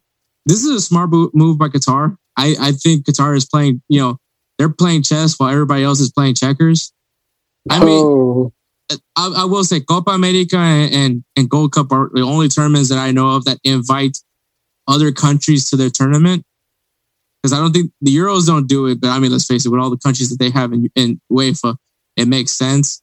[0.46, 2.16] this is a smart move by Qatar.
[2.36, 4.16] I, I think Qatar is playing, you know,
[4.58, 6.92] they're playing chess while everybody else is playing checkers.
[7.68, 8.52] I mean, oh,
[9.16, 12.88] I, I will say Copa America and, and, and Gold Cup are the only tournaments
[12.88, 14.18] that I know of that invite
[14.88, 16.44] other countries to their tournament.
[17.42, 19.70] Because I don't think the Euros don't do it, but I mean, let's face it,
[19.70, 21.76] with all the countries that they have in, in UEFA,
[22.16, 23.02] it makes sense.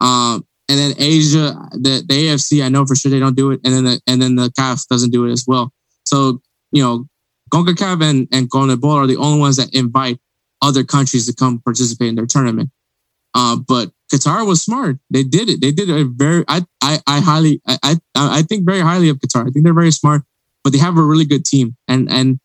[0.00, 3.60] Um, and then Asia, the, the AFC, I know for sure they don't do it,
[3.64, 5.72] and then the, and then the CAF doesn't do it as well.
[6.04, 6.40] So
[6.72, 7.06] you know,
[7.52, 10.18] CONCACAF and and CONMEBOL are the only ones that invite
[10.62, 12.70] other countries to come participate in their tournament.
[13.34, 14.98] Uh, but Qatar was smart.
[15.10, 15.60] They did it.
[15.60, 16.44] They did it very.
[16.48, 19.48] I I, I highly I, I I think very highly of Qatar.
[19.48, 20.22] I think they're very smart,
[20.64, 21.76] but they have a really good team.
[21.88, 22.40] And and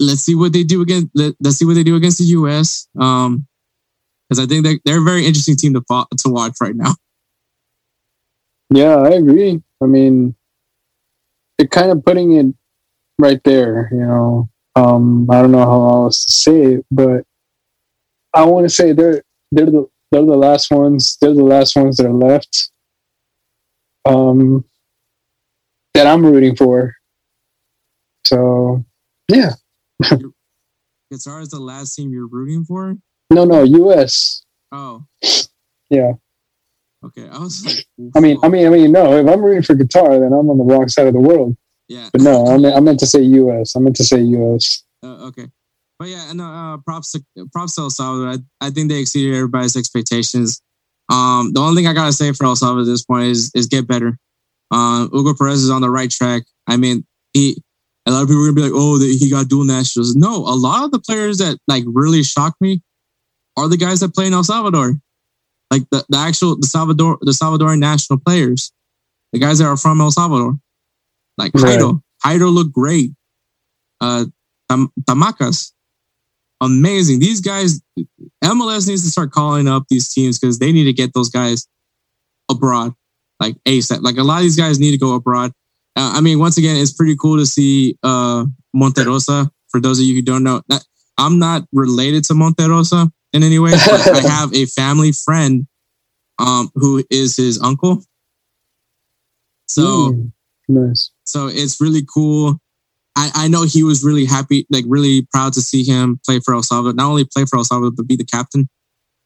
[0.00, 1.08] let's see what they do against.
[1.14, 2.88] Let, let's see what they do against the U.S.
[2.98, 3.46] Um,
[4.28, 6.94] because I think they they're a very interesting team to fo- to watch right now.
[8.70, 9.62] yeah, I agree.
[9.82, 10.34] I mean,
[11.56, 12.54] they're kind of putting it
[13.18, 13.88] right there.
[13.92, 17.24] You know, um, I don't know how else to say it, but
[18.34, 21.16] I want to say they're they're the they're the last ones.
[21.20, 22.70] They're the last ones that are left.
[24.04, 24.64] Um,
[25.94, 26.94] that I'm rooting for.
[28.24, 28.84] So,
[29.28, 29.52] yeah.
[31.12, 32.96] Qatar is the last team you're rooting for.
[33.30, 34.42] No, no, U.S.
[34.72, 35.04] Oh,
[35.90, 36.12] Yeah.
[37.04, 37.28] okay.
[37.28, 37.86] I was like,
[38.16, 39.16] I mean, I mean, I mean, no.
[39.16, 41.56] If I'm rooting for Qatar, then I'm on the wrong side of the world.
[41.88, 42.08] yeah.
[42.12, 43.74] But no, I meant, I meant to say U.S.
[43.76, 44.84] I meant to say U.S.
[45.02, 45.46] Uh, okay.
[45.98, 48.40] But yeah, no, uh, props to props to El Salvador.
[48.60, 50.60] I, I think they exceeded everybody's expectations.
[51.10, 53.66] Um, the only thing I gotta say for El Salvador at this point is is
[53.66, 54.16] get better.
[54.70, 56.44] Uh, Hugo Perez is on the right track.
[56.68, 57.60] I mean, he
[58.08, 60.16] a lot of people are gonna be like, oh, he got dual nationals.
[60.16, 62.80] No, a lot of the players that like really shocked me
[63.56, 64.94] are the guys that play in El Salvador,
[65.70, 68.72] like the, the actual the Salvador the Salvadoran national players,
[69.32, 70.58] the guys that are from El Salvador,
[71.36, 71.78] like Right.
[71.78, 72.02] Jairo.
[72.24, 73.10] Jairo looked great.
[74.00, 74.24] Uh,
[74.70, 75.72] Tam- Tamacas.
[76.60, 77.20] Amazing.
[77.20, 77.80] These guys,
[78.42, 81.68] MLS needs to start calling up these teams because they need to get those guys
[82.50, 82.94] abroad,
[83.38, 84.02] like ASAP.
[84.02, 85.52] Like a lot of these guys need to go abroad.
[85.98, 88.44] Uh, I mean, once again, it's pretty cool to see uh,
[88.74, 89.50] Monterroza.
[89.68, 90.62] For those of you who don't know,
[91.18, 93.72] I'm not related to Monterroza in any way.
[93.74, 95.66] I have a family friend
[96.38, 98.04] um, who is his uncle.
[99.66, 100.32] So Mm,
[100.68, 101.10] nice.
[101.24, 102.58] so it's really cool.
[103.16, 106.54] I, I know he was really happy, like really proud to see him play for
[106.54, 106.94] El Salvador.
[106.94, 108.68] Not only play for El Salvador, but be the captain.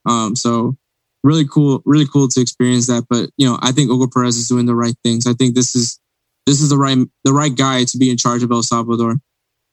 [0.09, 0.77] Um, so
[1.23, 3.05] really cool, really cool to experience that.
[3.11, 5.27] But you know, I think Hugo Perez is doing the right things.
[5.27, 6.01] I think this is
[6.47, 9.17] this is the right the right guy to be in charge of El Salvador.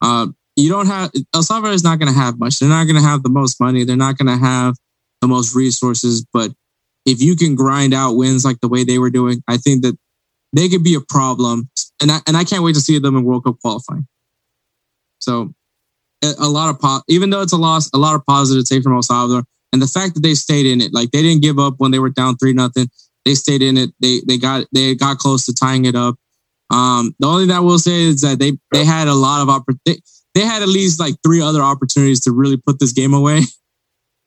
[0.02, 2.60] Uh, you don't have El Salvador is not going to have much.
[2.60, 3.84] They're not going to have the most money.
[3.84, 4.76] They're not going to have
[5.22, 6.26] the most resources.
[6.34, 6.52] But
[7.06, 9.98] if you can grind out wins like the way they were doing, I think that
[10.54, 11.70] they could be a problem.
[12.02, 14.08] And I and I can't wait to see them in World Cup qualifying.
[15.20, 15.54] So
[16.24, 18.94] a, lot of po- even though it's a loss, a lot of positive take from
[18.94, 21.76] El Salvador, and the fact that they stayed in it, like they didn't give up
[21.78, 22.90] when they were down three nothing.
[23.26, 23.91] They stayed in it.
[24.00, 26.16] They they got they got close to tying it up.
[26.70, 29.50] Um, the only thing I will say is that they they had a lot of
[29.50, 30.04] opportunity.
[30.36, 33.41] They had at least like three other opportunities to really put this game away.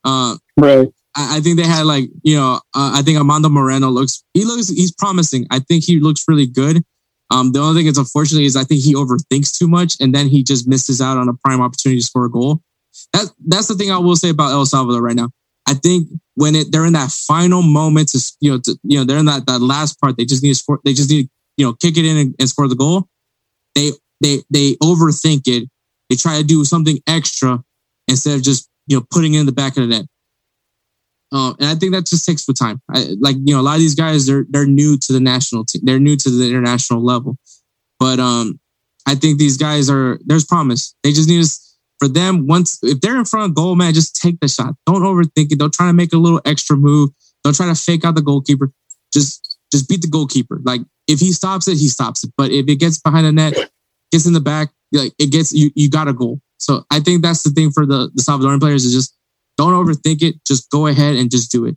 [0.04, 0.88] Uh, Right.
[1.16, 4.44] I, I think they had like you know uh, I think Armando Moreno looks he
[4.44, 5.46] looks he's promising.
[5.50, 6.82] I think he looks really good.
[7.30, 10.26] Um, the only thing that's unfortunately is I think he overthinks too much and then
[10.26, 12.62] he just misses out on a prime opportunity to score a goal.
[13.12, 15.30] That that's the thing I will say about El Salvador right now.
[15.66, 19.04] I think when it they're in that final moment to you know to, you know
[19.04, 21.30] they're in that that last part they just need to score they just need to
[21.56, 23.08] you know kick it in and, and score the goal.
[23.74, 25.68] They they they overthink it.
[26.08, 27.62] They try to do something extra
[28.08, 30.06] instead of just you know putting in the back of the net.
[31.32, 32.82] Um, and I think that just takes for time.
[32.94, 35.64] I, like you know, a lot of these guys they're they're new to the national
[35.64, 35.82] team.
[35.84, 37.38] They're new to the international level,
[37.98, 38.60] but um,
[39.06, 40.94] I think these guys are there's promise.
[41.02, 41.50] They just need to
[41.98, 44.74] for them once if they're in front of goal, man, just take the shot.
[44.86, 45.58] Don't overthink it.
[45.58, 47.10] Don't try to make a little extra move.
[47.44, 48.70] Don't try to fake out the goalkeeper.
[49.12, 50.60] Just just beat the goalkeeper.
[50.62, 52.32] Like if he stops it, he stops it.
[52.36, 53.54] But if it gets behind the net,
[54.10, 56.40] gets in the back, like it gets you you got a goal.
[56.58, 59.16] So I think that's the thing for the the Salvadoran players is just
[59.56, 60.36] don't overthink it.
[60.46, 61.76] Just go ahead and just do it.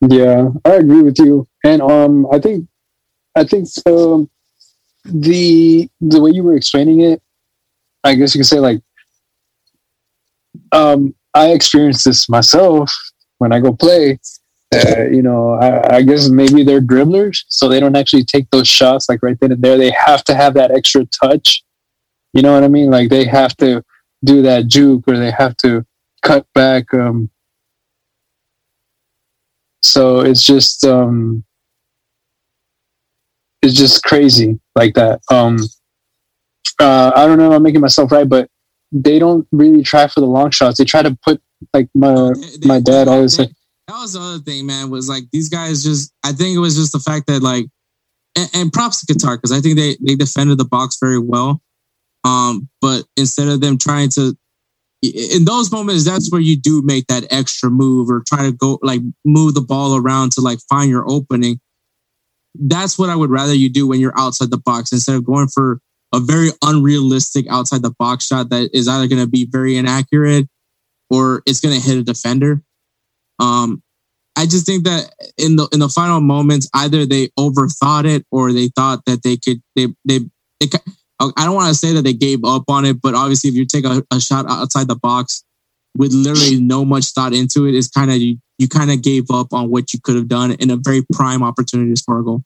[0.00, 1.48] Yeah, I agree with you.
[1.64, 2.68] And um, I think,
[3.34, 4.30] I think um,
[5.04, 7.20] the the way you were explaining it,
[8.04, 8.80] I guess you could say like,
[10.72, 12.94] um, I experienced this myself
[13.38, 14.18] when I go play.
[14.74, 18.68] Uh, you know, I, I guess maybe they're dribblers, so they don't actually take those
[18.68, 19.78] shots like right then and there.
[19.78, 21.62] They have to have that extra touch.
[22.34, 22.90] You know what I mean?
[22.90, 23.82] Like they have to
[24.24, 25.86] do that juke or they have to
[26.22, 26.92] cut back.
[26.92, 27.30] Um,
[29.82, 31.44] so it's just um,
[33.62, 35.20] it's just crazy like that.
[35.30, 35.58] Um,
[36.80, 38.48] uh, I don't know if I'm making myself right, but
[38.92, 40.78] they don't really try for the long shots.
[40.78, 41.40] They try to put
[41.74, 42.32] like my
[42.64, 43.52] my dad always said,
[43.88, 44.90] that was the other thing, man.
[44.90, 46.12] Was like these guys just.
[46.22, 47.66] I think it was just the fact that like,
[48.36, 51.62] and, and props to Qatar because I think they they defended the box very well.
[52.24, 54.36] Um, but instead of them trying to,
[55.02, 58.78] in those moments, that's where you do make that extra move or try to go
[58.82, 61.58] like move the ball around to like find your opening.
[62.54, 65.48] That's what I would rather you do when you're outside the box instead of going
[65.48, 65.80] for
[66.12, 70.48] a very unrealistic outside the box shot that is either going to be very inaccurate
[71.10, 72.62] or it's going to hit a defender.
[73.38, 73.82] Um,
[74.36, 78.52] I just think that in the in the final moments, either they overthought it or
[78.52, 80.20] they thought that they could they they
[80.60, 80.68] they.
[81.20, 83.66] I don't want to say that they gave up on it, but obviously, if you
[83.66, 85.42] take a, a shot outside the box
[85.96, 89.28] with literally no much thought into it, it's kind of you, you kind of gave
[89.32, 92.24] up on what you could have done in a very prime opportunity to score a
[92.24, 92.44] goal.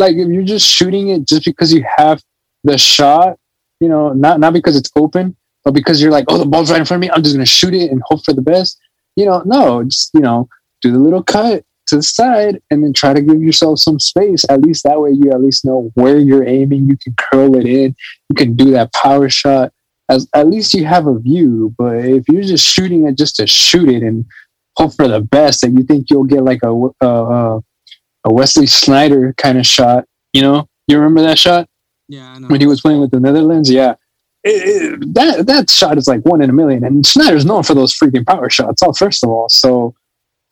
[0.00, 2.20] like if you're just shooting it just because you have
[2.64, 3.38] the shot,
[3.78, 6.80] you know, not not because it's open, but because you're like, oh, the ball's right
[6.80, 8.80] in front of me, I'm just gonna shoot it and hope for the best.
[9.16, 10.48] You know, no, just you know,
[10.82, 14.44] do the little cut to the side and then try to give yourself some space.
[14.50, 16.88] At least that way you at least know where you're aiming.
[16.88, 17.94] You can curl it in.
[18.28, 19.72] You can do that power shot.
[20.08, 21.74] As at least you have a view.
[21.78, 24.24] But if you're just shooting it just to shoot it and
[24.76, 27.60] hope for the best, and you think you'll get like a a, a
[28.28, 30.04] a Wesley Sneijder kind of shot.
[30.32, 31.68] You know, you remember that shot
[32.08, 32.48] Yeah, I know.
[32.48, 33.70] when he was playing with the Netherlands?
[33.70, 33.94] Yeah.
[34.46, 37.74] It- it- that that shot is like one in a million, and Sneijder's known for
[37.74, 38.80] those freaking power shots.
[38.82, 39.94] Oh, first of all, so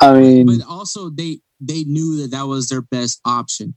[0.00, 3.74] I mean, but also they they knew that that was their best option.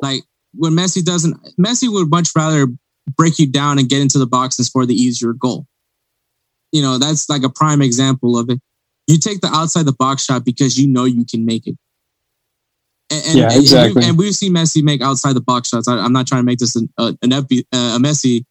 [0.00, 0.22] Like
[0.54, 2.66] when Messi doesn't, Messi would much rather
[3.16, 5.66] break you down and get into the box and score the easier goal.
[6.72, 8.60] You know, that's like a prime example of it.
[9.06, 11.76] You take the outside the box shot because you know you can make it.
[13.10, 14.02] And, and, Yeah, exactly.
[14.02, 15.86] And, and we've seen Messi make outside the box shots.
[15.88, 18.44] I, I'm not trying to make this an, uh, an FB, uh, a Messi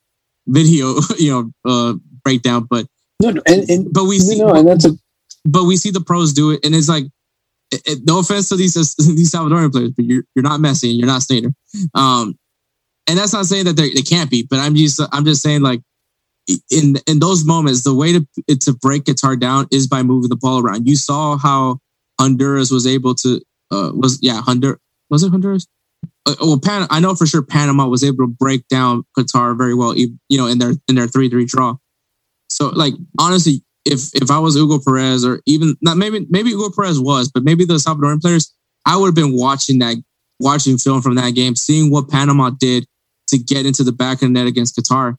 [0.47, 1.93] video, you know, uh,
[2.23, 2.85] breakdown, but
[3.22, 4.91] No, no, and, and but we see, know, and that's a
[5.45, 7.05] but we see the pros do it, and it's like,
[7.72, 10.97] it, it- no offense to these these Salvadorian players, but you're you're not Messi and
[10.99, 11.53] you're not Sneijder.
[11.95, 12.38] Um,
[13.07, 15.61] and that's not saying that they they can't be, but I'm just I'm just saying
[15.61, 15.81] like,
[16.69, 20.35] in in those moments, the way to to break Qatar down is by moving the
[20.35, 20.88] ball around.
[20.88, 21.80] You saw how
[22.19, 23.41] Honduras was able to
[23.72, 25.68] uh was yeah Honduras was it Honduras?
[26.25, 29.73] Uh, well, Pan, I know for sure Panama was able to break down Qatar very
[29.73, 31.77] well, you know, in their in their three three draw.
[32.49, 36.69] So, like honestly, if if I was Hugo Perez or even not maybe maybe Hugo
[36.69, 38.53] Perez was, but maybe the Salvadoran players,
[38.85, 39.97] I would have been watching that
[40.39, 42.85] watching film from that game, seeing what Panama did
[43.29, 45.15] to get into the back of the net against Qatar,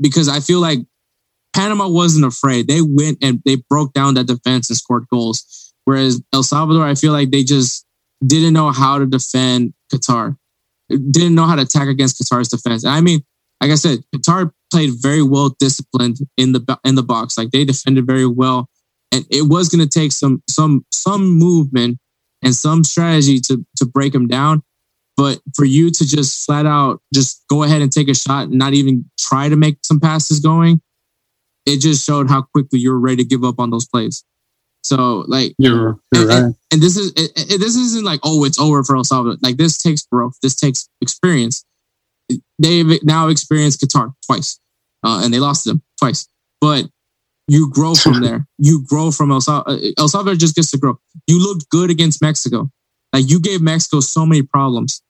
[0.00, 0.80] because I feel like
[1.54, 2.68] Panama wasn't afraid.
[2.68, 5.72] They went and they broke down that defense and scored goals.
[5.84, 7.86] Whereas El Salvador, I feel like they just
[8.24, 10.36] didn't know how to defend Qatar,
[10.88, 12.84] didn't know how to attack against Qatar's defense.
[12.84, 13.20] And I mean,
[13.60, 17.36] like I said, Qatar played very well disciplined in the in the box.
[17.36, 18.68] Like they defended very well,
[19.12, 21.98] and it was going to take some some some movement
[22.42, 24.62] and some strategy to to break them down.
[25.16, 28.54] But for you to just flat out just go ahead and take a shot and
[28.54, 30.80] not even try to make some passes going,
[31.66, 34.24] it just showed how quickly you were ready to give up on those plays.
[34.82, 36.38] So like you're, you're and, right.
[36.44, 39.38] and, and this is it- this isn't like oh it's over for El Salvador.
[39.42, 40.34] Like this takes growth.
[40.42, 41.64] This takes experience.
[42.58, 44.58] They've now experienced Qatar twice,
[45.04, 46.28] uh, and they lost them twice.
[46.60, 46.86] But
[47.48, 48.46] you grow from there.
[48.58, 49.80] You grow from El Salvador.
[49.98, 50.98] El Salvador just gets to grow.
[51.26, 52.70] You looked good against Mexico.
[53.12, 55.02] Like you gave Mexico so many problems,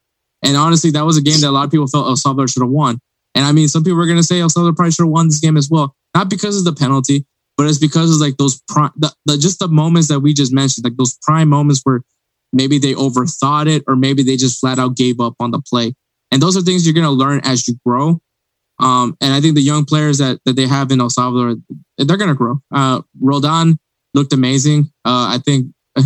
[0.43, 2.63] and honestly, that was a game that a lot of people felt El Salvador should
[2.63, 2.99] have won.
[3.35, 5.29] And I mean, some people were going to say El Salvador probably should have won
[5.29, 7.27] this game as well, not because of the penalty,
[7.61, 10.51] but it's because of like those prime, the, the, just the moments that we just
[10.51, 12.01] mentioned, like those prime moments where
[12.55, 15.93] maybe they overthought it or maybe they just flat out gave up on the play.
[16.31, 18.19] And those are things you're going to learn as you grow.
[18.79, 21.57] Um, and I think the young players that, that they have in El Salvador,
[21.99, 22.63] they're going to grow.
[22.75, 23.79] Uh, Roldan
[24.15, 24.91] looked amazing.
[25.05, 25.67] Uh, I think,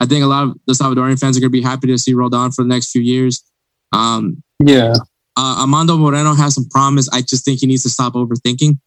[0.00, 2.14] I think a lot of the Salvadorian fans are going to be happy to see
[2.14, 3.44] Roldan for the next few years.
[3.92, 4.94] Um, Yeah,
[5.36, 7.08] uh, Armando Moreno has some promise.
[7.12, 8.78] I just think he needs to stop overthinking,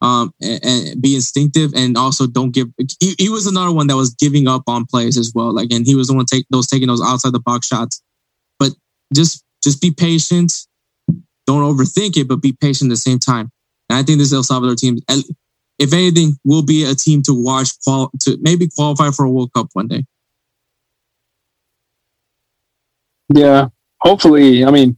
[0.00, 2.68] um, and, and be instinctive, and also don't give.
[3.00, 5.54] He, he was another one that was giving up on plays as well.
[5.54, 8.02] Like, and he was the one take those taking those outside the box shots.
[8.58, 8.72] But
[9.14, 10.52] just just be patient.
[11.46, 13.50] Don't overthink it, but be patient at the same time.
[13.88, 14.98] And I think this El Salvador team,
[15.78, 19.52] if anything, will be a team to watch, qual- to maybe qualify for a World
[19.54, 20.04] Cup one day.
[23.34, 23.68] yeah.
[24.00, 24.96] Hopefully, I mean,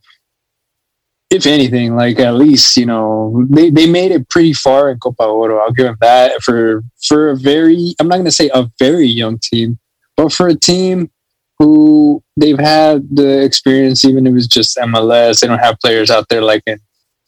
[1.30, 5.24] if anything, like at least you know they, they made it pretty far in Copa
[5.24, 5.58] Oro.
[5.58, 7.94] I'll give them that for for a very.
[8.00, 9.78] I'm not going to say a very young team,
[10.16, 11.10] but for a team
[11.58, 16.28] who they've had the experience, even if it's just MLS, they don't have players out
[16.28, 16.80] there like in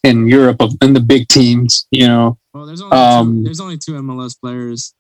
[0.05, 1.87] in Europe of in the big teams.
[1.91, 4.95] You know, Well, there's only Um, two, there's only two MLS players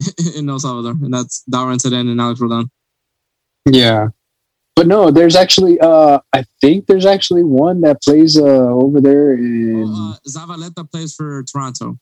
[0.36, 2.70] in El Salvador, and that's Darwin Cerén and Alex Roldan.
[3.66, 4.08] Yeah.
[4.78, 8.44] But no, there's actually uh I think there's actually one that plays uh
[8.84, 11.98] over there in Well, uh, Zavaleta plays for Toronto.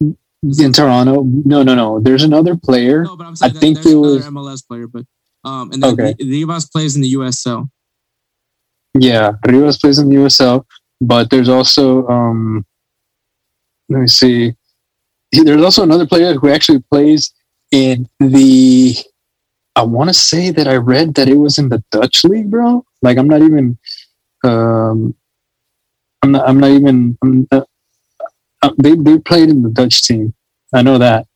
[0.00, 1.24] in Toronto.
[1.24, 1.98] No, no, no.
[1.98, 3.02] There's another player.
[3.02, 4.26] No, but I'm saying I that think there's it another was-
[4.62, 5.04] MLS player, but
[5.42, 6.10] um, and then Okay.
[6.10, 6.24] okay.
[6.24, 7.68] Rivas plays in the USL.
[8.94, 10.64] Yeah, Rivas plays in the USL,
[11.00, 12.64] but there's also um
[13.88, 14.54] let me see.
[15.32, 17.32] There's also another player who actually plays
[17.72, 18.96] in the
[19.76, 22.84] I want to say that I read that it was in the Dutch league, bro.
[23.02, 23.78] Like I'm not even
[24.42, 25.14] um
[26.22, 27.68] I'm not I'm not even I'm not,
[28.62, 30.34] uh, they they played in the Dutch team.
[30.72, 31.26] I know that.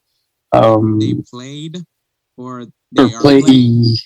[0.53, 1.85] Um They played,
[2.37, 3.97] or they or are play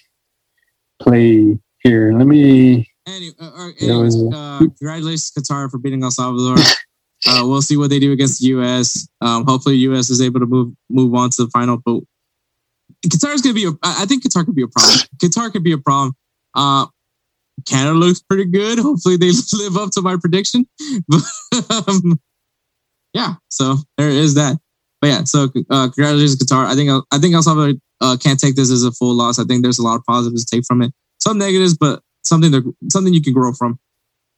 [1.00, 2.12] play here.
[2.12, 6.56] Let me Anyway, uh, uh, was, anyways, uh, congratulations, Qatar, for beating El Salvador.
[7.28, 9.06] uh, we'll see what they do against the U.S.
[9.20, 10.08] Um, hopefully, U.S.
[10.08, 11.76] is able to move move on to the final.
[11.76, 12.00] But
[13.06, 13.66] Qatar is going to be.
[13.66, 14.98] A, I think Qatar could be a problem.
[15.22, 16.14] Qatar could be a problem.
[16.54, 16.86] Uh,
[17.66, 18.78] Canada looks pretty good.
[18.78, 20.66] Hopefully, they live up to my prediction.
[21.08, 22.20] But um,
[23.12, 24.58] yeah, so there is that.
[25.00, 26.66] But yeah, so uh, congratulations, Qatar.
[26.66, 29.38] I think I think El Salvador uh, can't take this as a full loss.
[29.38, 30.92] I think there's a lot of positives to take from it.
[31.18, 33.78] Some negatives, but something that something you can grow from.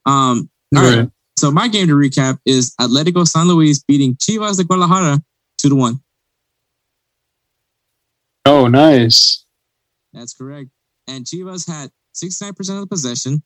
[0.04, 0.98] Um, all right.
[0.98, 1.10] Right.
[1.38, 5.20] So my game to recap is Atletico San Luis beating Chivas de Guadalajara
[5.58, 6.00] two to one.
[8.46, 9.44] Oh, nice.
[10.12, 10.70] That's correct.
[11.08, 13.42] And Chivas had 69% of the possession.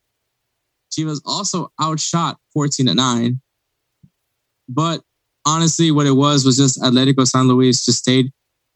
[0.92, 3.40] Chivas also outshot 14 to 9.
[4.68, 5.00] But
[5.46, 8.30] honestly, what it was was just Atletico San Luis just stayed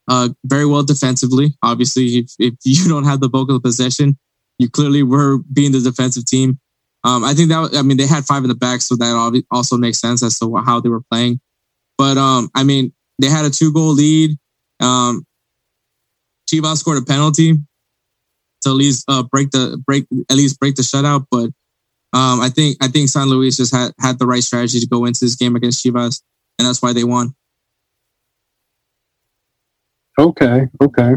[0.09, 1.57] uh, very well defensively.
[1.63, 4.19] Obviously, if, if you don't have the bulk of the possession,
[4.59, 6.59] you clearly were being the defensive team.
[7.05, 9.77] Um, I think that I mean they had five in the back, so that also
[9.77, 11.39] makes sense as to how they were playing.
[11.99, 14.39] But um, I mean they had a two goal lead.
[14.81, 15.27] Um,
[16.55, 17.55] Chivas scored a penalty
[18.63, 21.27] to at least uh, break the break at least break the shutout.
[21.31, 21.51] But
[22.13, 25.05] um, I think I think San Luis just had had the right strategy to go
[25.05, 26.23] into this game against Chivas,
[26.59, 27.35] and that's why they won.
[30.19, 31.15] Okay, okay.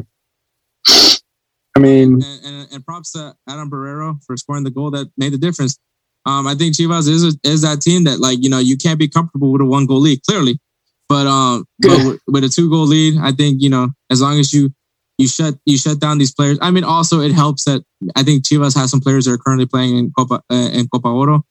[1.75, 5.33] I mean, and, and, and, props to Adam Bareiro for scoring the goal that made
[5.33, 5.77] the difference.
[6.25, 9.07] Um, I think Chivas is is that team that like you know you can't be
[9.07, 10.59] comfortable with a one goal lead clearly,
[11.07, 14.39] but um, but with, with a two goal lead, I think you know as long
[14.39, 14.73] as you
[15.17, 16.59] you shut you shut down these players.
[16.61, 17.83] I mean, also it helps that
[18.15, 21.09] I think Chivas has some players that are currently playing in Copa uh, in Copa
[21.09, 21.43] Oro,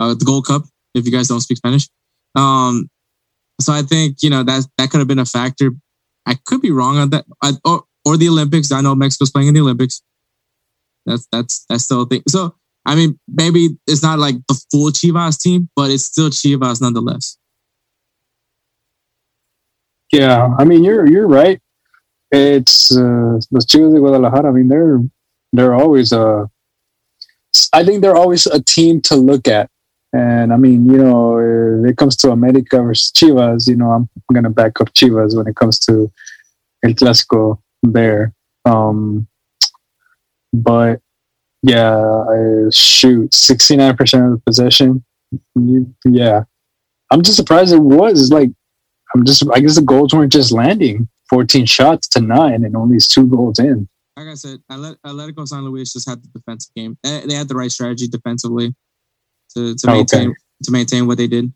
[0.00, 0.62] uh, the Gold Cup.
[0.94, 1.88] If you guys don't speak Spanish,
[2.34, 2.88] um,
[3.60, 5.72] so I think you know that that could have been a factor.
[6.26, 8.72] I could be wrong on that, I, or or the Olympics.
[8.72, 10.02] I know Mexico's playing in the Olympics.
[11.04, 12.22] That's that's that's still a thing.
[12.28, 12.54] So
[12.86, 17.36] I mean, maybe it's not like the full Chivas team, but it's still Chivas nonetheless.
[20.12, 21.60] Yeah, I mean, you're you're right
[22.34, 24.48] it's uh, los Chivas de Guadalajara.
[24.48, 25.00] I mean, they're
[25.52, 26.20] they're always a.
[26.20, 26.46] Uh,
[27.72, 29.70] I think they're always a team to look at.
[30.12, 34.08] And I mean, you know, if it comes to America versus Chivas, you know, I'm
[34.42, 36.10] to back up Chivas when it comes to
[36.84, 38.32] El Clásico there.
[38.64, 39.26] Um,
[40.52, 41.00] but
[41.62, 45.04] yeah, I shoot, 69% of the possession.
[46.04, 46.44] Yeah.
[47.10, 48.50] I'm just surprised it was like,
[49.14, 51.08] I'm just, I guess the goals weren't just landing.
[51.34, 53.88] 14 shots to nine and only two goals in.
[54.16, 56.96] Like I said, Atletico San Luis just had the defensive game.
[57.04, 58.72] Eh, they had the right strategy defensively
[59.56, 60.36] to, to oh, maintain okay.
[60.62, 61.52] to maintain what they did.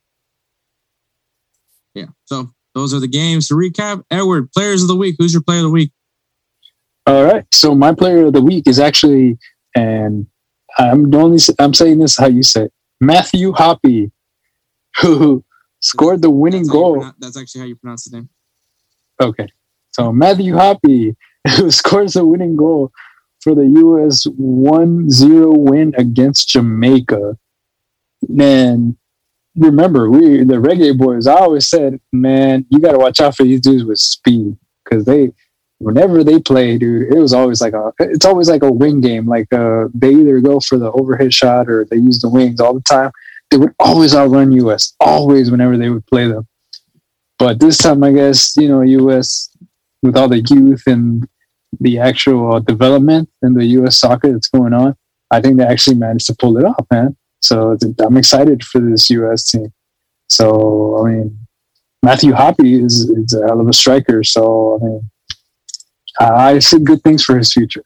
[1.95, 2.07] Yeah.
[2.25, 3.47] So those are the games.
[3.49, 5.15] To recap, Edward, players of the week.
[5.17, 5.93] Who's your player of the week?
[7.07, 7.45] All right.
[7.55, 9.39] So my player of the week is actually,
[9.77, 10.27] and
[10.77, 14.11] I'm only I'm saying this how you say it, Matthew Hoppe,
[15.01, 15.45] who
[15.81, 16.95] scored the winning that's goal.
[16.95, 18.29] Pronounce, that's actually how you pronounce the name.
[19.21, 19.47] Okay.
[19.99, 21.17] So Matthew Hoppe,
[21.57, 22.93] who scores the winning goal
[23.41, 24.27] for the U.S.
[24.27, 27.37] 1-0 win against Jamaica.
[28.29, 28.97] Man,
[29.57, 33.43] remember, we the reggae boys, I always said, man, you got to watch out for
[33.43, 35.33] these dudes with speed because they,
[35.79, 39.27] whenever they play, dude, it was always like a, it's always like a wing game.
[39.27, 42.75] Like uh, they either go for the overhead shot or they use the wings all
[42.75, 43.11] the time.
[43.51, 46.47] They would always outrun US, always whenever they would play them.
[47.39, 49.51] But this time, I guess you know, U.S.
[50.03, 51.29] with all the youth and
[51.81, 53.99] the actual development in the U.S.
[53.99, 54.97] soccer that's going on,
[55.31, 57.17] I think they actually managed to pull it off, man.
[57.43, 59.51] So I'm excited for this U.S.
[59.51, 59.73] team.
[60.29, 61.39] So I mean,
[62.03, 64.23] Matthew Hoppe is, is a hell of a striker.
[64.25, 65.11] So I mean,
[66.21, 67.85] I see good things for his future.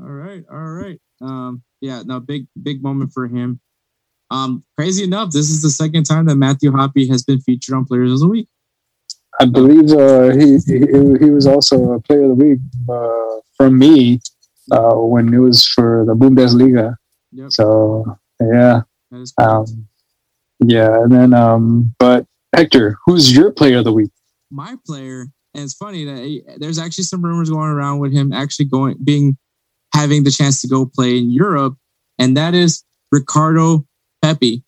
[0.00, 1.00] All right, all right.
[1.20, 3.60] Um, yeah, no, big big moment for him.
[4.30, 7.84] Um, crazy enough, this is the second time that Matthew Hoppe has been featured on
[7.84, 8.48] Players of the Week.
[9.40, 10.78] I believe uh, he, he,
[11.20, 12.58] he was also a Player of the Week
[12.88, 14.20] uh, from me
[14.72, 16.96] uh, when it was for the Bundesliga.
[17.32, 17.52] Yep.
[17.52, 18.82] So yeah,
[19.40, 19.86] um,
[20.60, 24.10] yeah, and then um, but Hector, who's your Player of the Week?
[24.50, 28.32] My player, and it's funny that he, there's actually some rumors going around with him
[28.32, 29.36] actually going being
[29.94, 31.76] having the chance to go play in Europe,
[32.18, 32.82] and that is
[33.12, 33.86] Ricardo
[34.22, 34.64] Pepi.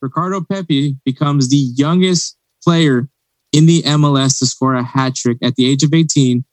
[0.00, 3.08] Ricardo Pepi becomes the youngest player
[3.52, 6.44] in the MLS to score a hat trick at the age of 18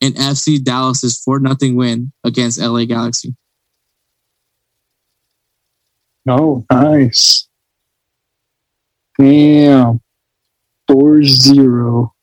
[0.00, 3.36] in FC Dallas's 4 0 win against LA Galaxy.
[6.28, 7.48] Oh, nice.
[9.18, 10.00] Damn.
[10.90, 12.14] 4 0.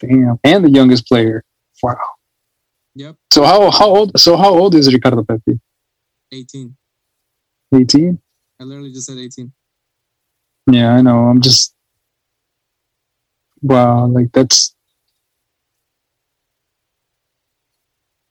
[0.00, 0.38] Damn.
[0.44, 1.42] And the youngest player.
[1.82, 1.96] Wow.
[2.94, 3.16] Yep.
[3.32, 5.60] So how how old so how old is Ricardo Pepi?
[6.32, 6.76] 18.
[7.74, 8.18] 18?
[8.60, 9.52] I literally just said 18.
[10.70, 11.24] Yeah, I know.
[11.24, 11.74] I'm just
[13.62, 14.74] wow, like that's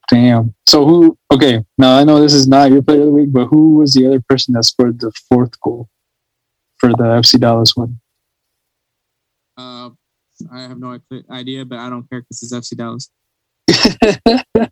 [0.09, 0.53] damn.
[0.67, 3.47] So who okay, now I know this is not your player of the week, but
[3.47, 5.89] who was the other person that scored the fourth goal
[6.77, 7.99] for the FC Dallas one?
[9.57, 9.89] Uh
[10.51, 10.99] I have no
[11.31, 13.09] idea, but I don't care because it's FC Dallas.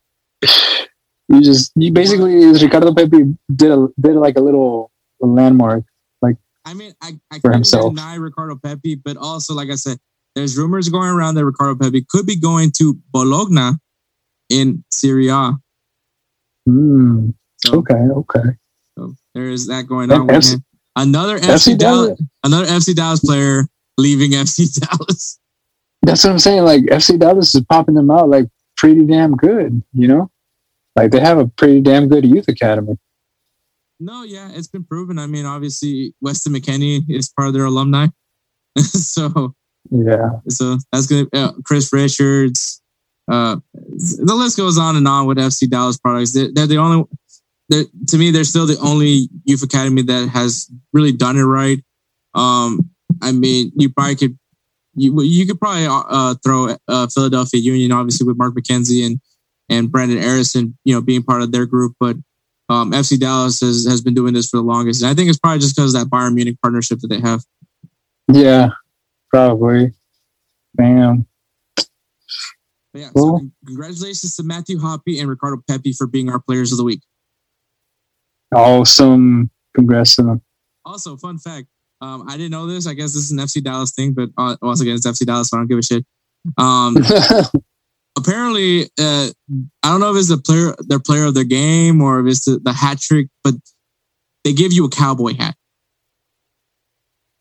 [1.29, 5.83] you just you basically Ricardo Pepi did a did like a little landmark
[6.65, 7.93] I mean I, I for himself.
[7.93, 9.97] deny Ricardo Pepi, but also like I said,
[10.35, 13.77] there's rumors going around that Ricardo Pepi could be going to Bologna
[14.49, 15.53] in Serie A.
[16.67, 18.49] Mm, so, okay, okay.
[18.97, 20.63] So there is that going on with him.
[20.95, 23.67] Another FC, FC Dallas, Dallas, another FC Dallas player
[23.97, 25.39] leaving FC Dallas.
[26.01, 26.63] That's what I'm saying.
[26.63, 28.45] Like FC Dallas is popping them out like
[28.77, 30.29] pretty damn good, you know?
[30.95, 32.97] Like they have a pretty damn good youth academy.
[33.99, 35.17] No, yeah, it's been proven.
[35.17, 38.07] I mean, obviously, Weston McKennie is part of their alumni,
[38.77, 39.55] so
[39.89, 40.31] Yeah.
[40.49, 42.81] so that's gonna uh, Chris Richards.
[43.31, 46.33] Uh, the list goes on and on with FC Dallas products.
[46.33, 47.05] They're, they're the only.
[47.69, 51.83] They're, to me, they're still the only youth academy that has really done it right.
[52.35, 52.91] Um,
[53.23, 54.37] I mean, you probably could.
[54.97, 59.19] You, you could probably uh, throw uh, Philadelphia Union, obviously with Mark McKenzie and
[59.67, 61.95] and Brenden Aaronson, you know, being part of their group.
[61.99, 62.17] But
[62.69, 65.01] um, FC Dallas has, has been doing this for the longest.
[65.03, 67.43] And I think it's probably just because of that Bayern Munich partnership that they have.
[68.31, 68.69] Yeah.
[69.29, 69.93] Probably.
[70.77, 71.27] Damn.
[71.75, 71.85] But
[73.01, 73.39] yeah, Cool.
[73.39, 77.01] so congratulations to Matthew Hoppe and Ricardo Pepi for being our players of the week.
[78.53, 79.49] Awesome.
[79.75, 80.41] Congrats to them.
[80.85, 81.67] Also, fun fact.
[82.01, 82.87] Um, I didn't know this.
[82.87, 85.49] I guess this is an FC Dallas thing, but uh, once again, it's FC Dallas,
[85.49, 86.05] so I don't give a shit.
[86.57, 86.95] Um,
[88.17, 89.29] apparently, uh,
[89.83, 92.45] I don't know if it's the player, their player of their game, or if it's
[92.45, 93.55] the, the hat trick, but
[94.43, 95.55] they give you a cowboy hat.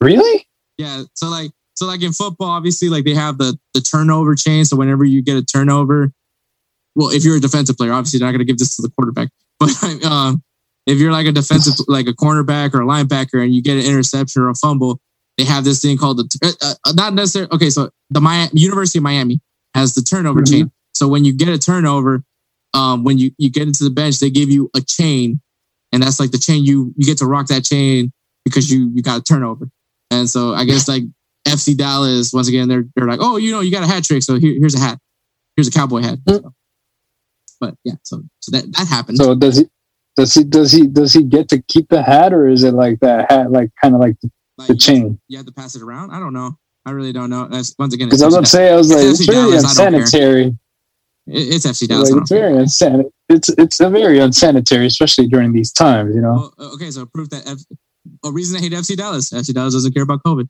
[0.01, 0.47] really?
[0.79, 1.05] Yeah.
[1.15, 4.65] So like, so like in football, obviously, like they have the the turnover chain.
[4.65, 6.13] So whenever you get a turnover,
[6.95, 8.91] well, if you're a defensive player, obviously they're not going to give this to the
[8.91, 9.29] quarterback.
[9.61, 10.43] But um,
[10.87, 13.85] if you're like a defensive, like a cornerback or a linebacker, and you get an
[13.85, 15.01] interception or a fumble,
[15.39, 17.51] they have this thing called the uh, uh, not necessarily.
[17.53, 19.41] Okay, so the Miami, University of Miami
[19.75, 20.51] has the turnover Mhm.
[20.51, 20.73] chain.
[20.93, 22.23] So when you get a turnover,
[22.75, 25.41] um, when you you get into the bench, they give you a chain,
[25.93, 28.13] and that's like the chain you you get to rock that chain
[28.45, 29.69] because you you got a turnover.
[30.11, 31.03] And so I guess like
[31.47, 34.23] FC Dallas, once again, they're they're like, oh, you know, you got a hat trick,
[34.23, 34.99] so here, here's a hat,
[35.57, 36.19] here's a cowboy hat.
[36.29, 36.53] So-
[37.61, 39.19] but yeah, so so that that happened.
[39.19, 39.65] So does he
[40.17, 43.01] does he does he does he get to keep the hat or is it like
[43.01, 45.19] that hat like kind of like the, Like, the chain?
[45.29, 46.11] You have to pass it around.
[46.11, 46.59] I don't know.
[46.87, 47.49] I really don't know.
[47.49, 49.79] That's once again, Because I was gonna say I was like It's it's really Dallas,
[49.79, 50.01] I don't care.
[50.03, 50.45] unsanitary.
[51.27, 52.11] it- it's FC Dallas.
[52.11, 53.11] Like, it's very unsanitary.
[53.31, 56.15] It's it's a very unsanitary, especially during these times.
[56.15, 56.53] You know.
[56.59, 57.79] Well, okay, so proof that F-
[58.25, 59.31] a reason I hate FC Dallas.
[59.31, 60.47] FC Dallas doesn't care about COVID.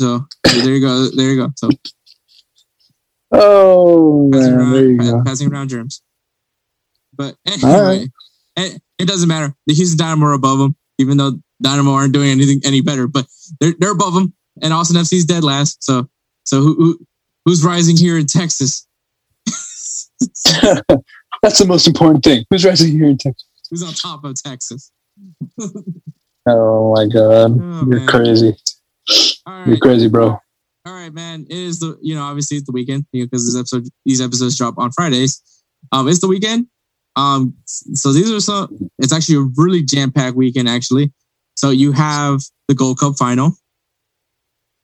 [0.00, 1.08] So there you go.
[1.08, 1.52] There you go.
[1.56, 1.70] So
[3.30, 5.22] Oh passing man, around, there you pa- go.
[5.24, 6.02] passing around germs.
[7.14, 8.08] But anyway,
[8.56, 9.54] it, it doesn't matter.
[9.66, 13.06] The Houston Dynamo are above them, even though Dynamo aren't doing anything any better.
[13.06, 13.26] But
[13.60, 14.32] they're they're above them,
[14.62, 15.82] and Austin FC's dead last.
[15.84, 16.08] So
[16.44, 17.06] so who, who
[17.44, 18.86] who's rising here in Texas?
[21.42, 22.44] That's the most important thing.
[22.50, 23.46] Who's rising here in Texas?
[23.70, 24.90] Who's on top of Texas?
[26.50, 28.06] Oh my god, Oh, you're man.
[28.06, 28.56] crazy.
[29.44, 30.28] All You're crazy, bro.
[30.86, 31.44] All right, man.
[31.50, 34.78] It is the you know obviously it's the weekend because this episode these episodes drop
[34.78, 35.42] on Fridays.
[35.92, 36.68] Um, it's the weekend.
[37.16, 38.88] Um, so these are some.
[38.98, 41.12] It's actually a really jam packed weekend actually.
[41.54, 43.52] So you have the Gold Cup final.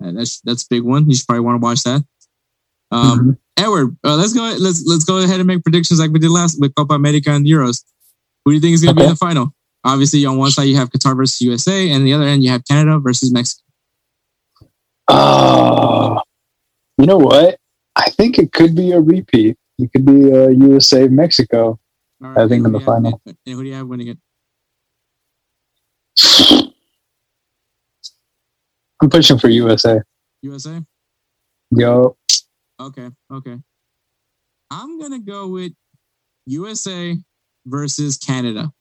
[0.03, 1.09] Uh, that's that's a big one.
[1.09, 2.05] You should probably want to watch that.
[2.91, 3.39] Um, Mhm.
[3.57, 4.43] Edward, uh, let's go.
[4.59, 7.47] Let's let's go ahead and make predictions like we did last with Copa America and
[7.47, 7.85] Euros.
[8.45, 9.55] Who do you think is going to be in the final?
[9.85, 12.65] Obviously, on one side you have Qatar versus USA, and the other end you have
[12.65, 13.63] Canada versus Mexico.
[15.09, 16.21] Oh,
[16.99, 17.59] you know what?
[17.97, 19.57] I think it could be a repeat.
[19.79, 21.79] It could be uh, USA Mexico.
[22.23, 23.21] All I think in the do you have- final.
[23.27, 24.19] And who do you have winning it?
[29.05, 30.01] I'm pushing for USA.
[30.41, 30.81] USA.
[31.71, 32.17] Yo,
[32.81, 33.59] Okay, okay.
[34.71, 35.73] I'm gonna go with
[36.47, 37.15] USA
[37.67, 38.73] versus Canada.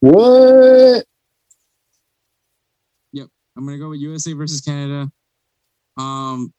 [0.00, 1.06] what?
[3.14, 3.28] Yep.
[3.56, 5.10] I'm gonna go with USA versus Canada.
[5.96, 6.52] Um,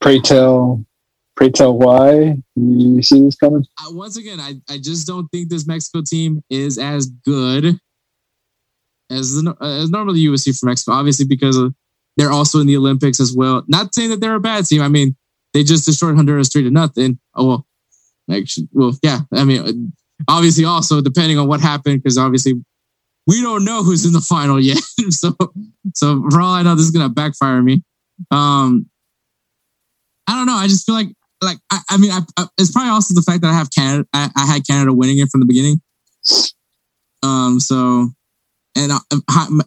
[0.00, 0.84] Pray tell,
[1.36, 3.64] pray tell why you see this coming?
[3.78, 7.78] I, once again, I, I just don't think this Mexico team is as good
[9.10, 10.92] as the, as normally you would see from Mexico.
[10.92, 11.74] Obviously, because of,
[12.16, 13.64] they're also in the Olympics as well.
[13.66, 14.82] Not saying that they're a bad team.
[14.82, 15.16] I mean,
[15.52, 17.18] they just destroyed Honduras three to nothing.
[17.34, 17.66] Oh well,
[18.30, 19.20] actually, well, yeah.
[19.32, 19.92] I mean,
[20.28, 22.54] obviously, also depending on what happened, because obviously
[23.26, 24.78] we don't know who's in the final yet.
[25.10, 25.34] so,
[25.94, 27.82] so for all I know, this is gonna backfire me.
[28.30, 28.86] Um,
[30.26, 30.54] I don't know.
[30.54, 31.08] I just feel like
[31.42, 34.06] like I, I mean, I, I, it's probably also the fact that I have Canada.
[34.12, 35.80] I, I had Canada winning it from the beginning.
[37.22, 37.60] Um.
[37.60, 38.10] So,
[38.76, 38.92] and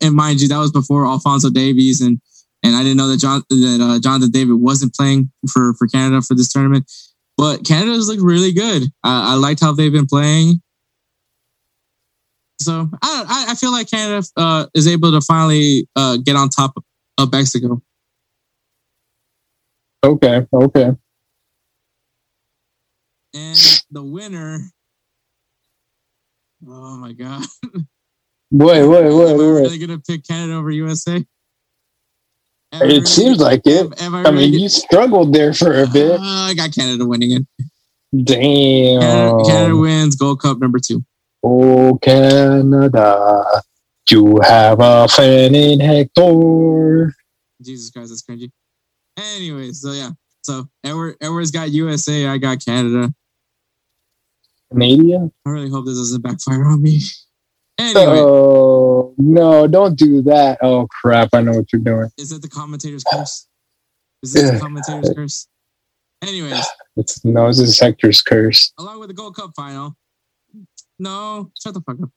[0.02, 2.20] and mind you, that was before Alphonso Davies, and
[2.64, 6.22] and I didn't know that John that uh, Jonathan David wasn't playing for for Canada
[6.22, 6.92] for this tournament.
[7.38, 8.84] But Canada's looked really good.
[9.04, 10.62] I, I liked how they've been playing.
[12.60, 16.50] So I I, I feel like Canada uh, is able to finally uh, get on
[16.50, 16.74] top
[17.18, 17.82] of Mexico.
[20.04, 20.92] Okay, okay.
[23.34, 24.60] And the winner.
[26.68, 27.46] Oh my god.
[28.52, 29.38] Wait, wait, wait, Am I wait.
[29.62, 31.16] really gonna pick Canada over USA?
[32.72, 34.02] Am It really- seems like it.
[34.02, 36.12] am- I really mean, you struggled there for a bit.
[36.20, 37.46] Uh, I got Canada winning it.
[38.24, 39.02] Damn.
[39.02, 41.04] Canada, Canada wins Gold Cup number two.
[41.44, 43.44] Oh, Canada,
[44.10, 47.14] you have a fan in Hector.
[47.62, 48.52] Jesus Christ, that's cringy.
[49.18, 50.12] Anyway, so yeah.
[50.44, 53.14] So Edward Edward's got USA, I got Canada.
[54.72, 55.32] Canadian?
[55.46, 57.02] I really hope this doesn't backfire on me.
[57.80, 60.58] Anyway, Oh, no, don't do that.
[60.62, 61.30] Oh, crap.
[61.34, 62.10] I know what you're doing.
[62.18, 63.48] is it the commentator's curse?
[64.24, 65.48] Is this the commentator's curse?
[66.24, 66.66] Anyways,
[66.98, 68.74] It's, no, this is Hector's curse.
[68.80, 69.96] along with the Gold Cup final.
[71.00, 72.10] No, shut the fuck up.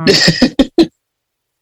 [0.78, 0.90] Right.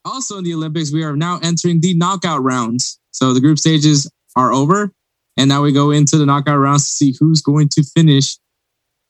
[0.05, 2.99] also in the Olympics, we are now entering the knockout rounds.
[3.13, 4.93] So the group stages are over,
[5.39, 8.37] and now we go into the knockout rounds to see who's going to finish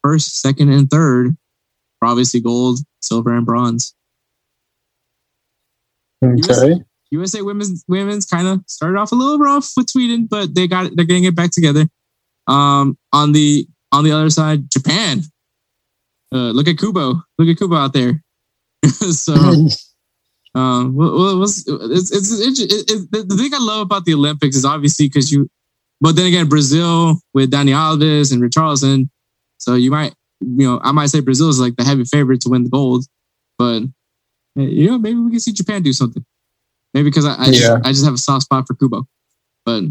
[0.04, 1.36] first, second, and third.
[1.98, 3.94] For obviously, gold, silver, and bronze.
[6.24, 6.82] Okay.
[7.10, 10.90] USA women's women's kind of started off a little rough with Sweden, but they got
[10.94, 11.86] they're getting it back together.
[12.46, 15.22] Um, on the on the other side, Japan.
[16.32, 17.22] Uh, look at Kubo.
[17.38, 18.22] Look at Kubo out there.
[18.86, 19.34] so,
[20.54, 24.64] um, was it's it's, it's, it, it, the, thing I love about the Olympics is
[24.64, 25.48] obviously because you,
[26.00, 29.08] but then again, Brazil with Dani Alves and Richarlison.
[29.58, 32.50] So you might, you know, I might say Brazil is like the heavy favorite to
[32.50, 33.06] win the gold,
[33.58, 33.82] but
[34.56, 36.24] you know, maybe we can see Japan do something.
[36.94, 39.06] Maybe because I, I, just, I just have a soft spot for Kubo,
[39.64, 39.84] but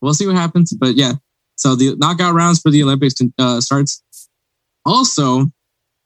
[0.00, 0.72] we'll see what happens.
[0.72, 1.12] But yeah,
[1.56, 4.02] so the knockout rounds for the Olympics uh, starts.
[4.84, 5.46] Also,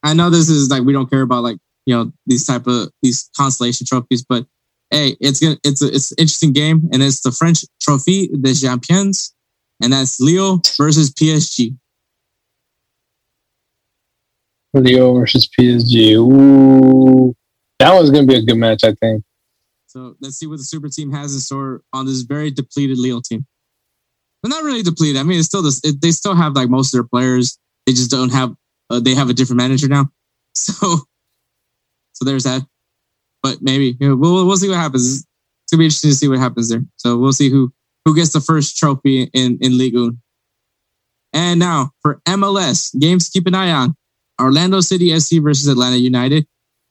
[0.03, 2.91] I know this is like we don't care about like you know these type of
[3.01, 4.45] these constellation trophies, but
[4.91, 8.55] hey, it's gonna it's a, it's an interesting game, and it's the French Trophée des
[8.55, 9.33] Champions,
[9.81, 11.75] and that's Lille versus PSG.
[14.73, 16.15] Lille versus PSG.
[16.15, 17.35] Ooh.
[17.79, 19.23] That one's going to be a good match, I think.
[19.87, 23.21] So let's see what the super team has in store on this very depleted Lille
[23.21, 23.45] team.
[24.41, 25.17] But not really depleted.
[25.17, 25.81] I mean, it's still this.
[25.83, 27.59] It, they still have like most of their players.
[27.85, 28.53] They just don't have.
[28.89, 30.09] Uh, they have a different manager now.
[30.53, 30.73] So,
[32.11, 32.61] so there's that.
[33.41, 35.07] But maybe you know, we'll we'll see what happens.
[35.07, 36.83] It's gonna be interesting to see what happens there.
[36.97, 37.71] So we'll see who
[38.03, 40.17] who gets the first trophy in in Ligue 1.
[41.33, 43.95] And now for MLS games keep an eye on:
[44.41, 46.47] Orlando City SC versus Atlanta United.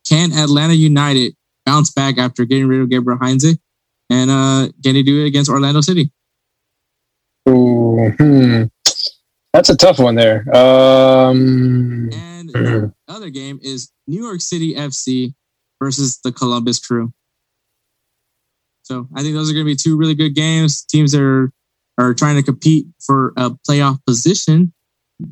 [0.08, 1.34] Can Atlanta United
[1.66, 3.58] bounce back after getting rid of Gabriel Heinze?
[4.08, 6.10] And uh, can he do it against Orlando City?
[7.48, 8.64] Ooh, hmm.
[9.52, 10.44] That's a tough one there.
[10.54, 15.34] Um, And the other game is New York City FC
[15.82, 17.12] versus the Columbus Crew.
[18.82, 20.82] So I think those are going to be two really good games.
[20.84, 21.52] Teams that are
[21.98, 24.72] are trying to compete for a playoff position.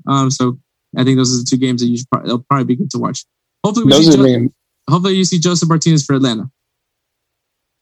[0.07, 0.59] Um, so
[0.99, 2.91] I think those are the two games that you should probably, they'll probably be good
[2.91, 3.25] to watch.
[3.65, 4.53] Hopefully, we those see are Jo- being,
[4.89, 6.51] hopefully you see Josef Martínez for Atlanta.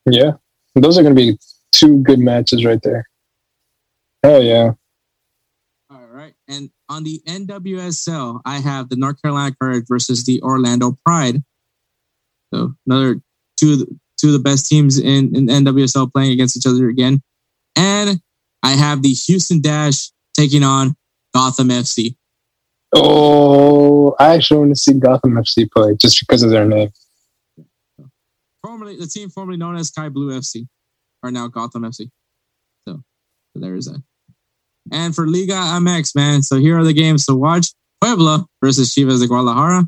[0.07, 0.33] yeah,
[0.75, 1.39] those are going to be
[1.73, 3.07] two good matches right there.
[4.23, 4.73] Hell yeah.
[5.91, 6.35] All right.
[6.49, 11.43] And on the NWSL, I have the North Carolina Courage versus the Orlando Pride.
[12.53, 13.21] So another
[13.57, 16.89] two of the, two of the best teams in, in NWSL playing against each other
[16.89, 17.23] again.
[17.77, 18.21] And
[18.63, 20.97] I have the Houston Dash taking on
[21.35, 22.17] Gotham FC.
[22.95, 26.91] Oh, I actually want to see Gotham FC play just because of their name.
[28.63, 30.67] Formerly the team formerly known as Sky Blue FC
[31.23, 32.11] are now Gotham FC.
[32.87, 33.03] So,
[33.53, 34.03] so there is that.
[34.93, 36.43] And for Liga MX, man.
[36.43, 37.69] So here are the games to watch.
[38.01, 39.85] Puebla versus Chivas de Guadalajara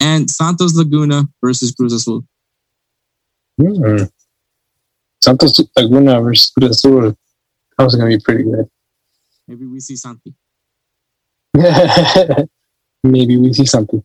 [0.00, 2.24] and Santos Laguna versus Cruz Azul.
[3.60, 4.04] Hmm.
[5.22, 7.16] Santos Laguna versus Cruz Azul.
[7.76, 8.68] That was going to be pretty good.
[9.46, 10.34] Maybe we see Santi.
[13.04, 14.02] Maybe we see something.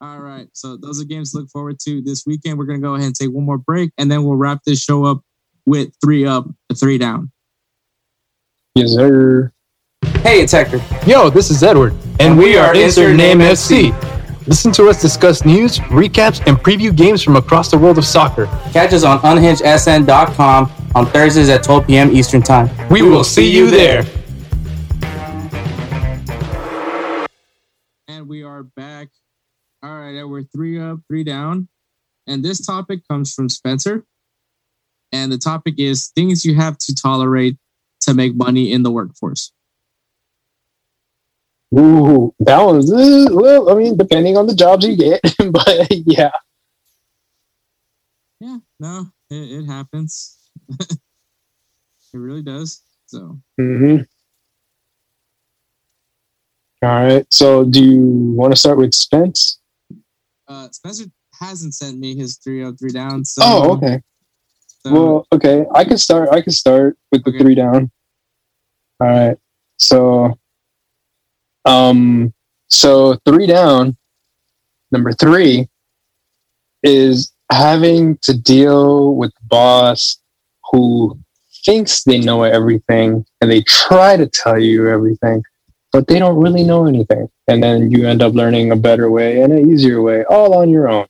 [0.00, 0.48] All right.
[0.54, 2.58] So those are games to look forward to this weekend.
[2.58, 4.82] We're going to go ahead and take one more break and then we'll wrap this
[4.82, 5.22] show up
[5.66, 7.30] with three up, three down.
[8.74, 9.52] Yes, sir.
[10.22, 10.80] Hey, it's Hector.
[11.06, 13.90] Yo, this is Edward, and we are Insert Name FC.
[14.46, 18.46] Listen to us discuss news, recaps, and preview games from across the world of soccer.
[18.72, 22.10] Catch us on unhingedsn.com on Thursdays at 12 p.m.
[22.10, 22.70] Eastern Time.
[22.88, 24.04] We will see you there.
[28.60, 29.08] Are back.
[29.82, 30.22] All right.
[30.22, 31.68] We're three up, three down.
[32.26, 34.04] And this topic comes from Spencer.
[35.12, 37.56] And the topic is things you have to tolerate
[38.02, 39.50] to make money in the workforce.
[41.76, 42.90] Ooh, that was
[43.32, 43.70] well.
[43.70, 45.20] I mean, depending on the jobs you get,
[45.52, 46.32] but yeah.
[48.40, 50.36] Yeah, no, it, it happens.
[50.80, 50.98] it
[52.12, 52.82] really does.
[53.06, 53.98] So hmm
[56.82, 57.26] All right.
[57.32, 58.00] So, do you
[58.34, 59.58] want to start with Spence?
[60.48, 61.04] uh Spencer
[61.38, 63.24] hasn't sent me his three up, three down.
[63.24, 64.00] So Oh, okay.
[64.66, 66.30] So, Well, okay, I can start.
[66.30, 67.38] I can start with the Okay.
[67.38, 67.90] three down.
[69.00, 69.36] All right.
[69.78, 70.38] So,
[71.66, 72.32] um,
[72.68, 73.96] so three down.
[74.92, 75.68] Number three
[76.82, 80.18] is having to deal with the boss
[80.72, 81.18] who
[81.64, 85.42] thinks they know everything and they try to tell you everything,
[85.92, 87.28] but they don't really know anything.
[87.48, 90.70] And then you end up learning a better way and an easier way all on
[90.70, 91.06] your own.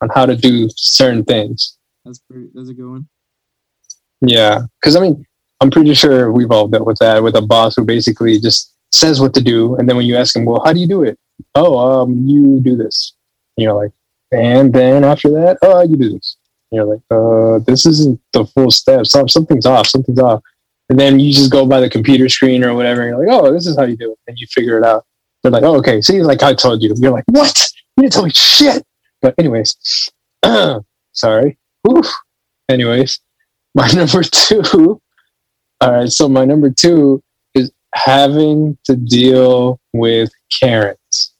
[0.00, 1.78] On how to do certain things.
[2.04, 2.48] that's pretty.
[2.54, 3.08] That's a good one.
[4.20, 5.24] Yeah, because I mean,
[5.60, 9.20] I'm pretty sure we've all dealt with that with a boss who basically just says
[9.20, 11.18] what to do, and then when you ask him, "Well, how do you do it?"
[11.54, 13.14] Oh, um, you do this.
[13.56, 13.92] And you're like,
[14.32, 16.36] and then after that, oh, you do this.
[16.70, 19.06] And you're like, uh, this isn't the full step.
[19.06, 19.86] Something's off.
[19.86, 20.40] Something's off.
[20.88, 23.02] And then you just go by the computer screen or whatever.
[23.02, 25.04] And you're like, oh, this is how you do it, and you figure it out.
[25.42, 26.00] They're like, oh, okay.
[26.00, 26.94] See, like I told you.
[26.96, 27.70] You're like, what?
[27.96, 28.84] You didn't tell me shit.
[29.20, 29.76] But anyways,
[31.12, 31.58] sorry.
[31.88, 32.06] Oof.
[32.68, 33.20] Anyways,
[33.74, 35.00] my number two.
[35.80, 37.22] All right, so my number two
[37.54, 41.34] is having to deal with Karens.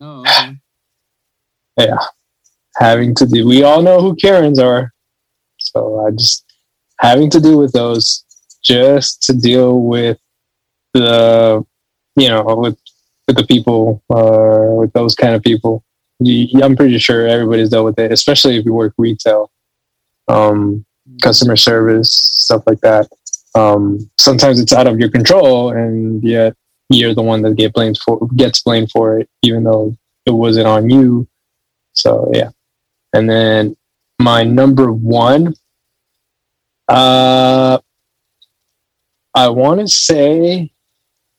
[0.00, 0.56] Oh, okay.
[1.78, 1.96] Yeah,
[2.78, 3.46] having to do.
[3.46, 4.92] We all know who Karens are,
[5.58, 6.44] so I just
[6.98, 8.24] having to deal with those
[8.68, 10.18] just to deal with
[10.92, 11.64] the,
[12.16, 12.78] you know, with
[13.26, 15.84] with the people, uh, with those kind of people.
[16.62, 19.50] I'm pretty sure everybody's dealt with it, especially if you work retail,
[20.26, 20.84] um,
[21.22, 23.08] customer service, stuff like that.
[23.54, 26.54] Um, sometimes it's out of your control, and yet
[26.90, 29.96] you're the one that get blamed for gets blamed for it, even though
[30.26, 31.28] it wasn't on you.
[31.92, 32.50] So yeah,
[33.12, 33.76] and then
[34.18, 35.54] my number one,
[36.88, 37.78] uh,
[39.34, 40.72] I want to say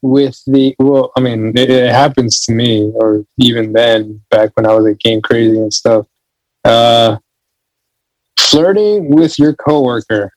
[0.02, 4.66] with the well, I mean, it, it happens to me, or even then, back when
[4.66, 6.06] I was at Game Crazy and stuff.
[6.64, 7.18] Uh,
[8.40, 10.32] flirting with your coworker.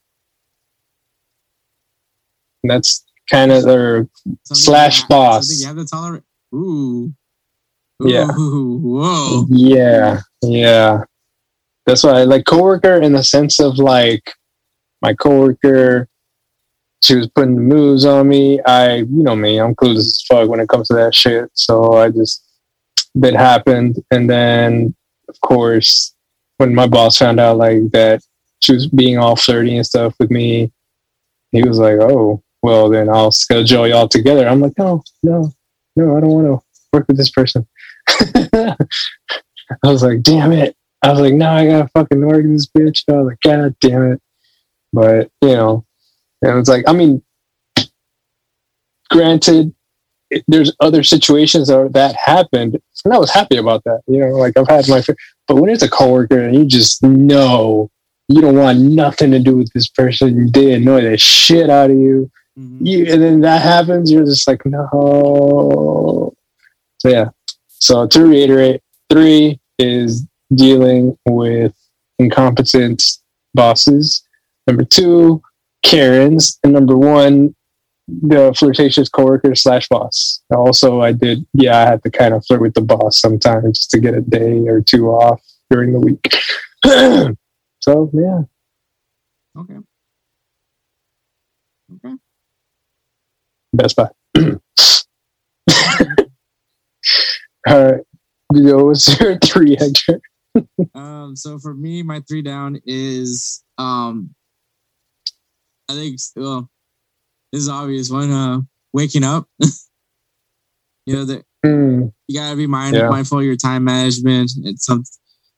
[2.65, 4.09] That's kind of their
[4.45, 5.49] Slash boss.
[5.49, 6.23] Something you have to tolerate.
[6.55, 7.13] Ooh.
[8.01, 8.29] Yeah.
[8.37, 9.47] Ooh, whoa.
[9.49, 11.05] Yeah, yeah.
[11.87, 14.33] That's why I like coworker in the sense of like
[15.01, 16.09] my coworker.
[17.03, 18.61] She was putting moves on me.
[18.63, 21.51] I, you know me, I'm clueless as fuck when it comes to that shit.
[21.55, 22.45] So I just
[23.17, 24.95] that happened, and then
[25.29, 26.15] of course
[26.59, 28.23] when my boss found out like that
[28.61, 30.71] she was being all flirty and stuff with me,
[31.51, 35.53] he was like, "Oh, well then I'll schedule y'all together." I'm like, "No, no,
[35.97, 36.61] no, I don't want to
[36.93, 37.67] work with this person."
[39.85, 40.77] I was like, damn it.
[41.03, 43.03] I was like, no, I gotta fucking work with this bitch.
[43.09, 44.23] I was like, god damn it.
[44.93, 45.85] But, you know,
[46.43, 47.23] and it's like, I mean,
[49.11, 49.75] granted,
[50.49, 54.01] there's other situations that, that happened, and I was happy about that.
[54.07, 55.03] You know, like I've had my,
[55.47, 57.91] but when it's a coworker and you just know
[58.29, 61.97] you don't want nothing to do with this person, they annoy the shit out of
[61.97, 62.79] you, Mhm.
[62.87, 66.33] you and then that happens, you're just like, no.
[66.99, 67.31] So yeah.
[67.69, 71.75] So to reiterate, three is dealing with
[72.19, 73.03] incompetent
[73.55, 74.23] bosses.
[74.67, 75.43] Number two,
[75.83, 77.55] Karens, and number one,
[78.09, 80.43] the flirtatious coworker slash boss.
[80.55, 83.91] Also, I did, yeah, I had to kind of flirt with the boss sometimes just
[83.91, 85.41] to get a day or two off
[85.71, 86.35] during the week.
[87.81, 88.43] so yeah,
[89.59, 89.77] Okay.
[91.95, 92.15] Okay.
[93.75, 94.09] Best Buy.
[97.69, 98.01] All right.
[98.55, 100.21] Yo, what's your three, Hector?
[100.95, 104.35] Um, so for me, my three down is um
[105.89, 106.69] I think well,
[107.53, 108.61] this is obvious one, uh
[108.93, 109.47] waking up.
[111.07, 112.07] you know that Hmm.
[112.27, 113.09] you gotta be mind, Yeah.
[113.09, 114.51] mindful of your time management.
[114.65, 115.05] It's some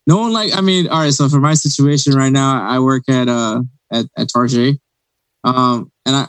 [0.07, 3.05] no one like I mean, all right, so for my situation right now, I work
[3.09, 4.79] at uh at, at Target.
[5.45, 6.27] Um and I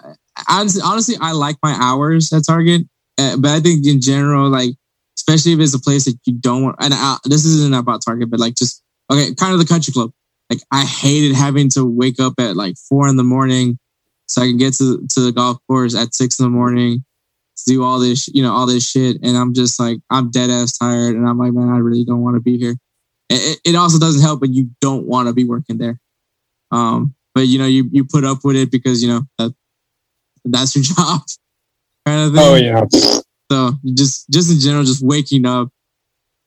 [0.49, 2.84] honestly, honestly I like my hours at Target.
[3.17, 4.72] Uh, but I think in general, like
[5.17, 8.30] especially if it's a place that you don't want and I, this isn't about Target,
[8.30, 8.81] but like just
[9.11, 10.11] okay, kind of the country club.
[10.49, 13.77] Like I hated having to wake up at like four in the morning
[14.27, 17.03] so I can get to to the golf course at six in the morning
[17.57, 19.18] to do all this, you know, all this shit.
[19.23, 21.15] And I'm just like, I'm dead ass tired.
[21.15, 22.76] And I'm like, man, I really don't want to be here.
[23.30, 25.99] It, it also doesn't help when you don't want to be working there.
[26.72, 29.53] Um, but you know, you you put up with it because you know that
[30.45, 31.22] that's your job,
[32.06, 32.43] kind of thing.
[32.43, 32.85] Oh yeah.
[33.52, 35.69] So just just in general, just waking up,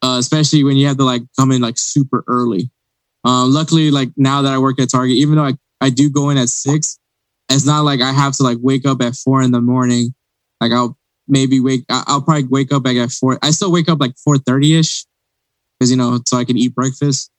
[0.02, 2.70] uh, especially when you have to like come in like super early.
[3.24, 6.30] Um, luckily, like now that I work at Target, even though I, I do go
[6.30, 6.98] in at six,
[7.50, 10.14] it's not like I have to like wake up at four in the morning.
[10.60, 13.38] Like I'll maybe wake, I'll probably wake up like at four.
[13.42, 15.04] I still wake up like four thirty ish,
[15.78, 17.30] because you know so I can eat breakfast.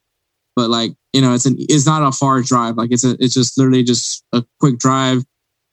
[0.56, 2.76] But like you know, it's an it's not a far drive.
[2.78, 5.24] Like it's a it's just literally just a quick drive.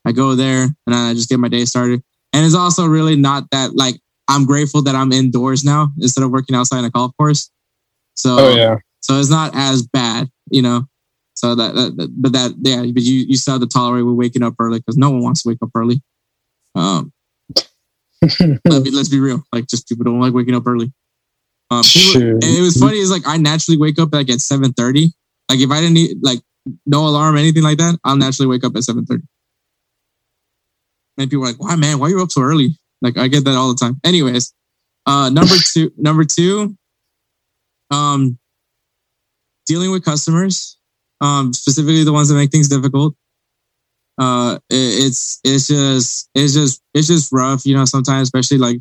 [0.05, 2.03] I go there and I just get my day started.
[2.33, 3.97] And it's also really not that like
[4.29, 7.51] I'm grateful that I'm indoors now instead of working outside in a golf course.
[8.15, 8.77] So Oh yeah.
[9.01, 10.87] so it's not as bad, you know.
[11.37, 14.55] So that, that, but that yeah, but you you have to tolerate with waking up
[14.59, 16.03] early because no one wants to wake up early.
[16.75, 17.13] Um,
[18.65, 20.93] let's be real, like just people don't like waking up early.
[21.71, 22.39] Um, people, Sure.
[22.41, 25.13] it was funny is like I naturally wake up like at seven thirty.
[25.51, 26.41] Like if I didn't need like
[26.87, 29.25] no alarm or anything like that, I'll naturally wake up at seven thirty.
[31.19, 31.99] And people are like, "Why, man?
[31.99, 34.01] Why are you up so early?" Like I get that all the time.
[34.05, 34.55] Anyways,
[35.05, 36.77] uh, number two, number two,
[37.91, 38.39] um,
[39.67, 40.76] dealing with customers,
[41.21, 43.15] um, specifically the ones that make things difficult.
[44.19, 47.85] Uh, it- it's it's just it's just it's just rough, you know.
[47.85, 48.81] Sometimes, especially like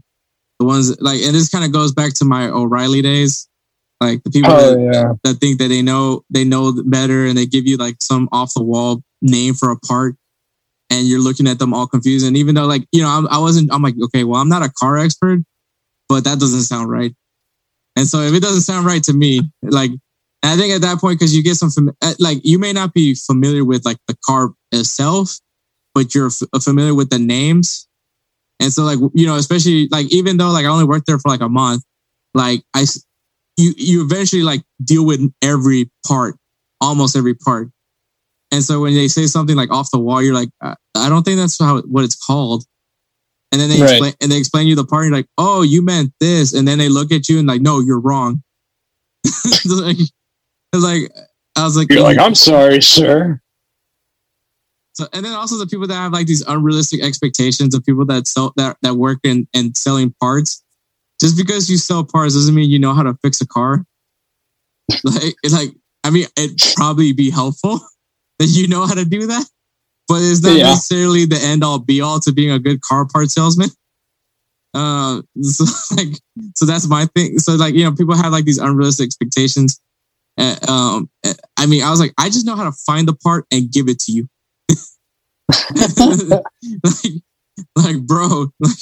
[0.60, 3.48] the ones like, and this kind of goes back to my O'Reilly days,
[4.00, 5.14] like the people Oh that, yeah.
[5.24, 8.54] that think that they know they know better and they give you like some off
[8.54, 10.16] the wall name for a part
[10.90, 13.40] and you're looking at them all confused and even though like you know I'm, i
[13.40, 15.40] wasn't i'm like okay well i'm not a car expert
[16.08, 17.16] but that doesn't sound right
[17.96, 19.90] and so if it doesn't sound right to me like
[20.44, 22.74] and i think at that point because you get some fam- uh, like you may
[22.74, 25.40] not be familiar with like the car itself
[25.96, 27.88] but you're f- familiar with the names
[28.62, 31.30] and so like you know especially like even though like i only worked there for
[31.30, 31.84] like a month
[32.34, 32.86] like I
[33.58, 36.36] you you eventually like deal with every part,
[36.82, 37.70] almost every part.
[38.52, 41.24] And so when they say something like off the wall, you're like, I, I don't
[41.24, 42.66] think that's how what it's called.
[43.52, 43.84] And then they Right.
[43.84, 45.06] explain and they explain you the part.
[45.06, 47.80] You're like, oh, you meant this, and then they look at you and like, no,
[47.82, 48.44] you're wrong.
[49.66, 49.98] like,
[50.84, 51.12] like
[51.56, 53.42] I was like, You're like, I'm sorry, sir.
[54.94, 58.28] So, and then also the people that have like these unrealistic expectations of people that
[58.28, 60.64] sell that that work in and selling parts.
[61.20, 63.86] Just because you sell parts doesn't mean you know how to fix a car.
[65.04, 65.72] like, it's like
[66.04, 67.80] I mean, it'd probably be helpful
[68.40, 69.46] that you know how to do that,
[70.08, 70.70] but it's not Yeah.
[70.70, 73.70] necessarily the end all be all to being a good car part salesman.
[74.74, 75.66] Uh, so
[75.96, 76.20] like,
[76.56, 77.40] so that's my thing.
[77.40, 79.82] So like, you know, people have like these unrealistic expectations.
[80.38, 81.10] Uh, um,
[81.58, 83.88] I mean, I was like, I just know how to find the part and give
[83.88, 84.28] it to you.
[86.84, 87.14] like,
[87.76, 88.76] like, bro, like,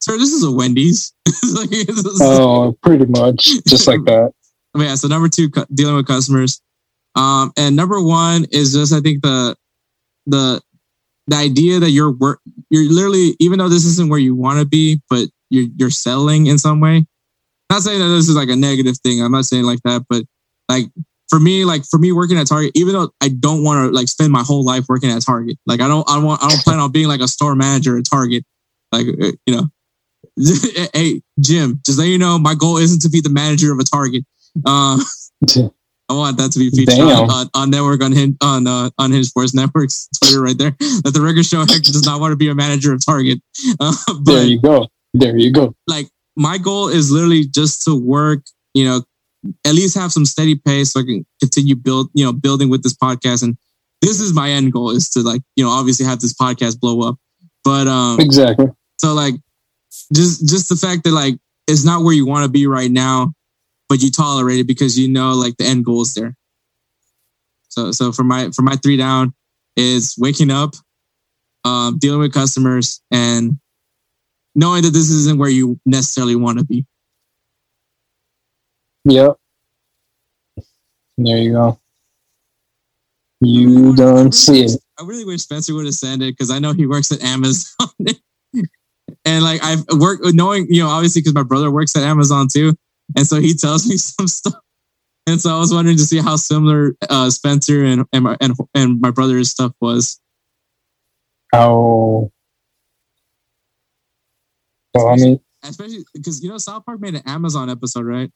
[0.00, 1.12] sir, this is a Wendy's.
[1.54, 4.32] like, just- Oh, pretty much just like that.
[4.74, 6.60] but yeah, so number two, cu- dealing with customers.
[7.16, 9.56] Um, and number one is just, I think the,
[10.26, 10.60] the,
[11.26, 12.40] the idea that you're work,
[12.70, 16.46] you're literally, even though this isn't where you want to be, but you're, you're selling
[16.46, 17.06] in some way.
[17.70, 19.22] Not saying that this is like a negative thing.
[19.22, 20.24] I'm not saying like that, but
[20.70, 20.86] like
[21.28, 24.08] for me, like for me working at Target, even though I don't want to like
[24.08, 26.62] spend my whole life working at Target, like I don't, I don't want, I don't
[26.62, 28.44] plan on being like a store manager at Target.
[28.92, 29.70] Like, uh, you know,
[30.94, 33.84] hey, Jim, just let you know, my goal isn't to be the manager of a
[33.84, 34.24] Target.
[34.64, 34.98] Uh,
[36.08, 39.12] I want that to be featured on, on, on network on him on uh, on
[39.12, 40.72] his sports networks Twitter right there.
[41.04, 43.40] That the record show Hector does not want to be a manager of Target.
[43.78, 43.94] Uh,
[44.24, 44.88] There you go.
[45.14, 45.74] There you go.
[45.86, 48.42] like my goal is literally just to work,
[48.74, 49.02] you know,
[49.64, 52.82] at least have some steady pace so I can continue build, you know, building with
[52.82, 53.42] this podcast.
[53.42, 53.56] And
[54.02, 57.08] this is my end goal is to like, you know, obviously have this podcast blow
[57.08, 57.16] up.
[57.64, 58.66] But um Exactly.
[58.98, 59.34] so like
[60.14, 61.36] just just the fact that like
[61.66, 63.32] it's not where you want to be right now,
[63.88, 66.36] but you tolerate it because you know like the end goal is there.
[67.68, 69.34] So so for my for my three down
[69.76, 70.74] is waking up,
[71.64, 73.58] um, dealing with customers and
[74.54, 76.86] knowing that this isn't where you necessarily want to be.
[79.04, 79.36] Yep.
[81.18, 81.80] There you go.
[83.40, 84.80] You don't see it.
[84.98, 87.88] I really wish Spencer would have sent it because I know he works at Amazon.
[89.24, 92.74] and like I've worked knowing, you know, obviously because my brother works at Amazon too.
[93.16, 94.60] And so he tells me some stuff.
[95.26, 98.54] And so I was wondering to see how similar uh, Spencer and and my, and,
[98.74, 100.20] and my brother's stuff was.
[101.52, 102.30] How?
[104.94, 108.30] Well, I mean, Especially because you know South Park made an Amazon episode, right?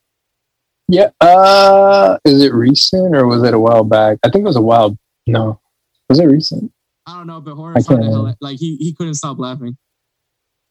[0.89, 1.11] Yeah.
[1.21, 4.19] Uh, is it recent or was it a while back?
[4.25, 4.97] I think it was a while.
[5.27, 5.61] No,
[6.09, 6.71] was it recent?
[7.07, 8.27] I don't know, but Horace can't found it remember.
[8.29, 9.77] hella- like he he couldn't stop laughing.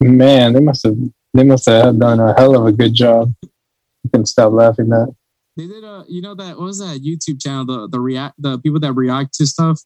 [0.02, 0.98] Man, they must have.
[1.36, 3.34] They must have done a hell of a good job.
[3.42, 5.14] You can stop laughing that.
[5.56, 8.58] They did a you know that what was that YouTube channel the the react the
[8.60, 9.80] people that react to stuff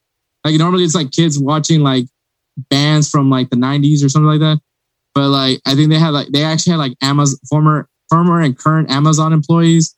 [0.45, 2.05] like normally it's like kids watching like
[2.69, 4.59] bands from like the 90s or something like that
[5.13, 8.57] but like I think they had like they actually had like Amazon former former and
[8.57, 9.93] current Amazon employees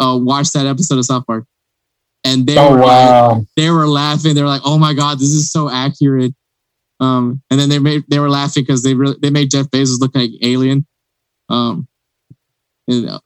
[0.00, 1.44] uh watch that episode of South Park
[2.24, 3.44] and they Oh were like, wow!
[3.56, 6.34] they were laughing they were like oh my god this is so accurate
[7.00, 10.00] um and then they made they were laughing because they really they made Jeff Bezos
[10.00, 10.86] look like alien
[11.48, 11.86] um
[12.88, 13.20] and, uh,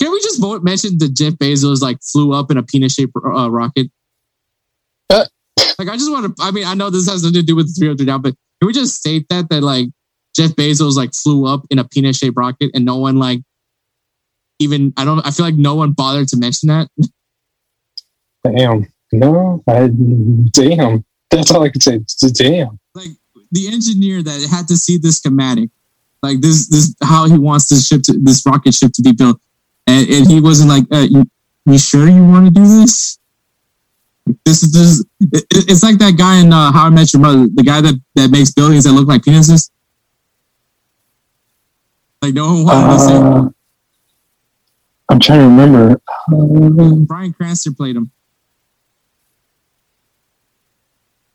[0.00, 3.12] can we just vote mention that Jeff Bezos like flew up in a penis shaped
[3.16, 3.88] uh, rocket?
[5.10, 5.26] Uh.
[5.78, 6.42] like I just want to.
[6.42, 8.18] I mean, I know this has nothing to do with the three hundred three now,
[8.18, 9.88] but can we just state that that like
[10.34, 13.40] Jeff Bezos like flew up in a penis shaped rocket and no one like
[14.60, 16.88] even I don't I feel like no one bothered to mention that.
[18.44, 18.86] Damn.
[19.12, 19.88] No, I
[20.52, 21.04] damn.
[21.30, 22.00] That's all I can say.
[22.32, 22.78] Damn.
[22.94, 23.08] Like
[23.50, 25.70] the engineer that had to see this schematic,
[26.22, 29.40] like this this how he wants this ship to this rocket ship to be built,
[29.86, 31.24] and, and he wasn't like, uh, you,
[31.66, 33.18] you sure you want to do this?
[34.44, 35.04] This is this.
[35.32, 38.00] It, it's like that guy in uh, How I Met Your Mother, the guy that
[38.14, 39.70] that makes buildings that look like penises.
[42.22, 43.54] Like no one wanted to say.
[45.10, 46.00] I'm trying to remember.
[46.32, 48.10] Uh, Bryan Cranston played him.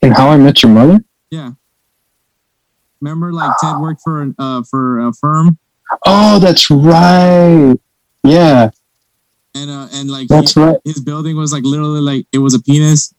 [0.02, 1.04] in How I Met Your Mother.
[1.32, 1.52] Yeah.
[3.02, 5.58] Remember, like Ted worked for an uh for a firm,
[6.06, 7.76] Oh, that's right.
[8.24, 8.70] Yeah,
[9.54, 10.78] and uh and like that's he- right.
[10.86, 13.14] his building was like literally like it was a penis.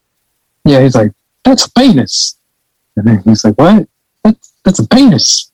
[0.65, 1.13] Yeah, he's like,
[1.45, 2.37] that's a penis.
[2.97, 3.87] And then he's like, what?
[4.25, 5.53] That's that's a penis.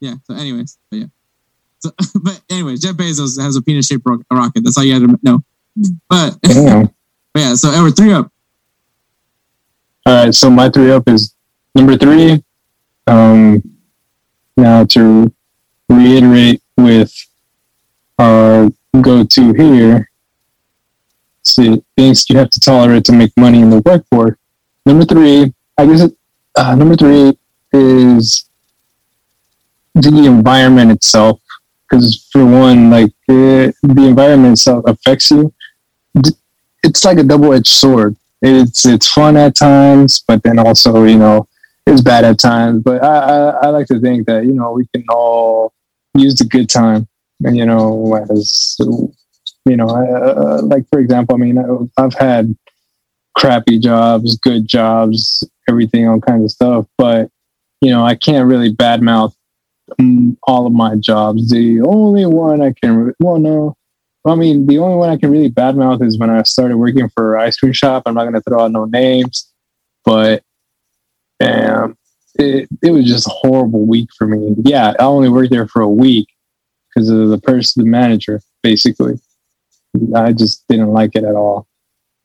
[0.00, 0.14] Yeah.
[0.24, 1.06] So, anyways, but yeah.
[1.80, 1.90] So,
[2.22, 4.62] but anyway, Jeff Bezos has a penis shaped ro- rocket.
[4.64, 5.40] That's all you had to know.
[6.08, 6.90] But, but
[7.34, 7.54] yeah.
[7.54, 8.30] So Edward, three up.
[10.06, 11.34] All right, so my three up is
[11.74, 12.42] number three.
[13.06, 13.62] Um,
[14.56, 15.32] now to
[15.88, 17.12] reiterate with
[18.18, 20.10] our go-to here,
[21.42, 24.36] see things you have to tolerate to make money in the workforce.
[24.84, 26.16] Number three, I guess it,
[26.56, 27.38] uh, number three
[27.72, 28.48] is
[29.94, 31.40] the environment itself.
[31.88, 35.52] Because for one, like eh, the environment itself affects you.
[36.84, 41.48] It's like a double-edged sword it's it's fun at times, but then also you know
[41.86, 42.82] it's bad at times.
[42.82, 45.72] But I, I, I like to think that you know we can all
[46.14, 47.08] use the good time,
[47.44, 48.76] and you know as
[49.64, 52.56] you know, uh, like for example, I mean I've had
[53.36, 57.30] crappy jobs, good jobs, everything, all kinds of stuff, but
[57.80, 59.34] you know I can't really badmouth
[60.42, 61.50] all of my jobs.
[61.50, 63.76] The only one I can, well, no,
[64.26, 67.38] I mean, the only one I can really badmouth is when I started working for
[67.38, 68.02] ice cream shop.
[68.06, 69.50] I'm not going to throw out no names,
[70.04, 70.42] but
[71.40, 71.96] um,
[72.34, 74.54] it, it was just a horrible week for me.
[74.64, 76.28] Yeah, I only worked there for a week
[76.88, 79.20] because of the person, the manager, basically.
[80.14, 81.66] I just didn't like it at all.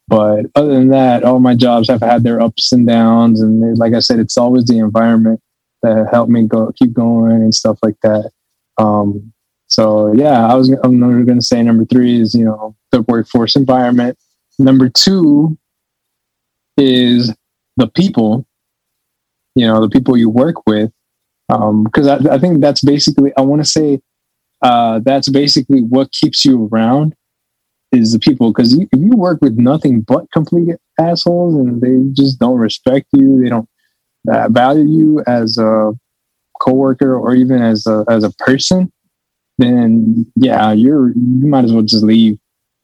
[0.08, 3.42] But other than that, all my jobs have had their ups and downs.
[3.42, 5.42] And like I said, it's always the environment
[5.84, 8.32] that helped me go keep going and stuff like that.
[8.78, 9.34] Um,
[9.68, 13.56] so yeah, I was I'm going to say number three is you know the workforce
[13.56, 14.18] environment.
[14.60, 15.58] Number two
[16.78, 17.34] is
[17.78, 18.46] the people.
[19.56, 20.92] You know the people you work with,
[21.48, 24.02] because I, I think that's basically I want to say
[24.62, 27.16] uh, that's basically what keeps you around
[27.92, 28.52] is the people.
[28.52, 33.42] Because if you work with nothing but complete assholes and they just don't respect you,
[33.42, 33.70] they don't
[34.32, 35.92] uh, value you as a
[36.62, 38.92] coworker or even as a as a person
[39.58, 42.38] then yeah, you're you might as well just leave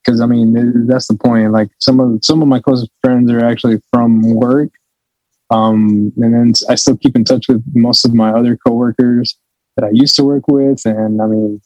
[0.04, 1.52] because I mean that's the point.
[1.52, 4.70] Like some of some of my closest friends are actually from work,
[5.50, 9.38] um, and then I still keep in touch with most of my other coworkers
[9.76, 11.62] that I used to work with, and I mean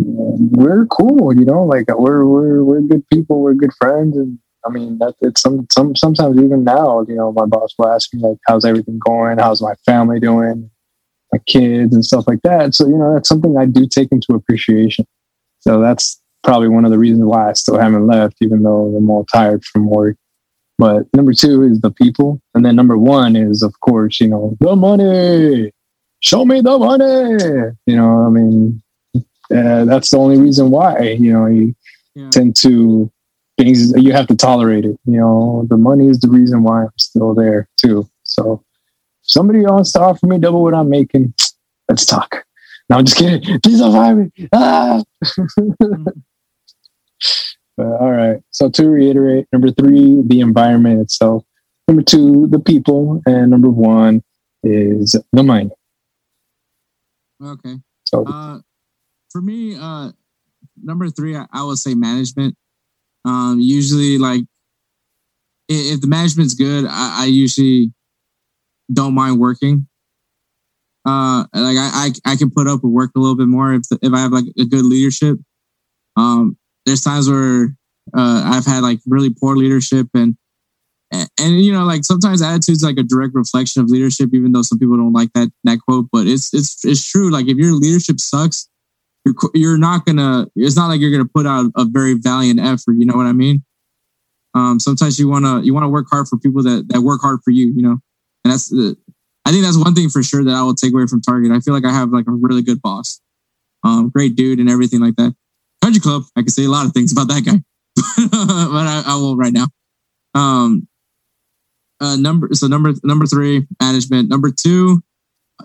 [0.00, 4.70] we're cool, you know, like we're we're we're good people, we're good friends, and I
[4.70, 8.20] mean that it's some some sometimes even now, you know, my boss will ask me
[8.20, 9.38] like, "How's everything going?
[9.38, 10.70] How's my family doing?"
[11.32, 12.74] my kids and stuff like that.
[12.74, 15.06] So, you know, that's something I do take into appreciation.
[15.60, 19.10] So that's probably one of the reasons why I still haven't left, even though I'm
[19.10, 20.16] all tired from work.
[20.78, 22.40] But number two is the people.
[22.54, 25.72] And then number one is, of course, you know, the money.
[26.20, 27.74] Show me the money.
[27.86, 28.82] You know, I mean,
[29.54, 31.74] uh, that's the only reason why, you know, you
[32.14, 32.30] Yeah.
[32.30, 33.10] tend to
[33.58, 34.98] things you have to tolerate it.
[35.04, 38.08] You know, the money is the reason why I'm still there too.
[38.22, 38.64] So
[39.22, 41.34] if somebody wants to offer me double what I'm making,
[41.88, 42.44] let's talk.
[42.88, 43.60] No, I'm just kidding.
[43.62, 44.48] Please don't fire me.
[44.52, 45.02] Ah!
[47.76, 48.38] But, all right.
[48.50, 51.44] So to reiterate, number three, the environment itself.
[51.86, 54.24] Number two, the people, and number one
[54.64, 55.70] is the money.
[57.40, 57.76] Okay.
[58.02, 58.58] So Uh,
[59.30, 60.10] for me, uh,
[60.82, 62.56] number three, I, I would say management.
[63.24, 64.42] Um, usually, like
[65.70, 67.92] i- if the management's good, I, I usually
[68.92, 69.86] don't mind working.
[71.04, 73.82] Uh, like I, I, I can put up with work a little bit more if
[74.02, 75.38] if I have like a good leadership.
[76.16, 77.74] Um, there's times where
[78.16, 80.36] uh, I've had like really poor leadership and
[81.12, 84.62] and, and you know like sometimes attitude's like a direct reflection of leadership even though
[84.62, 87.72] some people don't like that that quote but it's it's it's true like if your
[87.72, 88.68] leadership sucks
[89.54, 90.46] you're not gonna.
[90.56, 92.96] It's not like you're gonna put out a very valiant effort.
[92.98, 93.64] You know what I mean?
[94.54, 97.50] Um, sometimes you wanna you wanna work hard for people that that work hard for
[97.50, 97.68] you.
[97.68, 97.98] You know,
[98.44, 98.72] and that's.
[99.44, 101.52] I think that's one thing for sure that I will take away from Target.
[101.52, 103.18] I feel like I have like a really good boss,
[103.82, 105.34] um, great dude, and everything like that.
[105.82, 107.62] Country Club, I can say a lot of things about that guy,
[107.96, 109.66] but I, I won't right now.
[110.34, 110.86] Um,
[112.00, 114.28] uh, number so number number three, management.
[114.28, 115.02] Number two,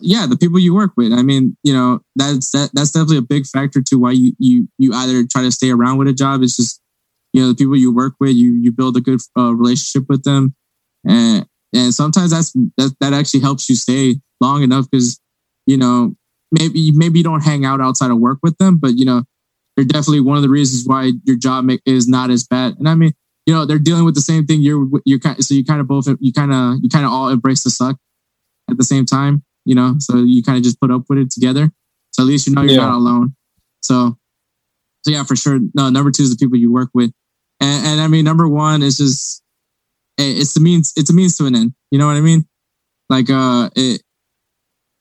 [0.02, 1.14] yeah, the people you work with.
[1.14, 4.68] I mean, you know, that's that, that's definitely a big factor to why you you
[4.78, 6.41] you either try to stay around with a job.
[6.41, 6.82] It's just
[7.32, 8.32] you know the people you work with.
[8.32, 10.56] You you build a good uh, relationship with them,
[11.07, 15.20] and and sometimes that's that that actually helps you stay long enough because
[15.68, 16.15] you know
[16.52, 19.24] maybe maybe you don't hang out outside of work with them, but you know
[19.76, 22.76] they're definitely one of the reasons why your job is not as bad.
[22.78, 23.11] And I mean,
[23.48, 24.61] you know, they're dealing with the same thing.
[24.61, 27.30] You're you're kind so you kind of both you kind of you kind of all
[27.30, 27.98] embrace the suck
[28.70, 31.31] at the same time you know, so you kind of just put up with it
[31.31, 31.72] together.
[32.11, 32.88] So at least you know you're yeah.
[32.88, 33.35] not alone.
[33.81, 34.18] So,
[35.03, 35.60] so yeah, for sure.
[35.73, 37.11] No, number two is the people you work with,
[37.60, 39.44] and, and I mean, number one is just
[40.18, 41.73] it's the means it's a means to an end.
[41.91, 42.48] You know what I mean?
[43.10, 44.02] Like, uh, it,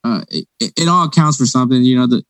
[0.05, 1.83] uh, it, it all counts for something.
[1.83, 2.25] You know, the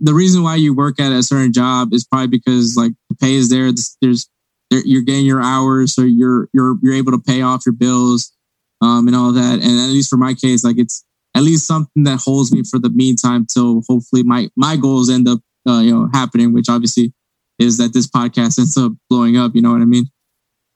[0.00, 3.34] the reason why you work at a certain job is probably because like the pay
[3.34, 3.70] is there.
[4.00, 4.28] There's
[4.70, 8.32] there, you're getting your hours, so you're you're you're able to pay off your bills,
[8.80, 9.54] um, and all that.
[9.54, 11.04] And at least for my case, like it's
[11.38, 15.28] at least something that holds me for the meantime till hopefully my my goals end
[15.28, 15.38] up
[15.68, 17.12] uh, you know happening, which obviously
[17.60, 19.54] is that this podcast ends up blowing up.
[19.54, 20.06] You know what I mean?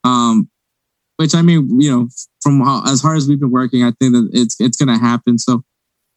[0.05, 0.49] Um,
[1.17, 2.09] which I mean, you know,
[2.43, 5.37] from how, as hard as we've been working, I think that it's it's gonna happen.
[5.37, 5.65] So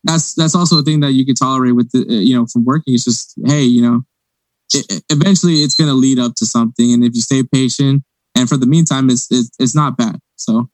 [0.03, 2.65] that's that's also a thing that you can tolerate with the, uh, you know from
[2.65, 2.93] working.
[2.93, 4.03] It's just hey, you know,
[4.75, 8.03] it, eventually it's gonna lead up to something, and if you stay patient,
[8.37, 10.19] and for the meantime, it's it's, it's not bad.
[10.35, 10.69] So,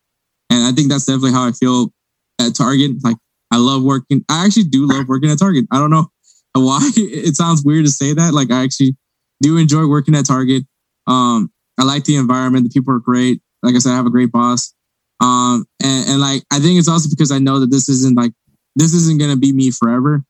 [0.49, 1.93] and I think that's definitely how I feel
[2.37, 3.01] at Target.
[3.01, 3.17] Like
[3.51, 4.23] I love working.
[4.29, 5.65] I actually do love working at Target.
[5.71, 6.07] I don't know
[6.53, 8.33] why it sounds weird to say that.
[8.33, 8.95] Like I actually
[9.41, 10.63] do enjoy working at Target.
[11.07, 12.63] Um, I like the environment.
[12.65, 13.41] The people are great.
[13.63, 14.73] Like I said, I have a great boss.
[15.19, 18.31] Um, and, and like I think it's also because I know that this isn't like
[18.75, 20.23] this isn't gonna be me forever.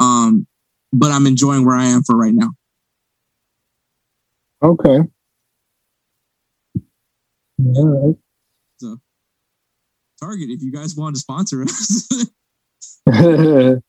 [0.00, 0.46] Um,
[0.92, 2.50] but I'm enjoying where I am for right now.
[4.62, 5.00] Okay.
[7.74, 8.16] All right.
[8.78, 8.96] So
[10.20, 12.08] Target, if you guys want to sponsor us.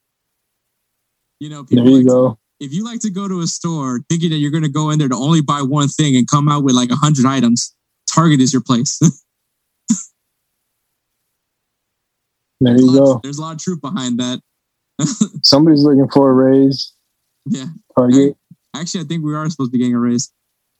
[1.40, 2.30] you know, there you like go.
[2.30, 4.90] To, if you like to go to a store thinking that you're going to go
[4.90, 7.76] in there to only buy one thing and come out with like a hundred items,
[8.14, 9.00] Target is your place.
[12.60, 13.16] there you go.
[13.16, 14.42] Of, there's a lot of truth behind that.
[15.44, 16.94] Somebody's looking for a raise.
[17.46, 17.66] Yeah.
[17.98, 18.36] Target.
[18.76, 20.32] Actually, I think we are supposed to be getting a raise.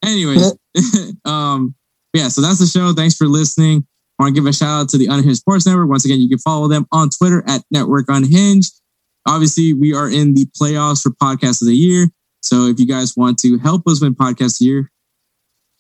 [0.04, 0.54] Anyways,
[1.26, 1.76] um,
[2.14, 2.30] yeah.
[2.30, 2.94] So that's the show.
[2.94, 3.86] Thanks for listening.
[4.20, 5.88] I want to give a shout out to the Unhinged Sports Network.
[5.88, 8.74] Once again, you can follow them on Twitter at Network Unhinged.
[9.26, 12.08] Obviously, we are in the playoffs for Podcast of the Year.
[12.42, 14.92] So if you guys want to help us win Podcast of the Year,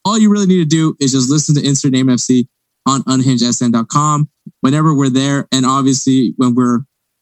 [0.05, 2.47] all you really need to do is just listen to Insert Name FC
[2.87, 4.29] on unhingedsn.com
[4.61, 5.45] whenever we're there.
[5.51, 6.79] And obviously, when we're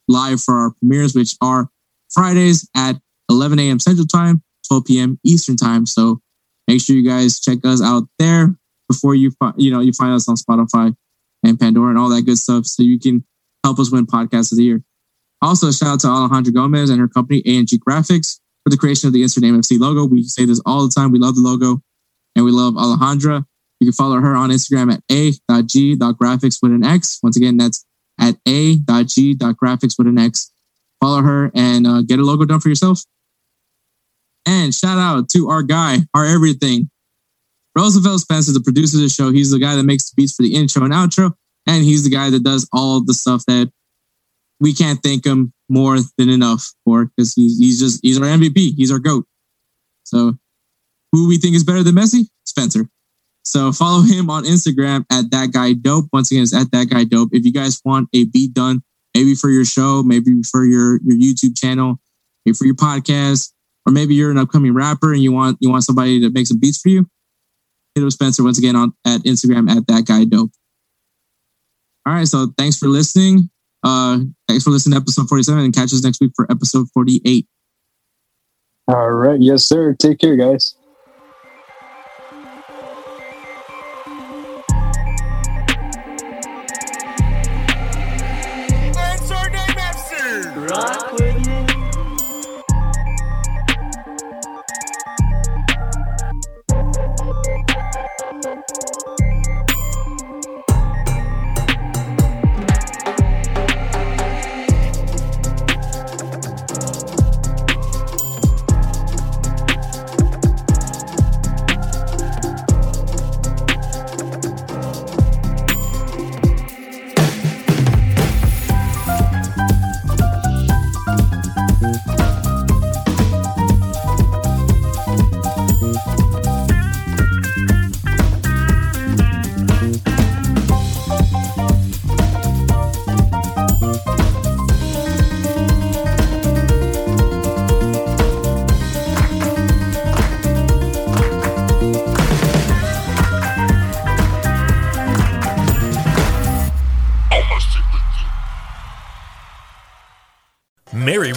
[0.07, 1.69] live for our premieres, which are
[2.11, 2.95] Fridays at
[3.31, 3.79] 11 a.m.
[3.79, 5.19] Central Time, 12 p.m.
[5.25, 5.87] Eastern Time.
[5.87, 6.21] So
[6.67, 8.55] make sure you guys check us out there
[8.87, 10.95] before you you know you find us on Spotify
[11.43, 12.65] and Pandora and all that good stuff.
[12.65, 13.25] So you can
[13.63, 14.83] help us win Podcast of the Year.
[15.41, 19.13] Also, shout out to Alejandra Gomez and her company, ANG Graphics, for the creation of
[19.13, 20.05] the Insert Name FC logo.
[20.05, 21.11] We say this all the time.
[21.11, 21.81] We love the logo
[22.35, 23.45] and we love Alejandra.
[23.79, 27.19] You can follow her on Instagram at a.g.graphics with an X.
[27.21, 27.85] Once again, that's
[28.19, 30.51] at a.g.graphics with an X.
[30.99, 33.01] Follow her and uh, get a logo done for yourself.
[34.47, 36.89] And shout out to our guy, our everything,
[37.77, 40.41] Roosevelt Spencer, the producer of the show, he's the guy that makes the beats for
[40.41, 41.33] the intro and outro,
[41.67, 43.71] and he's the guy that does all the stuff that
[44.59, 48.73] we can't thank him more than enough for because he's, he's just he's our MVP,
[48.75, 49.25] he's our goat.
[50.03, 50.33] So,
[51.11, 52.27] who we think is better than Messi?
[52.45, 52.89] Spencer.
[53.43, 56.07] So follow him on Instagram at that guy dope.
[56.11, 57.29] Once again, it's at that guy dope.
[57.31, 58.81] If you guys want a beat done,
[59.15, 61.99] maybe for your show, maybe for your your YouTube channel,
[62.45, 63.53] maybe for your podcast,
[63.85, 66.59] or maybe you're an upcoming rapper and you want you want somebody to make some
[66.59, 67.07] beats for you,
[67.99, 70.51] hit Spencer once again on at Instagram at that guy dope.
[72.05, 73.49] All right, so thanks for listening.
[73.83, 77.45] Uh, thanks for listening to episode 47 and catch us next week for episode 48.
[78.87, 79.41] All right.
[79.41, 79.93] Yes, sir.
[79.93, 80.76] Take care, guys.